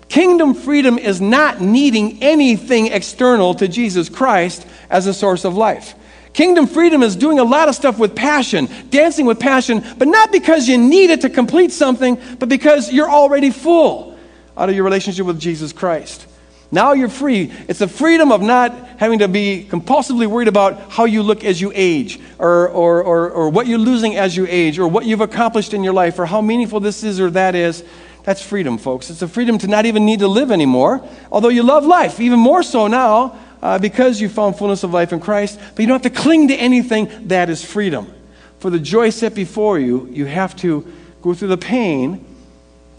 Kingdom 0.08 0.54
freedom 0.54 0.98
is 0.98 1.20
not 1.20 1.60
needing 1.60 2.22
anything 2.22 2.88
external 2.88 3.54
to 3.54 3.68
Jesus 3.68 4.08
Christ 4.08 4.66
as 4.90 5.06
a 5.06 5.14
source 5.14 5.44
of 5.44 5.56
life. 5.56 5.94
Kingdom 6.32 6.66
freedom 6.66 7.02
is 7.02 7.14
doing 7.14 7.38
a 7.38 7.44
lot 7.44 7.68
of 7.68 7.76
stuff 7.76 7.98
with 7.98 8.16
passion, 8.16 8.68
dancing 8.90 9.24
with 9.24 9.38
passion, 9.38 9.84
but 9.98 10.08
not 10.08 10.32
because 10.32 10.68
you 10.68 10.76
need 10.76 11.10
it 11.10 11.20
to 11.20 11.30
complete 11.30 11.70
something, 11.70 12.18
but 12.38 12.48
because 12.48 12.92
you're 12.92 13.08
already 13.08 13.50
full 13.50 14.18
out 14.56 14.68
of 14.68 14.74
your 14.74 14.84
relationship 14.84 15.26
with 15.26 15.40
Jesus 15.40 15.72
Christ. 15.72 16.26
Now 16.72 16.92
you're 16.92 17.08
free. 17.08 17.52
It's 17.68 17.78
the 17.78 17.86
freedom 17.86 18.32
of 18.32 18.42
not 18.42 18.74
having 18.98 19.20
to 19.20 19.28
be 19.28 19.64
compulsively 19.70 20.26
worried 20.26 20.48
about 20.48 20.90
how 20.90 21.04
you 21.04 21.22
look 21.22 21.44
as 21.44 21.60
you 21.60 21.70
age, 21.72 22.18
or, 22.38 22.68
or, 22.68 23.02
or, 23.04 23.30
or 23.30 23.50
what 23.50 23.68
you're 23.68 23.78
losing 23.78 24.16
as 24.16 24.36
you 24.36 24.44
age, 24.48 24.80
or 24.80 24.88
what 24.88 25.06
you've 25.06 25.20
accomplished 25.20 25.72
in 25.72 25.84
your 25.84 25.92
life, 25.92 26.18
or 26.18 26.26
how 26.26 26.40
meaningful 26.40 26.80
this 26.80 27.04
is 27.04 27.20
or 27.20 27.30
that 27.30 27.54
is. 27.54 27.84
That's 28.24 28.42
freedom, 28.42 28.78
folks. 28.78 29.10
It's 29.10 29.22
a 29.22 29.28
freedom 29.28 29.58
to 29.58 29.68
not 29.68 29.86
even 29.86 30.04
need 30.06 30.20
to 30.20 30.28
live 30.28 30.50
anymore, 30.50 31.06
although 31.30 31.50
you 31.50 31.62
love 31.62 31.84
life, 31.84 32.20
even 32.20 32.38
more 32.38 32.62
so 32.62 32.86
now 32.88 33.38
uh, 33.62 33.78
because 33.78 34.20
you 34.20 34.28
found 34.28 34.56
fullness 34.56 34.82
of 34.82 34.92
life 34.92 35.12
in 35.12 35.20
Christ. 35.20 35.60
But 35.74 35.82
you 35.82 35.86
don't 35.88 36.02
have 36.02 36.12
to 36.12 36.20
cling 36.20 36.48
to 36.48 36.54
anything. 36.54 37.28
That 37.28 37.50
is 37.50 37.64
freedom. 37.64 38.12
For 38.58 38.70
the 38.70 38.78
joy 38.78 39.10
set 39.10 39.34
before 39.34 39.78
you, 39.78 40.08
you 40.10 40.24
have 40.24 40.56
to 40.56 40.90
go 41.22 41.34
through 41.34 41.48
the 41.48 41.58
pain 41.58 42.24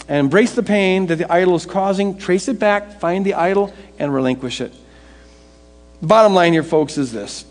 and 0.08 0.18
embrace 0.20 0.54
the 0.54 0.64
pain 0.64 1.08
that 1.08 1.18
the 1.18 1.32
idol 1.32 1.56
is 1.56 1.66
causing, 1.66 2.18
trace 2.18 2.48
it 2.48 2.60
back, 2.60 3.00
find 3.00 3.26
the 3.26 3.34
idol, 3.34 3.74
and 3.98 4.14
relinquish 4.14 4.62
it. 4.62 4.72
The 6.02 6.08
bottom 6.08 6.36
line 6.36 6.54
here, 6.54 6.64
folks, 6.64 7.00
is 7.00 7.12
this. 7.12 7.46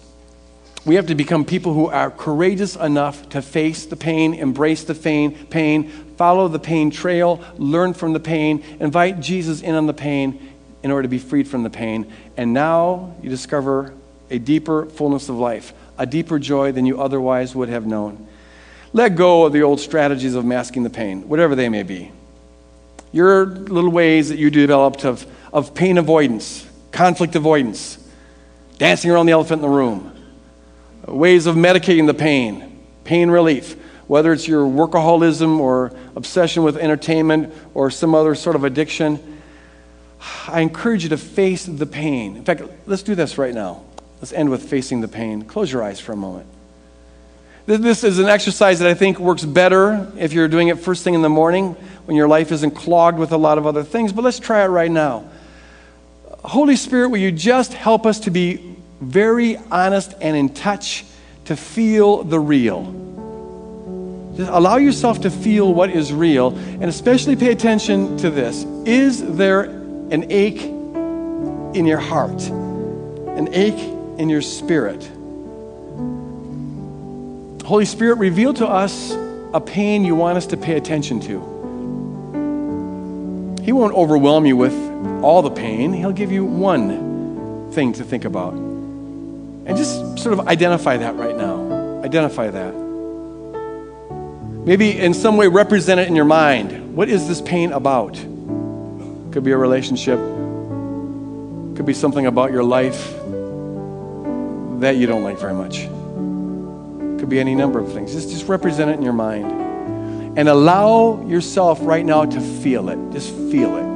We 0.84 0.96
have 0.96 1.06
to 1.06 1.14
become 1.14 1.44
people 1.44 1.72
who 1.72 1.88
are 1.88 2.10
courageous 2.10 2.76
enough 2.76 3.28
to 3.30 3.40
face 3.40 3.86
the 3.86 3.96
pain, 3.96 4.34
embrace 4.34 4.84
the 4.84 4.94
pain, 4.94 5.46
pain, 5.46 5.88
follow 6.16 6.48
the 6.48 6.58
pain 6.58 6.90
trail, 6.90 7.42
learn 7.56 7.94
from 7.94 8.12
the 8.12 8.20
pain, 8.20 8.62
invite 8.80 9.20
Jesus 9.20 9.62
in 9.62 9.74
on 9.74 9.86
the 9.86 9.94
pain 9.94 10.52
in 10.82 10.90
order 10.90 11.02
to 11.02 11.08
be 11.08 11.18
freed 11.18 11.48
from 11.48 11.62
the 11.62 11.70
pain. 11.70 12.12
And 12.36 12.52
now 12.52 13.14
you 13.22 13.30
discover 13.30 13.94
a 14.30 14.38
deeper 14.38 14.86
fullness 14.86 15.28
of 15.28 15.36
life, 15.36 15.72
a 15.96 16.04
deeper 16.04 16.38
joy 16.38 16.72
than 16.72 16.84
you 16.84 17.00
otherwise 17.00 17.54
would 17.54 17.70
have 17.70 17.86
known. 17.86 18.26
Let 18.92 19.16
go 19.16 19.44
of 19.44 19.52
the 19.52 19.62
old 19.62 19.80
strategies 19.80 20.34
of 20.34 20.44
masking 20.44 20.82
the 20.82 20.90
pain, 20.90 21.28
whatever 21.28 21.54
they 21.54 21.68
may 21.68 21.82
be 21.82 22.12
your 23.14 23.46
little 23.46 23.92
ways 23.92 24.30
that 24.30 24.38
you 24.38 24.50
developed 24.50 25.04
of, 25.04 25.24
of 25.52 25.72
pain 25.72 25.98
avoidance, 25.98 26.68
conflict 26.90 27.36
avoidance, 27.36 27.96
dancing 28.76 29.08
around 29.08 29.26
the 29.26 29.32
elephant 29.32 29.62
in 29.62 29.70
the 29.70 29.74
room, 29.74 30.12
ways 31.06 31.46
of 31.46 31.56
medicating 31.56 32.06
the 32.06 32.14
pain, 32.14 32.78
pain 33.04 33.30
relief, 33.30 33.76
whether 34.06 34.32
it's 34.32 34.46
your 34.46 34.64
workaholism 34.66 35.58
or 35.58 35.92
obsession 36.16 36.62
with 36.62 36.76
entertainment 36.76 37.52
or 37.74 37.90
some 37.90 38.14
other 38.14 38.34
sort 38.34 38.56
of 38.56 38.64
addiction. 38.64 39.40
I 40.48 40.60
encourage 40.60 41.02
you 41.02 41.10
to 41.10 41.18
face 41.18 41.66
the 41.66 41.86
pain. 41.86 42.36
In 42.36 42.44
fact, 42.44 42.62
let's 42.86 43.02
do 43.02 43.14
this 43.14 43.38
right 43.38 43.54
now. 43.54 43.82
Let's 44.20 44.32
end 44.32 44.50
with 44.50 44.68
facing 44.68 45.00
the 45.00 45.08
pain. 45.08 45.42
Close 45.42 45.70
your 45.70 45.82
eyes 45.82 46.00
for 46.00 46.12
a 46.12 46.16
moment. 46.16 46.46
This 47.66 48.04
is 48.04 48.18
an 48.18 48.26
exercise 48.26 48.78
that 48.80 48.88
I 48.88 48.94
think 48.94 49.18
works 49.18 49.42
better 49.42 50.12
if 50.18 50.34
you're 50.34 50.48
doing 50.48 50.68
it 50.68 50.78
first 50.78 51.02
thing 51.02 51.14
in 51.14 51.22
the 51.22 51.30
morning 51.30 51.72
when 52.04 52.14
your 52.14 52.28
life 52.28 52.52
isn't 52.52 52.72
clogged 52.72 53.18
with 53.18 53.32
a 53.32 53.38
lot 53.38 53.56
of 53.56 53.66
other 53.66 53.82
things. 53.82 54.12
But 54.12 54.22
let's 54.22 54.38
try 54.38 54.64
it 54.64 54.68
right 54.68 54.90
now. 54.90 55.30
Holy 56.44 56.76
Spirit, 56.76 57.08
will 57.08 57.18
you 57.18 57.32
just 57.32 57.72
help 57.72 58.04
us 58.04 58.20
to 58.20 58.30
be 58.30 58.73
very 59.00 59.56
honest 59.70 60.14
and 60.20 60.36
in 60.36 60.48
touch 60.48 61.04
to 61.46 61.56
feel 61.56 62.24
the 62.24 62.38
real? 62.38 63.04
Just 64.36 64.50
allow 64.50 64.76
yourself 64.78 65.20
to 65.20 65.30
feel 65.30 65.72
what 65.72 65.90
is 65.90 66.12
real, 66.12 66.56
and 66.56 66.84
especially 66.84 67.36
pay 67.36 67.52
attention 67.52 68.16
to 68.18 68.30
this. 68.30 68.64
Is 68.84 69.22
there 69.36 69.62
an 69.62 70.30
ache 70.30 70.62
in 70.62 71.86
your 71.86 71.98
heart? 71.98 72.42
An 72.48 73.48
ache 73.52 73.78
in 74.18 74.28
your 74.28 74.42
spirit? 74.42 75.08
Holy 77.64 77.84
Spirit, 77.84 78.18
reveal 78.18 78.52
to 78.54 78.66
us 78.66 79.12
a 79.54 79.60
pain 79.60 80.04
you 80.04 80.14
want 80.14 80.36
us 80.36 80.46
to 80.46 80.56
pay 80.56 80.76
attention 80.76 81.20
to. 81.20 81.54
He 83.62 83.72
won't 83.72 83.94
overwhelm 83.94 84.44
you 84.44 84.56
with 84.56 84.74
all 85.22 85.42
the 85.42 85.50
pain, 85.50 85.92
He'll 85.92 86.12
give 86.12 86.32
you 86.32 86.44
one 86.44 87.70
thing 87.72 87.92
to 87.94 88.04
think 88.04 88.24
about. 88.24 88.63
And 89.66 89.76
just 89.76 90.18
sort 90.18 90.38
of 90.38 90.46
identify 90.46 90.96
that 90.98 91.16
right 91.16 91.36
now. 91.36 92.02
Identify 92.02 92.50
that. 92.50 92.74
Maybe 94.64 94.98
in 94.98 95.12
some 95.12 95.36
way 95.36 95.48
represent 95.48 96.00
it 96.00 96.08
in 96.08 96.16
your 96.16 96.24
mind. 96.24 96.96
What 96.96 97.08
is 97.08 97.28
this 97.28 97.40
pain 97.40 97.72
about? 97.72 98.14
Could 99.32 99.44
be 99.44 99.50
a 99.50 99.56
relationship, 99.56 100.18
could 101.76 101.84
be 101.84 101.92
something 101.92 102.26
about 102.26 102.52
your 102.52 102.62
life 102.64 103.12
that 104.80 104.96
you 104.96 105.06
don't 105.06 105.22
like 105.22 105.38
very 105.38 105.54
much. 105.54 105.86
Could 107.18 107.28
be 107.28 107.40
any 107.40 107.54
number 107.54 107.78
of 107.78 107.92
things. 107.92 108.12
Just, 108.12 108.30
just 108.30 108.48
represent 108.48 108.90
it 108.90 108.94
in 108.94 109.02
your 109.02 109.12
mind. 109.12 110.38
And 110.38 110.48
allow 110.48 111.24
yourself 111.26 111.78
right 111.82 112.04
now 112.04 112.24
to 112.24 112.40
feel 112.40 112.88
it. 112.88 112.98
Just 113.12 113.30
feel 113.30 113.76
it. 113.76 113.93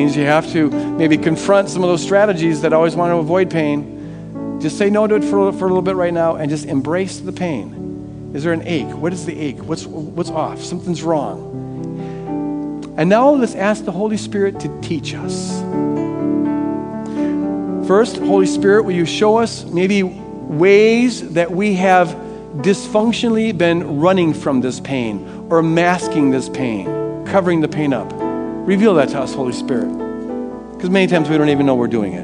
Means 0.00 0.16
you 0.16 0.24
have 0.24 0.50
to 0.50 0.70
maybe 0.70 1.18
confront 1.18 1.68
some 1.68 1.84
of 1.84 1.90
those 1.90 2.02
strategies 2.02 2.62
that 2.62 2.72
always 2.72 2.96
want 2.96 3.10
to 3.10 3.16
avoid 3.16 3.50
pain. 3.50 4.58
Just 4.58 4.78
say 4.78 4.88
no 4.88 5.06
to 5.06 5.16
it 5.16 5.24
for, 5.24 5.52
for 5.52 5.66
a 5.66 5.68
little 5.68 5.82
bit 5.82 5.94
right 5.94 6.14
now 6.14 6.36
and 6.36 6.48
just 6.48 6.64
embrace 6.64 7.18
the 7.18 7.32
pain. 7.32 8.32
Is 8.34 8.42
there 8.42 8.54
an 8.54 8.66
ache? 8.66 8.88
What 8.96 9.12
is 9.12 9.26
the 9.26 9.38
ache? 9.38 9.58
What's, 9.58 9.84
what's 9.86 10.30
off? 10.30 10.62
Something's 10.62 11.02
wrong. 11.02 12.94
And 12.96 13.10
now 13.10 13.28
let's 13.30 13.54
ask 13.54 13.84
the 13.84 13.92
Holy 13.92 14.16
Spirit 14.16 14.58
to 14.60 14.80
teach 14.80 15.14
us. 15.14 15.60
First, 17.86 18.16
Holy 18.16 18.46
Spirit, 18.46 18.84
will 18.84 18.94
you 18.94 19.04
show 19.04 19.36
us 19.36 19.66
maybe 19.66 20.02
ways 20.02 21.34
that 21.34 21.50
we 21.50 21.74
have 21.74 22.08
dysfunctionally 22.62 23.56
been 23.56 24.00
running 24.00 24.32
from 24.32 24.62
this 24.62 24.80
pain 24.80 25.46
or 25.50 25.62
masking 25.62 26.30
this 26.30 26.48
pain, 26.48 26.86
covering 27.26 27.60
the 27.60 27.68
pain 27.68 27.92
up? 27.92 28.29
Reveal 28.70 28.94
that 28.94 29.08
to 29.08 29.20
us, 29.20 29.34
Holy 29.34 29.52
Spirit. 29.52 29.88
Because 30.74 30.90
many 30.90 31.08
times 31.08 31.28
we 31.28 31.36
don't 31.36 31.48
even 31.48 31.66
know 31.66 31.74
we're 31.74 31.88
doing 31.88 32.12
it. 32.12 32.22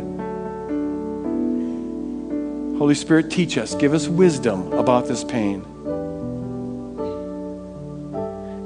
Holy 2.79 2.95
Spirit, 2.95 3.33
teach 3.33 3.59
us, 3.59 3.75
give 3.75 3.93
us 3.93 4.07
wisdom 4.07 4.73
about 4.73 5.09
this 5.09 5.25
pain. 5.25 5.65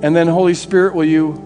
And 0.03 0.15
then, 0.15 0.29
Holy 0.29 0.53
Spirit, 0.53 0.95
will 0.95 1.07
you 1.07 1.41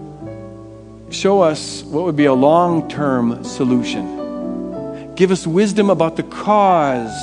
show 1.09 1.39
us 1.41 1.83
what 1.83 2.03
would 2.03 2.17
be 2.17 2.25
a 2.25 2.33
long 2.33 2.89
term 2.89 3.41
solution? 3.45 5.15
Give 5.15 5.31
us 5.31 5.47
wisdom 5.47 5.89
about 5.89 6.17
the 6.17 6.23
cause, 6.23 7.15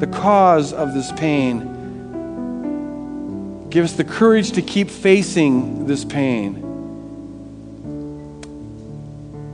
the 0.00 0.06
cause 0.06 0.74
of 0.74 0.92
this 0.92 1.10
pain. 1.12 1.60
Give 3.70 3.86
us 3.86 3.94
the 3.94 4.04
courage 4.04 4.52
to 4.52 4.60
keep 4.60 4.90
facing 4.90 5.86
this 5.86 6.04
pain. 6.04 6.63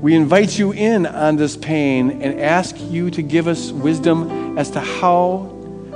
We 0.01 0.15
invite 0.15 0.59
you 0.59 0.73
in 0.73 1.05
on 1.05 1.37
this 1.37 1.59
pain 1.59 2.23
and 2.23 2.41
ask 2.41 2.75
you 2.81 3.11
to 3.11 3.21
give 3.21 3.47
us 3.47 3.71
wisdom 3.71 4.57
as 4.57 4.71
to 4.71 4.81
how, 4.81 5.41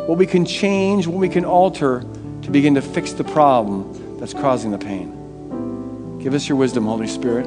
what 0.07 0.19
we 0.19 0.27
can 0.27 0.45
change, 0.45 1.07
what 1.07 1.19
we 1.19 1.31
can 1.31 1.47
alter 1.47 2.05
to 2.43 2.51
begin 2.51 2.75
to 2.75 2.83
fix 2.83 3.15
the 3.15 3.25
problem 3.25 4.19
that's 4.19 4.35
causing 4.35 4.71
the 4.73 4.79
pain. 4.79 6.19
Give 6.19 6.35
us 6.35 6.47
your 6.47 6.59
wisdom, 6.59 6.85
Holy 6.85 7.07
Spirit. 7.07 7.47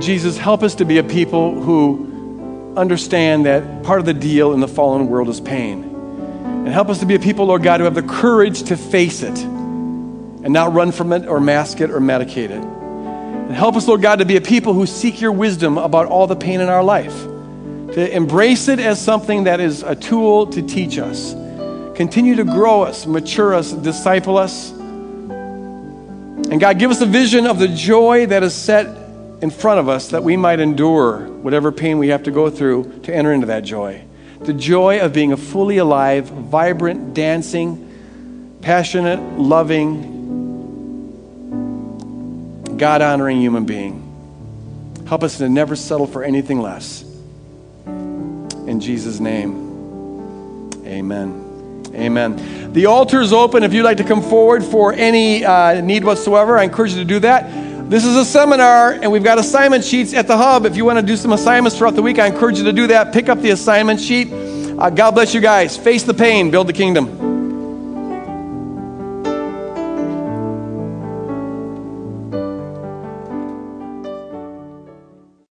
Jesus, 0.00 0.38
help 0.38 0.62
us 0.62 0.76
to 0.76 0.84
be 0.84 0.98
a 0.98 1.02
people 1.02 1.60
who 1.60 2.74
understand 2.76 3.46
that 3.46 3.82
part 3.82 3.98
of 3.98 4.06
the 4.06 4.14
deal 4.14 4.52
in 4.52 4.60
the 4.60 4.68
fallen 4.68 5.08
world 5.08 5.28
is 5.28 5.40
pain. 5.40 5.87
And 6.68 6.74
help 6.74 6.90
us 6.90 6.98
to 6.98 7.06
be 7.06 7.14
a 7.14 7.18
people, 7.18 7.46
Lord 7.46 7.62
God, 7.62 7.80
who 7.80 7.84
have 7.84 7.94
the 7.94 8.02
courage 8.02 8.64
to 8.64 8.76
face 8.76 9.22
it 9.22 9.38
and 9.38 10.50
not 10.50 10.74
run 10.74 10.92
from 10.92 11.14
it 11.14 11.26
or 11.26 11.40
mask 11.40 11.80
it 11.80 11.90
or 11.90 11.98
medicate 11.98 12.50
it. 12.50 12.62
And 12.62 13.52
help 13.52 13.74
us, 13.74 13.88
Lord 13.88 14.02
God, 14.02 14.18
to 14.18 14.26
be 14.26 14.36
a 14.36 14.42
people 14.42 14.74
who 14.74 14.84
seek 14.84 15.18
your 15.18 15.32
wisdom 15.32 15.78
about 15.78 16.08
all 16.08 16.26
the 16.26 16.36
pain 16.36 16.60
in 16.60 16.68
our 16.68 16.84
life, 16.84 17.22
to 17.94 18.14
embrace 18.14 18.68
it 18.68 18.80
as 18.80 19.00
something 19.00 19.44
that 19.44 19.60
is 19.60 19.82
a 19.82 19.94
tool 19.94 20.46
to 20.48 20.60
teach 20.60 20.98
us. 20.98 21.32
Continue 21.96 22.34
to 22.34 22.44
grow 22.44 22.82
us, 22.82 23.06
mature 23.06 23.54
us, 23.54 23.72
disciple 23.72 24.36
us. 24.36 24.70
And 24.70 26.60
God, 26.60 26.78
give 26.78 26.90
us 26.90 27.00
a 27.00 27.06
vision 27.06 27.46
of 27.46 27.58
the 27.58 27.68
joy 27.68 28.26
that 28.26 28.42
is 28.42 28.54
set 28.54 28.84
in 29.40 29.48
front 29.48 29.80
of 29.80 29.88
us 29.88 30.08
that 30.10 30.22
we 30.22 30.36
might 30.36 30.60
endure 30.60 31.28
whatever 31.28 31.72
pain 31.72 31.96
we 31.96 32.08
have 32.08 32.24
to 32.24 32.30
go 32.30 32.50
through 32.50 33.00
to 33.04 33.14
enter 33.14 33.32
into 33.32 33.46
that 33.46 33.64
joy. 33.64 34.04
The 34.40 34.52
joy 34.52 35.00
of 35.00 35.12
being 35.12 35.32
a 35.32 35.36
fully 35.36 35.78
alive, 35.78 36.26
vibrant, 36.26 37.14
dancing, 37.14 38.58
passionate, 38.62 39.20
loving, 39.38 40.16
God 42.76 43.02
honoring 43.02 43.40
human 43.40 43.64
being. 43.64 44.04
Help 45.06 45.22
us 45.22 45.38
to 45.38 45.48
never 45.48 45.74
settle 45.74 46.06
for 46.06 46.22
anything 46.22 46.60
less. 46.60 47.02
In 47.86 48.80
Jesus' 48.80 49.20
name, 49.20 50.70
amen. 50.84 51.46
Amen. 51.94 52.72
The 52.72 52.86
altar 52.86 53.20
is 53.20 53.32
open. 53.32 53.62
If 53.62 53.72
you'd 53.72 53.82
like 53.82 53.96
to 53.96 54.04
come 54.04 54.22
forward 54.22 54.62
for 54.62 54.92
any 54.92 55.44
uh, 55.44 55.80
need 55.80 56.04
whatsoever, 56.04 56.58
I 56.58 56.64
encourage 56.64 56.92
you 56.92 56.98
to 56.98 57.04
do 57.04 57.18
that. 57.20 57.67
This 57.88 58.04
is 58.04 58.16
a 58.16 58.24
seminar, 58.24 58.92
and 58.92 59.10
we've 59.10 59.24
got 59.24 59.38
assignment 59.38 59.82
sheets 59.82 60.12
at 60.12 60.26
the 60.26 60.36
hub. 60.36 60.66
If 60.66 60.76
you 60.76 60.84
want 60.84 60.98
to 60.98 61.02
do 61.02 61.16
some 61.16 61.32
assignments 61.32 61.78
throughout 61.78 61.94
the 61.94 62.02
week, 62.02 62.18
I 62.18 62.26
encourage 62.26 62.58
you 62.58 62.64
to 62.64 62.72
do 62.72 62.86
that. 62.88 63.14
Pick 63.14 63.30
up 63.30 63.40
the 63.40 63.48
assignment 63.48 63.98
sheet. 63.98 64.28
Uh, 64.30 64.90
God 64.90 65.12
bless 65.12 65.32
you 65.32 65.40
guys. 65.40 65.78
Face 65.78 66.02
the 66.02 66.12
pain, 66.12 66.50
build 66.50 66.66
the 66.66 66.74
kingdom. 66.74 67.27